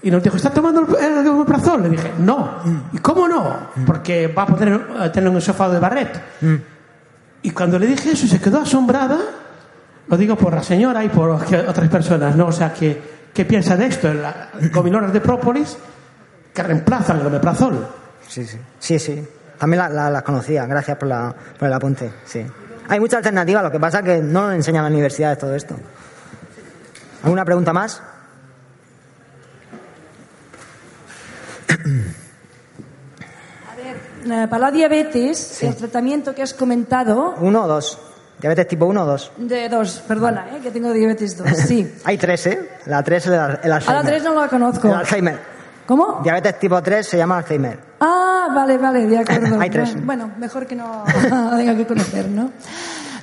y 0.04 0.12
nos 0.12 0.22
dijo, 0.22 0.36
¿está 0.36 0.52
tomando 0.52 0.86
el, 1.00 1.28
omeprazol? 1.28 1.84
Le 1.84 1.90
dije, 1.90 2.12
no. 2.20 2.58
¿Y 2.94 2.98
cómo 3.00 3.28
no? 3.28 3.70
Porque 3.86 4.28
va 4.28 4.44
a 4.44 4.48
poder 4.48 5.12
tener 5.12 5.30
un 5.30 5.38
esófago 5.38 5.74
de 5.74 5.80
barret. 5.80 6.22
Y 7.42 7.52
cuando 7.52 7.80
le 7.80 7.88
dije 7.88 8.12
eso, 8.12 8.28
se 8.28 8.40
quedó 8.40 8.60
asombrada. 8.62 9.18
Lo 10.08 10.18
digo 10.18 10.36
por 10.36 10.54
la 10.54 10.64
señora 10.64 11.04
y 11.04 11.10
por 11.10 11.30
otras 11.30 11.90
personas, 11.90 12.36
¿no? 12.36 12.48
O 12.48 12.52
sea, 12.52 12.74
que, 12.74 13.02
¿qué 13.34 13.46
piensa 13.46 13.76
de 13.78 13.88
esto? 13.88 14.14
Las 14.14 14.72
gominolas 14.72 15.12
de 15.14 15.22
própolis 15.22 15.78
que 16.54 16.64
reemplazan 16.64 17.22
el 17.22 17.28
omeprazol. 17.28 17.88
Sí, 18.28 18.46
sí. 18.46 18.58
Sí, 18.80 19.00
sí. 19.00 19.24
También 19.58 19.80
la- 19.80 19.90
la- 19.90 20.10
las 20.10 20.24
conocía, 20.24 20.66
gracias 20.66 20.98
por, 20.98 21.08
la, 21.08 21.34
por 21.58 21.68
el 21.68 21.74
apunte. 21.74 22.12
Sí. 22.26 22.46
Hay 22.90 23.00
muchas 23.00 23.18
alternativas, 23.18 23.64
lo 23.64 23.72
que 23.72 23.80
pasa 23.80 24.00
es 24.00 24.06
que 24.06 24.18
no 24.20 24.48
nos 24.48 24.56
enseñan 24.56 24.80
en 24.82 24.84
las 24.86 24.92
universidades 24.94 25.38
todo 25.38 25.56
esto. 25.56 25.76
¿Alguna 27.24 27.44
pregunta 27.44 27.74
más? 27.74 28.02
Eh, 34.26 34.48
para 34.50 34.60
la 34.66 34.72
diabetes, 34.72 35.64
el 35.64 35.76
tratamiento 35.76 36.34
que 36.36 36.42
has 36.44 36.54
comentado, 36.54 37.36
¿Uno 37.40 37.64
o 37.64 37.68
dos? 37.68 38.00
¿Diabetes 38.40 38.68
tipo 38.68 38.86
1 38.86 39.02
o 39.02 39.06
2? 39.06 39.32
de 39.38 39.68
dos, 39.68 40.04
perdona, 40.08 40.46
eh, 40.56 40.60
que 40.62 40.70
tengo 40.70 40.94
diabetes 40.94 41.38
2, 41.40 41.48
sí. 41.58 41.92
Hay 42.04 42.20
tres, 42.20 42.46
¿eh? 42.46 42.70
La 42.86 43.02
3 43.02 43.26
es 43.26 43.32
el, 43.32 43.34
el 43.64 43.72
A 43.72 43.80
la 43.80 44.04
3 44.04 44.24
no 44.24 44.36
la 44.40 44.48
conozco. 44.48 44.88
El 44.90 44.94
Alzheimer. 44.94 45.40
¿Cómo? 45.88 46.20
Diabetes 46.22 46.60
tipo 46.60 46.80
3 46.80 47.08
se 47.08 47.18
llama 47.18 47.40
Alzheimer. 47.40 47.80
Ah, 48.00 48.48
vale, 48.54 48.78
vale, 48.78 49.06
de 49.08 49.18
acuerdo. 49.18 49.60
Hay 49.60 49.70
tres. 49.70 49.96
Bueno, 50.06 50.32
mejor 50.40 50.66
que 50.68 50.76
no 50.78 51.04
tenga 51.56 51.76
que 51.76 51.86
conocer, 51.88 52.30
¿no? 52.30 52.52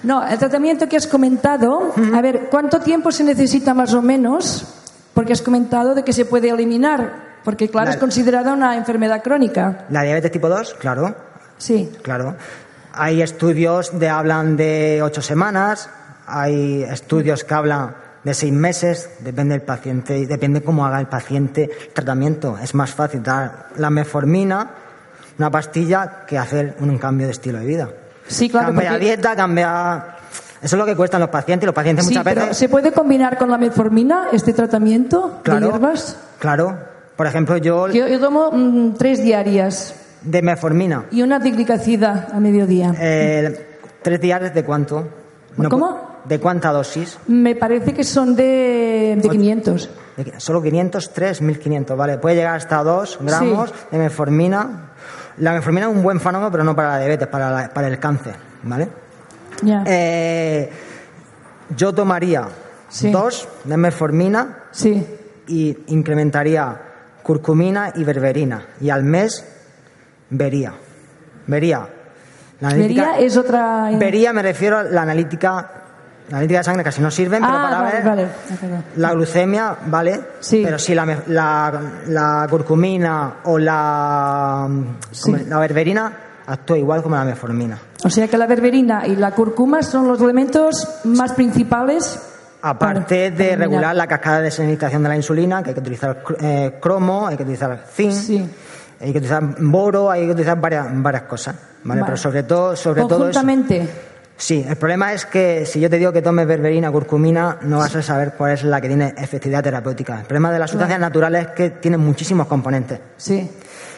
No, 0.03 0.27
el 0.27 0.39
tratamiento 0.39 0.89
que 0.89 0.97
has 0.97 1.07
comentado, 1.07 1.95
a 2.15 2.21
ver, 2.21 2.49
¿cuánto 2.51 2.81
tiempo 2.81 3.11
se 3.11 3.25
necesita 3.25 3.73
más 3.73 3.95
o 3.95 4.03
menos? 4.03 4.67
Porque 5.15 5.33
has 5.33 5.41
comentado 5.41 5.95
de 5.95 6.03
que 6.03 6.13
se 6.13 6.25
puede 6.27 6.51
eliminar, 6.51 7.39
porque 7.45 7.69
claro, 7.71 7.87
La- 7.87 7.93
es 7.95 7.97
considerada 8.01 8.53
una 8.53 8.77
enfermedad 8.77 9.23
crónica. 9.23 9.87
La 9.91 10.03
diabetes 10.03 10.31
tipo 10.33 10.49
2, 10.49 10.75
claro, 10.75 11.15
Sí. 11.57 11.91
claro. 12.03 12.35
Hay 12.93 13.23
estudios 13.23 13.99
de 13.99 14.09
hablan 14.11 14.57
de 14.57 15.01
ocho 15.03 15.23
semanas, 15.23 15.89
hay 16.27 16.83
estudios 16.83 17.43
que 17.45 17.55
hablan 17.55 17.95
de 18.25 18.35
seis 18.35 18.53
meses, 18.53 19.11
depende 19.21 19.53
del 19.55 19.63
paciente, 19.63 20.19
y 20.19 20.27
depende 20.27 20.63
cómo 20.63 20.85
haga 20.87 20.99
el 20.99 21.07
paciente 21.07 21.65
el 21.89 21.93
tratamiento. 21.93 22.57
Es 22.63 22.75
más 22.75 22.91
fácil 22.91 23.23
dar 23.23 23.67
la 23.77 23.91
metformina, 23.91 24.71
una 25.39 25.51
pastilla, 25.51 26.25
que 26.27 26.39
hacer 26.39 26.75
un 26.81 26.97
cambio 26.99 27.27
de 27.27 27.33
estilo 27.33 27.59
de 27.59 27.67
vida. 27.67 27.89
Sí, 28.27 28.49
claro. 28.49 28.69
cambia 28.69 28.91
porque- 28.93 29.05
dieta, 29.05 29.37
cambia... 29.37 30.07
Eso 30.63 30.77
es 30.77 30.81
lo 30.81 30.87
que 30.87 30.97
cuestan 30.97 31.21
los 31.21 31.29
pacientes 31.29 31.65
y 31.65 31.67
los 31.67 31.75
pacientes 31.75 32.07
Sí, 32.07 32.13
muchas 32.13 32.25
pero 32.25 32.41
veces... 32.43 32.57
¿se 32.57 32.71
puede 32.71 32.91
combinar 32.91 33.37
con 33.37 33.51
la 33.51 33.59
metformina 33.59 34.29
este 34.33 34.55
tratamiento 34.55 35.41
Claro. 35.43 35.61
de 35.67 35.73
hierbas? 35.73 36.17
Claro. 36.39 36.79
Por 37.17 37.27
ejemplo, 37.27 37.59
yo 37.59 37.89
Yo, 37.89 38.09
yo 38.09 38.19
tomo 38.19 38.51
mm, 38.51 38.95
tres 38.95 39.23
diarias 39.23 39.95
de 40.23 40.41
metformina, 40.41 41.05
y 41.11 41.21
una 41.21 41.39
diglicacida 41.39 42.29
a 42.33 42.41
mediodía. 42.41 42.95
eh, 42.99 43.79
tres 44.01 44.19
días 44.23 44.55
de 44.55 44.65
cuánto? 44.65 45.07
¿Cómo? 45.69 46.14
¿De 46.25 46.41
cuánta 46.41 46.73
dosis? 46.73 47.19
Me 47.29 47.55
parece 47.55 47.93
que 47.93 48.03
son 48.05 48.35
de, 48.35 49.19
de 49.21 49.29
500. 49.29 49.91
¿De 50.17 50.25
qué? 50.25 50.41
Solo 50.41 50.63
500, 50.63 51.13
3, 51.13 51.43
1500, 51.43 51.97
¿vale? 51.97 52.19
Puede 52.19 52.37
llegar 52.37 52.57
hasta 52.57 52.83
2 52.83 53.19
gramos 53.21 53.73
de 53.91 53.99
metformina. 53.99 54.91
La 55.39 55.53
metformina 55.53 55.87
es 55.89 55.93
un 55.95 56.03
buen 56.03 56.21
fármaco, 56.21 56.51
pero 56.51 56.65
no 56.65 56.75
para 56.75 56.91
la 56.91 56.99
diabetes, 57.01 57.29
para, 57.29 57.51
la- 57.51 57.69
para 57.69 57.89
el 57.89 57.99
cáncer, 57.99 58.35
¿vale? 58.63 58.89
Ya. 59.63 59.83
Eh, 59.87 60.71
yo 61.77 61.93
tomaría 61.93 62.49
Sí. 62.89 63.11
dos 63.11 63.49
de 63.65 63.77
metformina 63.77 64.59
Sí. 64.71 65.05
y 65.49 65.77
incrementaría 65.89 66.81
curcumina 67.23 67.93
y 67.97 68.05
berberina. 68.05 68.67
Y 68.81 68.91
al 68.91 69.03
mes 69.05 69.45
vería. 70.31 70.73
Vería. 71.47 71.89
La 72.61 72.69
Vería 72.73 73.19
es 73.19 73.37
otra. 73.37 73.91
Vería 73.99 74.33
me 74.33 74.43
refiero 74.43 74.79
a 74.79 74.83
la 74.85 75.03
analítica. 75.03 75.71
La 76.31 76.39
analítica 76.39 76.61
de 76.61 76.65
sangre 76.65 76.85
casi 76.85 77.03
no 77.03 77.11
sirven, 77.11 77.43
pero 77.43 77.53
ah, 77.55 77.63
para 77.71 77.81
vale, 77.83 77.93
ver 77.93 78.05
vale. 78.05 78.29
la 78.97 79.13
glucemia, 79.13 79.77
¿vale? 79.87 80.21
Sí. 80.41 80.63
Pero 80.65 80.79
si 80.79 80.95
la, 80.95 81.05
la, 81.27 81.81
la 82.07 82.47
curcumina 82.49 83.35
o 83.45 83.59
la, 83.59 84.67
Sí. 85.11 85.33
la 85.49 85.59
berberina 85.59 86.13
actúa 86.47 86.79
igual 86.79 87.03
como 87.03 87.17
la 87.17 87.25
metformina. 87.25 87.79
O 88.05 88.09
sea 88.11 88.27
que 88.29 88.39
la 88.39 88.47
berberina 88.47 89.07
y 89.07 89.17
la 89.17 89.33
cúrcuma 89.33 89.83
son 89.83 90.09
los 90.09 90.21
elementos 90.21 90.89
más 91.05 91.33
principales. 91.33 92.19
Aparte 92.63 93.31
para 93.31 93.45
de 93.45 93.57
regular 93.57 93.95
la 93.95 94.07
cascada 94.07 94.41
de 94.41 94.51
senilización 94.51 95.03
de 95.03 95.09
la 95.11 95.17
insulina, 95.17 95.63
que 95.63 95.71
hay 95.71 95.75
que 95.75 95.81
utilizar 95.81 96.23
eh, 96.41 96.79
cromo, 96.81 97.27
hay 97.27 97.37
que 97.37 97.43
utilizar 97.43 97.85
zinc, 97.95 98.13
Sí. 98.13 98.51
hay 99.01 99.13
que 99.13 99.19
utilizar 99.19 99.43
boro, 99.61 100.11
hay 100.11 100.25
que 100.25 100.31
utilizar 100.33 100.59
varias, 100.59 100.87
varias 100.91 101.25
cosas, 101.25 101.55
¿vale? 101.83 102.01
Vale. 102.01 102.03
Pero 102.07 102.17
sobre 102.17 102.43
todo, 102.45 102.75
sobre 102.75 103.03
todo 103.03 103.29
eso. 103.29 103.41
Sí, 104.37 104.65
el 104.69 104.77
problema 104.77 105.13
es 105.13 105.27
que 105.27 105.65
si 105.65 105.79
yo 105.81 105.89
te 105.89 105.97
digo 105.97 106.13
que 106.13 106.21
tomes 106.21 106.47
berberina, 106.47 106.91
curcumina, 106.91 107.59
no 107.63 107.79
vas 107.79 107.95
a 107.95 108.03
saber 108.03 108.33
cuál 108.37 108.53
es 108.53 108.65
la 108.65 108.81
que 108.81 108.89
tiene 108.89 109.15
efectividad 109.17 109.63
terapéutica. 109.63 110.19
El 110.21 110.27
problema 110.27 110.51
de 110.53 110.59
las 110.59 110.71
sustancias 110.71 110.99
naturales 110.99 111.47
es 111.47 111.53
que 111.53 111.71
tienen 111.71 112.01
muchísimos 112.01 112.47
componentes 112.49 112.99
Sí. 113.17 113.49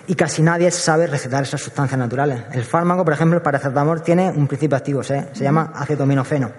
y 0.06 0.14
casi 0.14 0.42
nadie 0.42 0.70
sabe 0.70 1.06
recetar 1.06 1.42
esas 1.42 1.60
sustancias 1.62 1.98
naturales. 1.98 2.42
El 2.52 2.64
fármaco, 2.64 3.02
por 3.04 3.14
ejemplo, 3.14 3.38
el 3.38 3.42
paracetamol 3.42 4.02
tiene 4.02 4.30
un 4.30 4.46
principio 4.46 4.76
activo, 4.76 5.02
¿sí? 5.02 5.14
se 5.32 5.42
llama 5.42 5.72
acetaminofeno. 5.74 6.50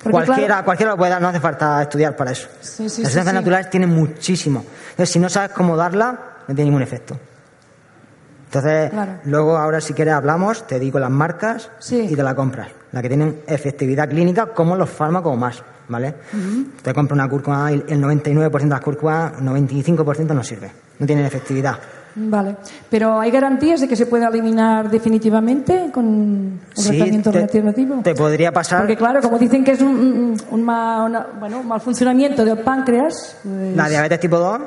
Porque, 0.00 0.10
Cualquiera, 0.12 0.46
claro, 0.46 0.64
cualquiera 0.64 0.92
lo 0.92 0.96
puede 0.96 1.10
dar, 1.10 1.20
no 1.20 1.28
hace 1.28 1.40
falta 1.40 1.82
estudiar 1.82 2.14
para 2.14 2.30
eso. 2.30 2.48
Sí, 2.60 2.88
sí, 2.88 3.02
Las 3.02 3.10
sustancias 3.10 3.34
naturales 3.34 3.68
tienen 3.68 3.90
muchísimo. 3.90 4.64
Entonces, 4.90 5.10
si 5.10 5.18
no 5.18 5.28
sabes 5.28 5.50
cómo 5.50 5.76
darla, 5.76 6.12
no 6.46 6.54
tiene 6.54 6.66
ningún 6.70 6.82
efecto. 6.82 7.18
Entonces, 8.46 8.90
Claro. 8.90 9.12
luego 9.24 9.56
ahora 9.56 9.80
si 9.80 9.92
quieres 9.92 10.14
hablamos, 10.14 10.66
te 10.68 10.78
digo 10.78 11.00
las 11.00 11.10
marcas 11.10 11.70
Sí. 11.80 12.06
y 12.10 12.14
te 12.14 12.22
la 12.22 12.34
compras. 12.36 12.68
La 12.92 13.00
que 13.02 13.08
tienen 13.08 13.40
efectividad 13.46 14.08
clínica 14.08 14.46
como 14.46 14.76
los 14.76 14.90
fármacos 14.90 15.32
o 15.32 15.36
más, 15.36 15.62
¿vale? 15.88 16.14
Te 16.82 16.92
compras 16.92 17.16
una 17.18 17.28
cúrcuma 17.28 17.72
y 17.72 17.76
el 17.88 18.00
99% 18.02 18.50
de 18.60 18.68
las 18.68 18.80
cúrcumas, 18.80 19.32
95% 19.40 20.34
no 20.34 20.44
sirve. 20.44 20.70
No 20.98 21.06
tienen 21.06 21.24
efectividad. 21.24 21.78
Vale. 22.14 22.56
Pero 22.90 23.18
¿hay 23.18 23.30
garantías 23.30 23.80
de 23.80 23.88
que 23.88 23.96
se 23.96 24.04
pueda 24.04 24.28
eliminar 24.28 24.90
definitivamente 24.90 25.88
con 25.90 26.60
el 26.76 26.76
Sí, 26.82 26.90
tratamiento 26.90 27.30
te- 27.30 27.38
alternativo? 27.38 28.00
Te 28.02 28.14
podría 28.14 28.52
pasar... 28.52 28.80
Porque 28.80 28.96
claro, 28.98 29.22
como 29.22 29.38
dicen 29.38 29.64
que 29.64 29.70
es 29.72 29.80
un, 29.80 29.88
un- 29.96 30.36
un 30.50 30.62
ma- 30.62 31.04
una- 31.04 31.26
bueno, 31.40 31.60
un 31.60 31.68
mal 31.68 31.80
funcionamiento 31.80 32.44
del 32.44 32.58
páncreas, 32.58 33.38
pues, 33.42 33.74
La 33.74 33.88
diabetes 33.88 34.20
tipo 34.20 34.38
2 34.38 34.60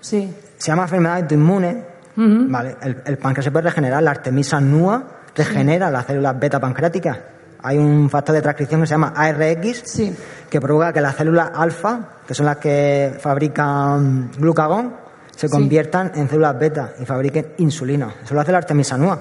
sí. 0.00 0.32
se 0.58 0.66
llama 0.68 0.84
enfermedad 0.84 1.16
autoinmune. 1.16 1.82
Vale, 2.16 2.76
el, 2.82 3.02
el 3.04 3.18
páncreas 3.18 3.46
se 3.46 3.50
puede 3.50 3.64
regenerar. 3.64 4.00
La 4.00 4.12
artemisa 4.12 4.60
NUA 4.60 5.02
regenera 5.34 5.90
las 5.90 6.06
células 6.06 6.38
beta 6.38 6.60
pancreáticas. 6.60 7.18
Hay 7.64 7.78
un 7.78 8.08
factor 8.10 8.34
de 8.34 8.42
transcripción 8.42 8.82
que 8.82 8.86
se 8.86 8.90
llama 8.92 9.12
ARX 9.16 9.82
Sí. 9.86 10.14
que 10.50 10.60
provoca 10.60 10.92
que 10.92 11.00
las 11.00 11.16
células 11.16 11.50
alfa, 11.54 11.98
que 12.26 12.34
son 12.34 12.46
las 12.46 12.58
que 12.58 13.16
fabrican 13.20 14.30
glucagón, 14.38 14.94
se 15.34 15.48
Sí. 15.48 15.52
conviertan 15.52 16.12
en 16.14 16.28
células 16.28 16.58
beta 16.58 16.92
y 17.00 17.04
fabriquen 17.04 17.54
insulina. 17.58 18.14
Eso 18.22 18.34
lo 18.34 18.40
hace 18.42 18.52
la 18.52 18.58
artemisa 18.58 18.96
NUA. 18.96 19.18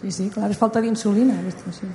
Sí, 0.00 0.10
sí, 0.10 0.28
claro, 0.30 0.50
es 0.50 0.58
falta 0.58 0.80
de 0.80 0.88
insulina. 0.88 1.34
esto, 1.48 1.72
sí. 1.72 1.86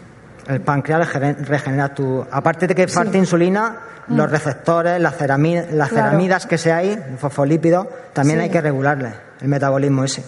El 0.48 0.62
páncreas 0.62 1.08
regene- 1.08 1.36
regenera 1.46 1.94
tu. 1.94 2.26
Aparte 2.32 2.66
de 2.68 2.74
que 2.74 2.88
falta 2.88 3.18
insulina, 3.18 3.76
los 4.08 4.30
receptores, 4.32 5.00
las, 5.00 5.16
cerami- 5.20 5.56
las 5.72 5.92
Mm. 5.92 5.94
Claro. 5.94 6.08
ceramidas 6.08 6.46
que 6.48 6.58
se 6.58 6.72
hay, 6.72 7.00
fosfolípidos, 7.20 7.86
también 8.14 8.40
Sí. 8.40 8.44
hay 8.46 8.50
que 8.50 8.60
regularles 8.62 9.14
el 9.42 9.48
metabolismo 9.50 10.04
ese. 10.04 10.24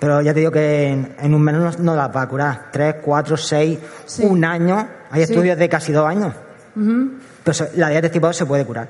Pero 0.00 0.20
ya 0.20 0.34
te 0.34 0.40
digo 0.40 0.50
que 0.52 0.88
en, 0.88 1.14
en 1.20 1.34
un 1.34 1.42
mes 1.42 1.54
no, 1.54 1.70
no 1.78 1.94
las 1.96 2.14
va 2.14 2.22
a 2.22 2.28
curar. 2.28 2.66
Tres, 2.72 2.96
cuatro, 3.02 3.36
seis, 3.36 3.78
Sí. 4.04 4.24
un 4.24 4.44
año. 4.44 4.86
Hay 5.10 5.24
Sí. 5.24 5.32
estudios 5.32 5.56
de 5.58 5.68
casi 5.68 5.92
dos 5.92 6.06
años. 6.06 6.34
Pero 6.74 7.54
se- 7.54 7.70
la 7.76 7.88
diabetes 7.88 8.10
tipo 8.12 8.26
2 8.26 8.36
se 8.36 8.46
puede 8.46 8.64
curar. 8.64 8.88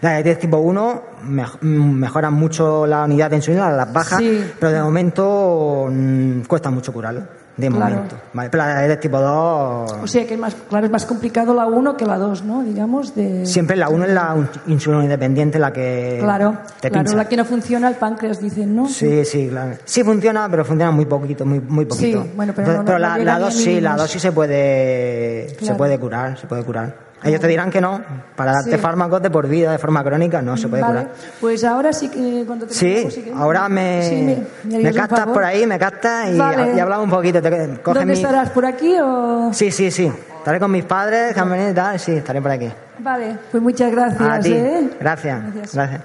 La 0.00 0.10
diabetes 0.10 0.38
tipo 0.40 0.58
1 0.58 1.02
mej- 1.24 1.58
mm, 1.60 1.92
mejora 1.98 2.30
mucho 2.30 2.86
la 2.86 3.04
unidad 3.04 3.30
de 3.30 3.36
insulina, 3.36 3.70
las 3.70 3.92
baja, 3.92 4.18
Sí. 4.18 4.52
pero 4.60 4.72
de 4.72 4.82
momento 4.82 5.88
mm, 5.90 6.42
cuesta 6.42 6.70
mucho 6.70 6.92
curarlo. 6.92 7.22
De 7.56 7.68
Claro. 7.68 7.94
momento. 7.96 8.16
¿vale? 8.32 8.48
Pero 8.50 8.62
la 8.64 8.68
diabetes 8.78 9.00
tipo 9.00 9.20
2 9.20 9.92
O 10.02 10.06
sea 10.06 10.26
que 10.26 10.34
es 10.34 10.40
más, 10.40 10.56
claro, 10.70 10.86
es 10.86 10.92
más 10.92 11.04
complicado 11.04 11.52
la 11.54 11.66
1 11.66 11.96
que 11.98 12.06
la 12.06 12.16
2, 12.16 12.44
¿no? 12.44 12.62
Digamos, 12.62 13.14
de... 13.14 13.44
Siempre 13.44 13.76
la 13.76 13.90
1 13.90 14.04
es 14.06 14.10
la 14.12 14.36
insulina 14.68 15.02
independiente 15.04 15.58
la 15.58 15.70
que 15.70 16.16
Claro, 16.20 16.56
te 16.80 16.88
claro, 16.88 17.04
pincha. 17.04 17.16
la 17.18 17.28
que 17.28 17.36
no 17.36 17.44
funciona, 17.44 17.88
el 17.88 17.96
páncreas, 17.96 18.40
dicen, 18.40 18.74
¿no? 18.74 18.88
Sí, 18.88 19.24
sí, 19.26 19.48
claro. 19.50 19.76
Sí 19.84 20.02
funciona, 20.02 20.48
pero 20.50 20.64
funciona 20.64 20.90
muy 20.92 21.04
poquito, 21.04 21.44
muy, 21.44 21.60
muy 21.60 21.84
poquito. 21.84 22.22
Sí, 22.22 22.30
bueno, 22.34 22.54
pero 22.56 22.68
no- 22.68 22.82
no- 22.84 22.92
no 22.92 22.98
la, 22.98 23.18
llega 23.18 23.32
la 23.32 23.38
ni 23.38 23.42
a 23.42 23.46
dosis, 23.46 23.66
la 23.66 23.72
mínimos. 23.90 23.96
dosis 23.98 24.22
se 24.22 24.32
puede, 24.32 25.48
se 25.50 25.56
Claro. 25.56 25.76
puede 25.76 25.98
curar, 25.98 26.38
se 26.38 26.46
puede 26.46 26.62
curar. 26.64 26.94
Ellos 27.24 27.40
te 27.40 27.46
dirán 27.48 27.70
que 27.70 27.80
no, 27.80 28.00
para 28.36 28.52
darte 28.52 28.72
Sí. 28.72 28.78
fármacos 28.78 29.22
de 29.22 29.30
por 29.30 29.46
vida, 29.48 29.70
de 29.72 29.78
forma 29.78 30.02
crónica, 30.02 30.42
no 30.42 30.56
se 30.56 30.68
puede 30.68 30.82
vale, 30.82 31.00
curar. 31.00 31.14
pues 31.40 31.62
ahora 31.64 31.92
sí 31.92 32.08
que 32.08 32.44
cuando 32.46 32.66
te 32.66 32.74
Sí, 32.74 33.06
ahora 33.36 33.68
me, 33.68 34.02
Sí, 34.02 34.44
me, 34.68 34.92
captas 34.92 35.26
por 35.26 35.44
ahí, 35.44 35.66
me 35.66 35.78
captas 35.78 36.30
y, 36.30 36.36
Vale. 36.36 36.74
y 36.74 36.80
hablamos 36.80 37.04
un 37.04 37.10
poquito. 37.10 37.40
Te, 37.40 37.50
coges 37.50 37.82
¿Dónde 37.84 38.06
mi- 38.06 38.12
estarás? 38.12 38.50
¿Por 38.50 38.66
aquí 38.66 38.96
o...? 39.00 39.50
Sí, 39.52 39.70
sí, 39.70 39.90
sí. 39.90 40.10
Estaré 40.38 40.58
con 40.58 40.70
mis 40.72 40.84
padres, 40.84 41.32
que 41.34 41.38
han 41.40 41.48
venido 41.50 41.70
y 41.70 41.74
tal, 41.74 42.00
sí, 42.00 42.12
estaré 42.12 42.42
por 42.42 42.50
aquí. 42.50 42.68
Vale, 42.98 43.36
pues 43.50 43.62
muchas 43.62 43.92
gracias, 43.92 44.20
A 44.20 44.40
ti. 44.40 44.52
¿eh? 44.52 44.90
Gracias. 45.00 45.40
Gracias. 45.42 45.74
Gracias. 45.74 46.00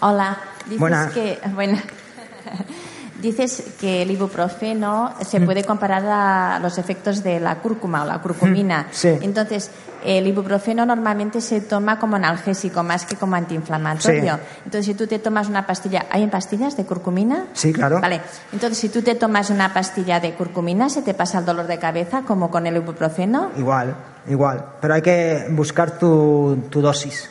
Hola, 0.00 0.38
dices 0.64 0.78
Buenas. 0.80 1.12
que 1.12 1.38
bueno, 1.54 1.78
dices 3.20 3.62
que 3.80 4.02
el 4.02 4.10
ibuprofeno 4.10 5.12
se 5.26 5.40
Mm. 5.40 5.44
puede 5.44 5.64
comparar 5.64 6.04
a 6.06 6.58
los 6.60 6.78
efectos 6.78 7.22
de 7.22 7.38
la 7.40 7.56
cúrcuma 7.56 8.02
o 8.02 8.06
la 8.06 8.18
curcumina. 8.20 8.86
sí. 8.90 9.08
Entonces, 9.20 9.70
el 10.02 10.26
ibuprofeno 10.26 10.86
normalmente 10.86 11.42
se 11.42 11.60
toma 11.60 11.98
como 11.98 12.16
analgésico 12.16 12.82
más 12.82 13.04
que 13.04 13.16
como 13.16 13.36
antiinflamatorio. 13.36 14.36
Sí. 14.36 14.40
Entonces, 14.64 14.86
si 14.86 14.94
tú 14.94 15.06
te 15.06 15.18
tomas 15.18 15.50
una 15.50 15.66
pastilla, 15.66 16.06
¿hay 16.10 16.22
en 16.22 16.30
pastillas 16.30 16.74
de 16.78 16.86
curcumina? 16.86 17.48
Sí, 17.52 17.70
claro. 17.74 18.00
Vale, 18.00 18.22
entonces 18.52 18.78
si 18.78 18.88
tú 18.88 19.02
te 19.02 19.14
tomas 19.14 19.50
una 19.50 19.74
pastilla 19.74 20.18
de 20.18 20.32
curcumina, 20.32 20.88
¿se 20.88 21.02
te 21.02 21.12
pasa 21.12 21.40
el 21.40 21.44
dolor 21.44 21.66
de 21.66 21.78
cabeza 21.78 22.22
como 22.22 22.50
con 22.50 22.66
el 22.66 22.76
ibuprofeno? 22.76 23.50
Igual, 23.58 23.94
igual. 24.28 24.64
Pero 24.80 24.94
hay 24.94 25.02
que 25.02 25.48
buscar 25.50 25.98
tu, 25.98 26.56
tu 26.70 26.80
dosis 26.80 27.28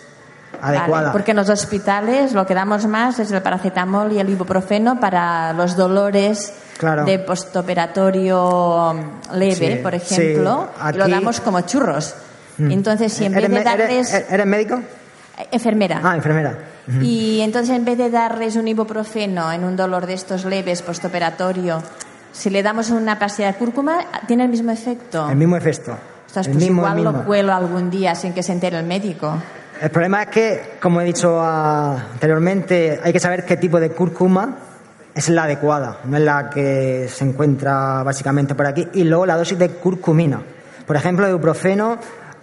adecuada. 0.61 1.01
Vale, 1.07 1.11
porque 1.11 1.31
en 1.31 1.37
los 1.37 1.49
hospitales 1.49 2.33
lo 2.33 2.45
que 2.45 2.53
damos 2.53 2.85
más 2.87 3.19
es 3.19 3.31
el 3.31 3.41
paracetamol 3.41 4.11
y 4.11 4.19
el 4.19 4.29
ibuprofeno 4.29 4.99
para 4.99 5.53
los 5.53 5.75
dolores 5.75 6.53
Claro. 6.77 7.03
de 7.05 7.19
postoperatorio 7.19 8.93
leve, 9.33 9.75
Sí, 9.77 9.79
por 9.83 9.95
ejemplo, 9.95 10.69
sí. 10.81 10.89
y 10.93 10.97
lo 10.97 11.07
damos 11.07 11.41
como 11.41 11.61
churros. 11.61 12.15
Mm. 12.57 12.71
Entonces, 12.71 13.13
si 13.13 13.25
en 13.25 13.33
vez 13.33 13.43
¿Eres, 13.45 13.51
de 13.63 13.69
eres- 13.71 14.11
darles... 14.11 14.31
¿Eres 14.31 14.45
médico? 14.45 14.79
Enfermera. 15.51 16.01
Ah, 16.03 16.15
enfermera. 16.15 16.57
Y 17.01 17.39
entonces, 17.41 17.75
en 17.75 17.85
vez 17.85 17.97
de 17.97 18.09
darles 18.09 18.55
un 18.55 18.67
ibuprofeno 18.67 19.51
en 19.51 19.63
un 19.63 19.75
dolor 19.75 20.07
de 20.07 20.13
estos 20.15 20.43
leves 20.45 20.81
postoperatorio, 20.81 21.81
si 22.31 22.49
le 22.49 22.63
damos 22.63 22.89
una 22.89 23.19
pastilla 23.19 23.51
de 23.51 23.57
cúrcuma, 23.57 23.99
¿tiene 24.27 24.43
el 24.43 24.49
mismo 24.49 24.71
efecto? 24.71 25.29
El 25.29 25.35
mismo 25.35 25.55
efecto. 25.55 25.91
El 25.91 25.97
pues 26.33 26.47
mismo, 26.49 26.61
el 26.65 26.69
igual 26.93 27.03
lo 27.03 27.11
mismo. 27.11 27.25
cuelo 27.25 27.53
algún 27.53 27.89
día 27.89 28.15
sin 28.15 28.33
que 28.33 28.41
se 28.43 28.51
entere 28.53 28.77
el 28.79 28.85
médico. 28.85 29.33
El 29.81 29.89
problema 29.91 30.23
es 30.23 30.29
que, 30.29 30.61
como 30.81 30.99
he 31.01 31.05
dicho 31.05 31.41
anteriormente, 31.41 32.99
hay 33.03 33.13
que 33.13 33.19
saber 33.19 33.45
qué 33.45 33.57
tipo 33.57 33.79
de 33.79 33.91
cúrcuma 33.91 34.57
es 35.15 35.29
la 35.29 35.43
adecuada, 35.43 35.99
no 36.05 36.17
es 36.17 36.23
la 36.23 36.49
que 36.49 37.07
se 37.09 37.23
encuentra 37.25 38.03
básicamente 38.03 38.55
por 38.55 38.65
aquí. 38.65 38.87
Y 38.93 39.03
luego 39.03 39.25
la 39.25 39.37
dosis 39.37 39.57
de 39.57 39.69
curcumina. 39.69 40.41
Por 40.85 40.95
ejemplo, 40.95 41.25
de 41.25 41.31
ibuprofeno, 41.31 41.97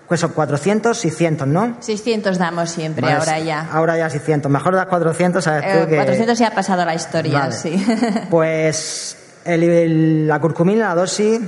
pues 0.08 0.20
son 0.20 0.30
400, 0.32 0.96
600, 0.96 1.48
¿no? 1.48 1.76
600 1.80 2.38
damos 2.38 2.70
siempre, 2.70 3.02
Vale, 3.02 3.16
ahora 3.16 3.38
ya. 3.40 3.68
Ahora 3.72 3.96
ya 3.98 4.08
600. 4.08 4.50
Mejor 4.50 4.74
das 4.74 4.86
400, 4.86 5.42
sabes 5.44 5.62
tú 5.72 5.78
Eh, 5.78 5.86
que... 5.88 5.96
400 5.96 6.38
ya 6.38 6.48
ha 6.48 6.54
pasado 6.54 6.84
la 6.84 6.94
historia, 6.94 7.38
Vale. 7.40 7.52
sí. 7.52 7.84
Pues 8.30 9.16
el- 9.44 9.62
el- 9.64 10.28
la 10.28 10.38
curcumina, 10.40 10.88
la 10.88 10.94
dosis 10.94 11.40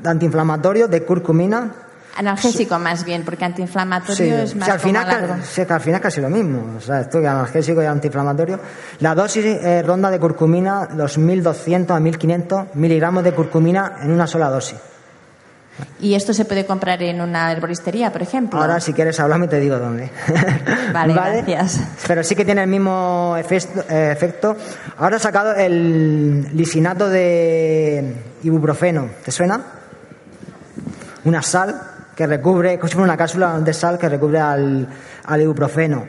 de 0.00 0.08
antiinflamatorio 0.08 0.88
de 0.88 1.02
curcumina, 1.02 1.70
Analgésico 2.16 2.78
más 2.78 3.04
bien, 3.04 3.24
porque 3.24 3.44
antiinflamatorio 3.44 4.14
Sí, 4.16 4.30
es 4.30 4.54
más 4.54 4.66
sí, 4.66 4.70
al 4.70 4.78
como 4.80 4.88
final, 4.88 5.06
que 5.54 5.72
al 5.72 5.80
final 5.80 5.96
es 5.96 6.02
casi 6.02 6.20
lo 6.20 6.30
mismo. 6.30 6.76
O 6.76 6.80
sea, 6.80 7.00
esto 7.00 7.20
que 7.20 7.26
analgésico 7.26 7.82
y 7.82 7.86
antiinflamatorio. 7.86 8.60
La 9.00 9.14
dosis 9.14 9.44
eh, 9.44 9.82
ronda 9.82 10.10
de 10.10 10.20
curcumina, 10.20 10.88
los 10.94 11.18
1200 11.18 11.96
a 11.96 12.00
1500 12.00 12.74
miligramos 12.74 13.24
de 13.24 13.32
curcumina 13.32 13.96
en 14.02 14.12
una 14.12 14.26
sola 14.26 14.48
dosis. 14.50 14.78
Y 15.98 16.14
esto 16.14 16.32
se 16.32 16.44
puede 16.44 16.66
comprar 16.66 17.02
en 17.02 17.20
una 17.20 17.50
herboristería, 17.50 18.12
por 18.12 18.22
ejemplo. 18.22 18.60
Ahora, 18.60 18.78
si 18.78 18.92
quieres 18.92 19.18
hablarme, 19.18 19.48
te 19.48 19.58
digo 19.58 19.76
dónde. 19.76 20.08
Vale, 20.92 21.14
gracias. 21.14 21.80
Pero 22.06 22.22
sí 22.22 22.36
que 22.36 22.44
tiene 22.44 22.62
el 22.62 22.68
mismo 22.68 23.34
efecto. 23.36 23.82
eh, 23.88 24.10
efecto. 24.12 24.56
Ahora 24.98 25.16
he 25.16 25.18
sacado 25.18 25.52
el 25.56 26.56
lisinato 26.56 27.08
de 27.08 28.14
ibuprofeno. 28.44 29.10
¿Te 29.24 29.32
suena? 29.32 29.60
Una 31.24 31.42
sal 31.42 31.80
que 32.16 32.26
recubre, 32.26 32.76
como 32.78 32.88
si 32.88 32.94
fuera 32.94 33.04
una 33.04 33.16
cápsula 33.16 33.58
de 33.60 33.72
sal 33.72 33.98
que 33.98 34.08
recubre 34.08 34.38
al, 34.40 34.86
al 35.24 35.40
ibuprofeno. 35.42 36.06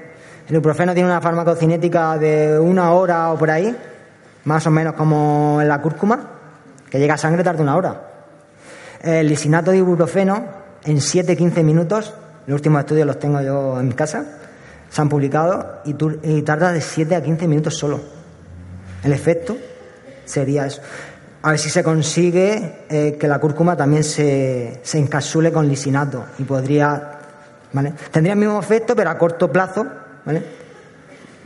El 0.48 0.54
ibuprofeno 0.56 0.94
tiene 0.94 1.10
una 1.10 1.22
farmacocinética 1.22 2.18
de 2.18 2.60
una 2.60 2.92
hora 2.92 3.32
o 3.32 3.38
por 3.38 3.50
ahí, 3.50 3.76
más 4.46 4.66
o 4.68 4.72
menos 4.72 4.94
como 4.94 5.60
en 5.62 5.68
la 5.68 5.82
cúrcuma, 5.82 6.20
que 6.90 7.00
llega 7.00 7.16
a 7.16 7.18
sangre 7.18 7.44
tarda 7.44 7.64
una 7.64 7.76
hora. 7.76 8.02
El 9.02 9.28
lisinato 9.28 9.72
de 9.72 9.78
ibuprofeno 9.78 10.44
en 10.84 10.98
7-15 10.98 11.64
minutos, 11.64 12.14
los 12.46 12.56
últimos 12.56 12.80
estudios 12.82 13.08
los 13.08 13.18
tengo 13.20 13.42
yo 13.42 13.80
en 13.80 13.88
mi 13.88 13.94
casa, 13.94 14.24
se 14.90 15.02
han 15.02 15.10
publicado 15.10 15.82
y, 15.86 15.96
tu- 15.96 16.20
y 16.24 16.44
tarda 16.44 16.72
de 16.72 16.82
7 16.82 17.16
a 17.16 17.24
15 17.24 17.48
minutos 17.48 17.76
solo. 17.76 18.00
El 19.04 19.12
efecto 19.14 19.58
sería 20.26 20.66
eso. 20.68 20.82
A 21.46 21.52
ver 21.52 21.60
si 21.60 21.70
se 21.70 21.84
consigue 21.84 22.86
eh, 22.90 23.18
que 23.20 23.28
la 23.28 23.38
cúrcuma 23.38 23.78
también 23.78 24.04
se, 24.04 24.80
se 24.82 24.98
encapsule 24.98 25.52
con 25.52 25.68
lisinato 25.68 26.26
y 26.40 26.44
podría. 26.44 27.20
¿vale? 27.72 27.94
Tendría 28.10 28.34
el 28.34 28.40
mismo 28.40 28.60
efecto, 28.60 28.96
pero 28.96 29.12
a 29.12 29.18
corto 29.20 29.52
plazo. 29.52 29.86
¿vale? 30.26 30.42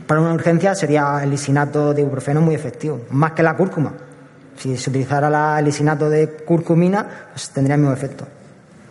Para 0.06 0.22
una 0.22 0.32
urgencia 0.32 0.74
sería 0.74 1.20
el 1.22 1.28
lisinato 1.28 1.92
de 1.92 2.00
ibuprofeno 2.00 2.40
muy 2.40 2.54
efectivo, 2.54 3.02
más 3.10 3.32
que 3.32 3.42
la 3.42 3.54
cúrcuma. 3.54 3.92
Si 4.56 4.74
se 4.78 4.88
utilizara 4.88 5.28
la- 5.28 5.58
el 5.58 5.66
lisinato 5.66 6.08
de 6.08 6.28
curcumina, 6.46 7.06
pues 7.34 7.50
tendría 7.50 7.74
el 7.74 7.82
mismo 7.82 7.94
efecto. 7.94 8.26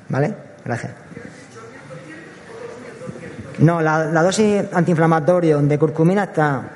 ¿Vale? 0.09 0.31
Gracias. 0.63 0.91
No, 3.57 3.81
la, 3.81 4.05
dosis 4.21 4.63
antiinflamatorio 4.71 5.59
de 5.59 5.79
curcumina 5.79 6.25
está 6.25 6.69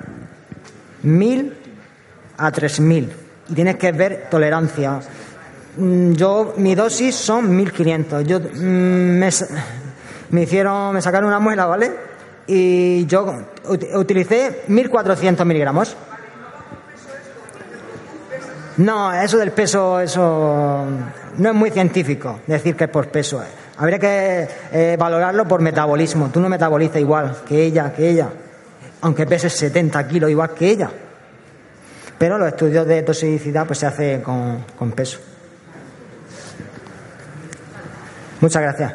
1000 1.04 1.54
a 2.38 2.52
3000 2.52 3.23
y 3.50 3.54
tienes 3.54 3.76
que 3.78 3.92
ver 3.92 4.28
tolerancia. 4.30 5.00
Mm, 5.78 6.14
Yo, 6.14 6.54
mi 6.58 6.76
dosis 6.76 7.16
son 7.16 7.56
1500. 7.56 8.24
Yo 8.26 8.40
mm, 8.40 8.44
me, 9.20 9.30
me 10.30 10.42
hicieron, 10.44 10.94
me 10.94 11.02
sacaron 11.02 11.28
una 11.28 11.40
muela, 11.40 11.66
¿vale? 11.66 11.92
Y 12.48 13.06
yo 13.06 13.26
ut- 13.68 13.96
utilicé 13.98 14.64
1400 14.68 15.46
miligramos. 15.46 15.96
No, 18.78 19.14
eso 19.14 19.38
del 19.38 19.52
peso, 19.52 20.00
eso 20.00 20.86
no 21.38 21.50
es 21.50 21.56
muy 21.56 21.70
científico, 21.70 22.40
decir 22.48 22.76
que 22.76 22.86
es 22.86 22.90
por 22.90 23.08
peso. 23.10 23.42
Habría 23.78 24.00
que 24.00 24.48
eh, 24.72 24.96
valorarlo 25.00 25.48
por 25.48 25.62
metabolismo. 25.62 26.30
Tú 26.34 26.40
no 26.40 26.50
metabolizas 26.50 27.00
igual 27.00 27.38
que 27.48 27.64
ella, 27.66 27.94
que 27.94 28.10
ella, 28.10 28.30
aunque 29.02 29.26
peses 29.28 29.54
70 29.54 30.08
kilos 30.08 30.30
igual 30.30 30.52
que 30.52 30.70
ella. 30.70 30.90
Pero 32.24 32.38
los 32.38 32.48
estudios 32.48 32.88
de 32.88 33.04
toxicidad 33.04 33.68
pues 33.68 33.80
se 33.80 33.86
hacen 33.86 34.22
con, 34.22 34.64
con 34.80 34.94
peso. 34.94 35.20
Muchas 38.40 38.62
gracias. 38.62 38.94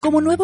Como 0.00 0.22
nuevo 0.22 0.43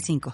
55. 0.01 0.21